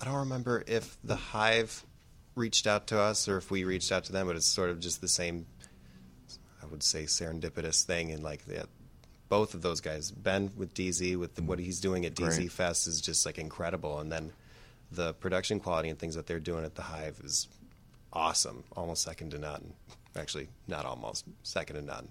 I 0.00 0.04
don't 0.04 0.16
remember 0.16 0.62
if 0.66 0.96
the 1.04 1.16
Hive 1.16 1.84
reached 2.34 2.66
out 2.66 2.88
to 2.88 2.98
us 2.98 3.28
or 3.28 3.38
if 3.38 3.50
we 3.50 3.64
reached 3.64 3.92
out 3.92 4.04
to 4.04 4.12
them, 4.12 4.26
but 4.26 4.36
it's 4.36 4.46
sort 4.46 4.70
of 4.70 4.80
just 4.80 5.00
the 5.00 5.08
same. 5.08 5.46
I 6.62 6.66
would 6.66 6.82
say 6.82 7.04
serendipitous 7.04 7.84
thing, 7.84 8.10
and 8.12 8.22
like 8.22 8.44
that. 8.46 8.66
Both 9.28 9.54
of 9.54 9.62
those 9.62 9.80
guys, 9.80 10.12
Ben 10.12 10.52
with 10.56 10.72
DZ, 10.72 11.16
with 11.16 11.34
the, 11.34 11.42
what 11.42 11.58
he's 11.58 11.80
doing 11.80 12.06
at 12.06 12.14
DZ 12.14 12.36
Great. 12.36 12.52
Fest 12.52 12.86
is 12.86 13.00
just 13.00 13.26
like 13.26 13.38
incredible, 13.38 13.98
and 13.98 14.10
then 14.10 14.32
the 14.90 15.14
production 15.14 15.60
quality 15.60 15.88
and 15.88 15.98
things 15.98 16.14
that 16.14 16.26
they're 16.26 16.40
doing 16.40 16.64
at 16.64 16.74
the 16.74 16.82
Hive 16.82 17.20
is 17.24 17.48
awesome, 18.16 18.64
almost 18.76 19.02
second 19.02 19.30
to 19.32 19.38
none. 19.38 19.74
Actually, 20.16 20.48
not 20.66 20.84
almost 20.86 21.26
second 21.42 21.76
to 21.76 21.82
none. 21.82 22.08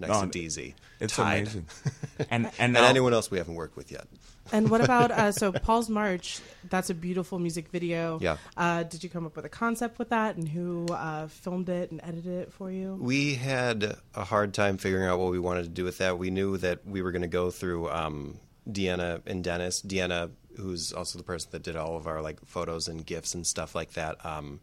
Next 0.00 0.12
No, 0.14 0.26
to 0.26 0.38
DZ, 0.38 0.74
It's 1.00 1.14
Tied. 1.14 1.42
amazing. 1.42 1.66
And 2.30 2.46
and 2.46 2.52
and 2.58 2.72
now, 2.72 2.86
anyone 2.86 3.12
else 3.12 3.30
we 3.30 3.38
haven't 3.38 3.54
worked 3.54 3.76
with 3.76 3.92
yet. 3.92 4.06
And 4.52 4.68
what 4.70 4.80
about 4.80 5.10
uh, 5.10 5.30
so 5.32 5.52
Palls 5.66 5.88
March? 5.88 6.40
That's 6.68 6.88
a 6.90 6.94
beautiful 6.94 7.38
music 7.38 7.68
video. 7.68 8.18
Yeah. 8.20 8.36
Uh, 8.56 8.82
did 8.84 9.04
you 9.04 9.10
come 9.10 9.26
up 9.26 9.36
with 9.36 9.44
a 9.44 9.48
concept 9.48 9.98
with 9.98 10.08
that, 10.08 10.36
and 10.36 10.48
who 10.48 10.86
uh, 10.86 11.28
filmed 11.28 11.68
it 11.68 11.90
and 11.90 12.00
edited 12.02 12.26
it 12.42 12.52
for 12.52 12.70
you? 12.70 12.96
We 13.00 13.34
had 13.34 13.96
a 14.14 14.24
hard 14.24 14.54
time 14.54 14.78
figuring 14.78 15.06
out 15.06 15.18
what 15.20 15.30
we 15.30 15.38
wanted 15.38 15.64
to 15.64 15.68
do 15.68 15.84
with 15.84 15.98
that. 15.98 16.18
We 16.18 16.30
knew 16.30 16.56
that 16.58 16.86
we 16.86 17.02
were 17.02 17.12
going 17.12 17.22
to 17.22 17.28
go 17.28 17.50
through 17.50 17.90
um, 17.90 18.38
Deanna 18.68 19.20
and 19.26 19.44
Dennis. 19.44 19.82
Deanna, 19.82 20.30
who's 20.56 20.92
also 20.92 21.18
the 21.18 21.24
person 21.24 21.50
that 21.52 21.62
did 21.62 21.76
all 21.76 21.96
of 21.96 22.06
our 22.06 22.22
like 22.22 22.44
photos 22.46 22.88
and 22.88 23.04
gifts 23.04 23.34
and 23.34 23.46
stuff 23.46 23.74
like 23.74 23.92
that. 23.92 24.24
Um, 24.24 24.60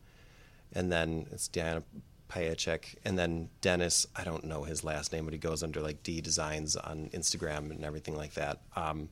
and 0.73 0.91
then 0.91 1.27
it's 1.31 1.47
Deanna 1.47 1.83
Payachek, 2.29 2.95
and 3.03 3.17
then 3.17 3.49
Dennis. 3.61 4.07
I 4.15 4.23
don't 4.23 4.45
know 4.45 4.63
his 4.63 4.83
last 4.83 5.11
name, 5.11 5.25
but 5.25 5.33
he 5.33 5.39
goes 5.39 5.63
under 5.63 5.81
like 5.81 6.03
D 6.03 6.21
Designs 6.21 6.75
on 6.75 7.09
Instagram 7.13 7.71
and 7.71 7.83
everything 7.83 8.15
like 8.15 8.33
that. 8.35 8.61
Um, 8.75 9.09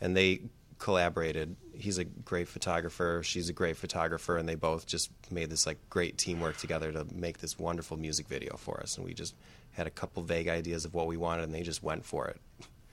and 0.00 0.16
they 0.16 0.42
collaborated. 0.78 1.56
He's 1.74 1.98
a 1.98 2.04
great 2.04 2.48
photographer. 2.48 3.22
She's 3.24 3.48
a 3.48 3.52
great 3.52 3.76
photographer, 3.76 4.36
and 4.36 4.48
they 4.48 4.56
both 4.56 4.86
just 4.86 5.10
made 5.30 5.50
this 5.50 5.66
like 5.66 5.78
great 5.88 6.18
teamwork 6.18 6.56
together 6.56 6.92
to 6.92 7.06
make 7.14 7.38
this 7.38 7.58
wonderful 7.58 7.96
music 7.96 8.26
video 8.26 8.56
for 8.56 8.80
us. 8.80 8.96
And 8.96 9.06
we 9.06 9.14
just 9.14 9.34
had 9.72 9.86
a 9.86 9.90
couple 9.90 10.22
vague 10.22 10.48
ideas 10.48 10.84
of 10.84 10.94
what 10.94 11.06
we 11.06 11.16
wanted, 11.16 11.44
and 11.44 11.54
they 11.54 11.62
just 11.62 11.82
went 11.82 12.04
for 12.04 12.26
it. 12.26 12.40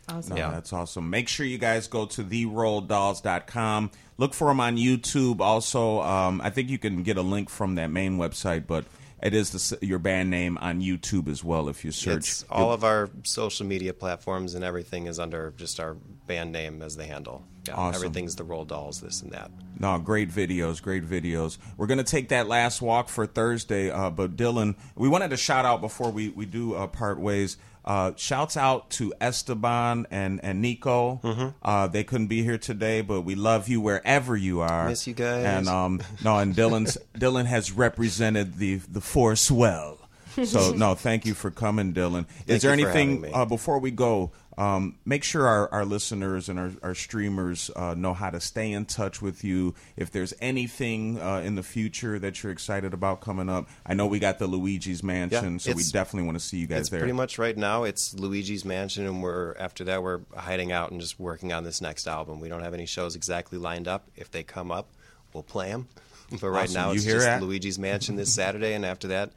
Awesome. 0.10 0.38
Yeah, 0.38 0.52
that's 0.52 0.74
awesome. 0.74 1.10
Make 1.10 1.28
sure 1.28 1.46
you 1.46 1.58
guys 1.58 1.88
go 1.88 2.06
to 2.08 2.24
theroalddahls.com. 2.24 3.92
Look 4.18 4.34
for 4.34 4.48
them 4.48 4.60
on 4.60 4.78
YouTube. 4.78 5.40
Also, 5.40 6.02
um, 6.02 6.42
I 6.42 6.50
think 6.50 6.70
you 6.70 6.78
can 6.78 7.04
get 7.04 7.18
a 7.18 7.22
link 7.22 7.50
from 7.50 7.76
that 7.76 7.88
main 7.88 8.18
website, 8.18 8.68
but 8.68 8.86
it 9.22 9.34
is 9.34 9.52
the, 9.52 9.86
your 9.86 10.00
band 10.00 10.30
name 10.30 10.58
on 10.58 10.82
YouTube 10.82 11.30
as 11.30 11.44
well 11.44 11.70
if 11.70 11.86
you 11.86 11.92
search. 11.92 12.18
It's 12.18 12.46
all 12.50 12.74
of 12.74 12.84
our 12.84 13.10
social 13.24 13.66
media 13.66 13.94
platforms 13.94 14.54
and 14.54 14.64
everything 14.64 15.08
is 15.08 15.18
under 15.18 15.54
just 15.56 15.80
our 15.80 15.94
band 16.28 16.52
name 16.52 16.82
as 16.82 16.98
the 16.98 17.06
handle. 17.06 17.46
Yeah, 17.66 17.76
Awesome. 17.76 17.96
Everything's 17.96 18.36
the 18.36 18.44
Roald 18.44 18.68
Dahls, 18.68 19.00
this 19.00 19.22
and 19.22 19.32
that. 19.32 19.50
No, 19.80 19.98
great 19.98 20.30
videos, 20.30 20.82
great 20.82 21.06
videos. 21.06 21.58
We're 21.78 21.88
gonna 21.88 22.04
take 22.04 22.30
that 22.30 22.48
last 22.48 22.82
walk 22.82 23.08
for 23.08 23.26
Thursday, 23.26 23.90
uh, 23.90 24.10
but 24.10 24.36
Dylan, 24.36 24.76
we 24.96 25.08
wanted 25.08 25.30
to 25.30 25.38
shout 25.38 25.64
out 25.66 25.80
before 25.80 26.12
we 26.12 26.30
we 26.30 26.46
do 26.46 26.76
uh, 26.76 26.88
part 26.88 27.18
ways. 27.18 27.58
Uh, 27.86 28.14
shouts 28.16 28.56
out 28.56 28.90
to 28.92 29.14
Esteban 29.20 30.08
and 30.10 30.40
and 30.44 30.62
Nico. 30.62 31.20
Mm-hmm. 31.24 31.48
Uh, 31.62 31.88
they 31.88 32.04
couldn't 32.04 32.28
be 32.28 32.44
here 32.44 32.58
today, 32.58 33.02
but 33.02 33.22
we 33.22 33.36
love 33.36 33.68
you 33.68 33.82
wherever 33.82 34.38
you 34.38 34.62
are. 34.62 34.88
Miss 34.88 35.06
you 35.06 35.14
guys. 35.14 35.46
And 35.46 35.68
um, 35.68 36.02
no, 36.24 36.38
and 36.38 36.56
Dylan's 36.56 36.98
Dylan 37.14 37.46
has 37.46 37.72
represented 37.72 38.58
the 38.58 38.76
the 38.76 39.02
force 39.02 39.52
well. 39.52 40.00
So 40.46 40.72
no, 40.76 40.96
thank 40.96 41.26
you 41.26 41.34
for 41.34 41.52
coming, 41.52 41.94
Dylan. 41.94 42.26
Is 42.46 42.46
Thank 42.46 42.62
there 42.62 42.72
anything 42.72 43.34
uh, 43.34 43.46
before 43.46 43.80
we 43.80 43.92
go? 43.92 44.32
Um, 44.58 45.00
make 45.04 45.24
sure 45.24 45.48
our, 45.48 45.68
our 45.74 45.84
listeners 45.86 46.48
and 46.48 46.60
our, 46.60 46.72
our 46.84 46.94
streamers 46.94 47.72
uh, 47.76 47.96
know 47.98 48.14
how 48.14 48.30
to 48.30 48.40
stay 48.40 48.72
in 48.72 48.86
touch 48.86 49.22
with 49.22 49.44
you. 49.44 49.74
If 49.98 50.12
there's 50.12 50.34
anything 50.40 51.20
uh, 51.20 51.38
in 51.44 51.56
the 51.56 51.64
future 51.64 52.20
that 52.20 52.44
you're 52.44 52.52
excited 52.52 52.94
about 52.94 53.22
coming 53.22 53.50
up, 53.50 53.68
I 53.86 53.96
know 53.96 54.06
we 54.06 54.20
got 54.20 54.38
the 54.38 54.46
Luigi's 54.48 55.02
Mansion, 55.02 55.58
so 55.60 55.74
we 55.74 55.84
definitely 55.84 56.28
want 56.28 56.40
to 56.40 56.46
see 56.46 56.58
you 56.58 56.68
guys 56.68 56.82
It's 56.82 56.90
there. 56.90 57.00
pretty 57.00 57.14
much 57.14 57.40
right 57.40 57.58
now. 57.58 57.84
It's 57.84 58.14
Luigi's 58.14 58.64
Mansion, 58.64 59.06
and 59.08 59.24
we're 59.24 59.56
after 59.58 59.84
that 59.86 60.04
we're 60.04 60.22
hiding 60.36 60.72
out 60.72 60.92
and 60.92 61.02
just 61.02 61.20
working 61.20 61.52
on 61.52 61.64
this 61.64 61.82
next 61.82 62.08
album. 62.08 62.40
We 62.40 62.50
don't 62.50 62.62
have 62.62 62.74
any 62.76 62.86
shows 62.86 63.16
exactly 63.16 63.58
lined 63.58 63.88
up. 63.88 64.08
If 64.16 64.30
they 64.30 64.44
come 64.44 64.72
up, 64.72 64.88
we'll 65.34 65.44
play 65.44 65.70
them. 65.70 65.88
But 66.42 66.50
right 66.50 66.64
Awesome. 66.64 66.74
now 66.82 66.92
it's 66.92 67.04
just 67.04 67.26
that? 67.26 67.44
Luigi's 67.44 67.78
Mansion 67.78 68.16
this 68.16 68.34
Saturday, 68.34 68.74
and 68.74 68.84
after 68.86 69.10
that, 69.10 69.32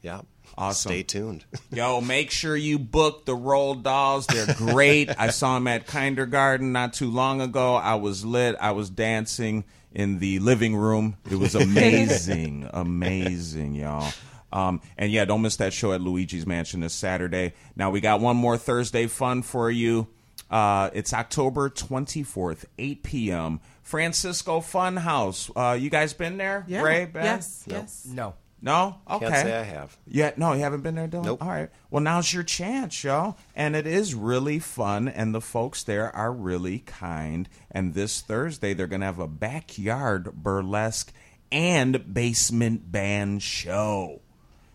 yeah, 0.00 0.20
Awesome. 0.58 0.90
Stay 0.90 1.02
tuned. 1.02 1.44
Yo, 1.70 2.00
make 2.00 2.30
sure 2.30 2.56
you 2.56 2.78
book 2.78 3.26
the 3.26 3.36
Roald 3.36 3.82
Dahls. 3.82 4.26
They're 4.26 4.54
great. 4.54 5.10
I 5.18 5.28
saw 5.28 5.54
them 5.54 5.66
at 5.66 5.86
Kindergarten 5.86 6.72
not 6.72 6.94
too 6.94 7.10
long 7.10 7.40
ago. 7.40 7.74
I 7.74 7.96
was 7.96 8.24
lit. 8.24 8.56
I 8.60 8.70
was 8.72 8.88
dancing 8.88 9.64
in 9.92 10.18
the 10.18 10.38
living 10.38 10.74
room. 10.76 11.16
It 11.30 11.36
was 11.36 11.54
amazing, 11.56 12.68
amazing, 12.72 13.74
y'all. 13.74 14.12
Um, 14.52 14.80
and 14.96 15.12
yeah, 15.12 15.24
don't 15.24 15.42
miss 15.42 15.56
that 15.56 15.72
show 15.72 15.92
at 15.92 16.00
Luigi's 16.00 16.46
Mansion 16.46 16.80
this 16.80 16.94
Saturday. 16.94 17.52
Now 17.74 17.90
we 17.90 18.00
got 18.00 18.20
one 18.20 18.36
more 18.36 18.56
Thursday 18.56 19.06
fun 19.06 19.42
for 19.42 19.70
you. 19.70 20.06
Uh, 20.50 20.90
it's 20.94 21.12
October 21.12 21.68
24th, 21.68 22.64
8 22.78 23.02
p.m. 23.02 23.60
Francisco 23.82 24.60
Funhouse. 24.60 25.50
Uh, 25.56 25.74
you 25.74 25.90
guys 25.90 26.14
been 26.14 26.36
there? 26.36 26.64
Yeah. 26.68 26.82
Ray, 26.82 27.04
Ben? 27.06 27.24
Yes. 27.24 27.64
Yes. 27.66 28.06
No. 28.06 28.34
No? 28.60 28.96
Okay. 29.08 29.28
Can't 29.28 29.46
say 29.46 29.58
I 29.58 29.62
have. 29.62 29.96
Yeah, 30.06 30.32
no, 30.36 30.52
you 30.54 30.60
haven't 30.60 30.80
been 30.80 30.94
there, 30.94 31.06
Dylan? 31.06 31.24
Nope. 31.24 31.42
All 31.42 31.48
right. 31.48 31.68
Well, 31.90 32.02
now's 32.02 32.32
your 32.32 32.42
chance, 32.42 33.04
y'all. 33.04 33.36
And 33.54 33.76
it 33.76 33.86
is 33.86 34.14
really 34.14 34.58
fun, 34.58 35.08
and 35.08 35.34
the 35.34 35.40
folks 35.40 35.82
there 35.82 36.14
are 36.16 36.32
really 36.32 36.80
kind. 36.80 37.48
And 37.70 37.94
this 37.94 38.20
Thursday, 38.20 38.74
they're 38.74 38.86
going 38.86 39.00
to 39.00 39.06
have 39.06 39.18
a 39.18 39.28
backyard 39.28 40.42
burlesque 40.42 41.12
and 41.52 42.12
basement 42.12 42.90
band 42.90 43.42
show. 43.42 44.22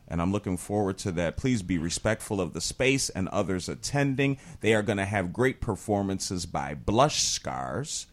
And 0.07 0.21
I'm 0.21 0.31
looking 0.31 0.57
forward 0.57 0.97
to 0.99 1.11
that. 1.13 1.37
Please 1.37 1.61
be 1.61 1.77
respectful 1.77 2.41
of 2.41 2.53
the 2.53 2.61
space 2.61 3.09
and 3.09 3.29
others 3.29 3.69
attending. 3.69 4.37
They 4.59 4.73
are 4.73 4.81
going 4.81 4.97
to 4.97 5.05
have 5.05 5.33
great 5.33 5.61
performances 5.61 6.45
by 6.45 6.75
Blush 6.75 7.23
Scars, 7.23 8.07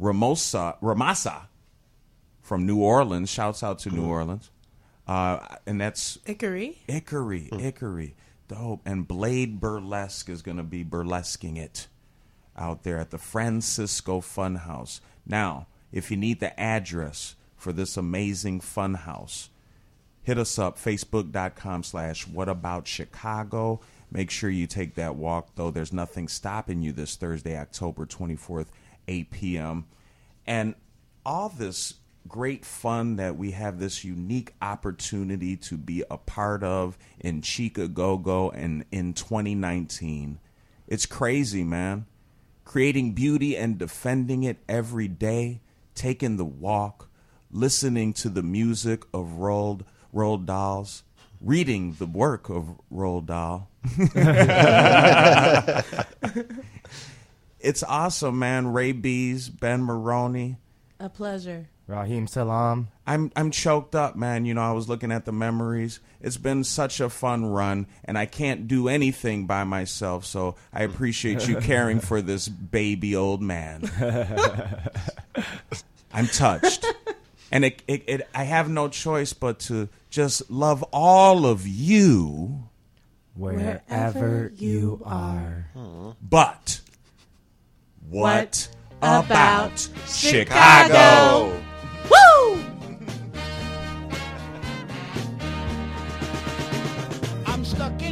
Ramosa, 0.00 0.76
Ramasa 0.80 1.48
from 2.40 2.66
New 2.66 2.78
Orleans. 2.78 3.28
Shouts 3.28 3.62
out 3.62 3.78
to 3.80 3.90
New 3.90 4.06
Orleans. 4.06 4.50
Uh, 5.08 5.56
and 5.66 5.80
that's 5.80 6.18
Ickery. 6.26 6.76
Ickery, 6.86 7.48
Ickery, 7.48 8.12
dope. 8.46 8.82
And 8.84 9.08
Blade 9.08 9.58
Burlesque 9.58 10.28
is 10.28 10.42
going 10.42 10.58
to 10.58 10.62
be 10.62 10.84
burlesquing 10.84 11.56
it 11.56 11.88
out 12.56 12.82
there 12.82 12.98
at 12.98 13.10
the 13.10 13.18
Francisco 13.18 14.20
Funhouse. 14.20 15.00
Now, 15.26 15.66
if 15.90 16.10
you 16.10 16.18
need 16.18 16.40
the 16.40 16.58
address 16.60 17.36
for 17.56 17.72
this 17.72 17.96
amazing 17.96 18.60
funhouse, 18.60 19.48
hit 20.22 20.36
us 20.36 20.58
up, 20.58 20.78
facebook.com 20.78 21.84
slash 21.84 22.28
what 22.28 22.50
about 22.50 22.86
Chicago. 22.86 23.80
Make 24.10 24.30
sure 24.30 24.50
you 24.50 24.66
take 24.66 24.94
that 24.96 25.16
walk, 25.16 25.54
though. 25.54 25.70
There's 25.70 25.92
nothing 25.92 26.28
stopping 26.28 26.82
you 26.82 26.92
this 26.92 27.16
Thursday, 27.16 27.56
October 27.56 28.04
24th, 28.04 28.66
8 29.06 29.30
p.m. 29.30 29.86
And 30.46 30.74
all 31.24 31.48
this 31.48 31.94
great 32.28 32.64
fun 32.64 33.16
that 33.16 33.36
we 33.36 33.52
have 33.52 33.78
this 33.78 34.04
unique 34.04 34.54
opportunity 34.60 35.56
to 35.56 35.76
be 35.76 36.04
a 36.10 36.18
part 36.18 36.62
of 36.62 36.98
in 37.18 37.42
Chica 37.42 37.88
Go 37.88 38.18
Go 38.18 38.50
and 38.50 38.84
in 38.92 39.14
2019. 39.14 40.38
It's 40.86 41.06
crazy, 41.06 41.64
man. 41.64 42.06
Creating 42.64 43.12
beauty 43.12 43.56
and 43.56 43.78
defending 43.78 44.42
it 44.42 44.58
every 44.68 45.08
day, 45.08 45.60
taking 45.94 46.36
the 46.36 46.44
walk, 46.44 47.08
listening 47.50 48.12
to 48.12 48.28
the 48.28 48.42
music 48.42 49.04
of 49.14 49.36
Roald, 49.38 49.82
Roald 50.14 50.44
Dahls, 50.44 51.02
reading 51.40 51.96
the 51.98 52.06
work 52.06 52.50
of 52.50 52.78
Roald 52.92 53.26
Dahl. 53.26 53.70
it's 57.60 57.82
awesome, 57.82 58.38
man. 58.38 58.68
Ray 58.68 58.92
Bees, 58.92 59.48
Ben 59.48 59.82
Maroney. 59.82 60.56
A 61.00 61.08
pleasure. 61.08 61.68
Raheem 61.88 62.26
Salam. 62.26 62.88
I'm 63.06 63.32
I'm 63.34 63.50
choked 63.50 63.94
up, 63.94 64.14
man. 64.14 64.44
You 64.44 64.52
know, 64.52 64.60
I 64.60 64.72
was 64.72 64.88
looking 64.90 65.10
at 65.10 65.24
the 65.24 65.32
memories. 65.32 66.00
It's 66.20 66.36
been 66.36 66.62
such 66.62 67.00
a 67.00 67.08
fun 67.08 67.46
run, 67.46 67.86
and 68.04 68.18
I 68.18 68.26
can't 68.26 68.68
do 68.68 68.88
anything 68.88 69.46
by 69.46 69.64
myself. 69.64 70.26
So 70.26 70.54
I 70.72 70.82
appreciate 70.82 71.48
you 71.48 71.56
caring 71.56 72.00
for 72.00 72.20
this 72.20 72.46
baby 72.46 73.16
old 73.16 73.40
man. 73.40 73.90
I'm 76.12 76.26
touched, 76.26 76.84
and 77.50 77.64
it, 77.64 77.82
it, 77.88 78.04
it 78.06 78.28
I 78.34 78.44
have 78.44 78.68
no 78.68 78.88
choice 78.88 79.32
but 79.32 79.58
to 79.60 79.88
just 80.10 80.50
love 80.50 80.82
all 80.92 81.46
of 81.46 81.66
you. 81.66 82.64
Wherever 83.34 84.52
you 84.56 85.00
are. 85.06 85.70
But 86.20 86.80
what, 88.10 88.68
What 88.68 88.68
about, 89.00 89.24
about 89.26 89.88
Chicago? 90.08 91.54
Woo! 91.54 91.64
Stuck 97.68 98.02
in. 98.02 98.07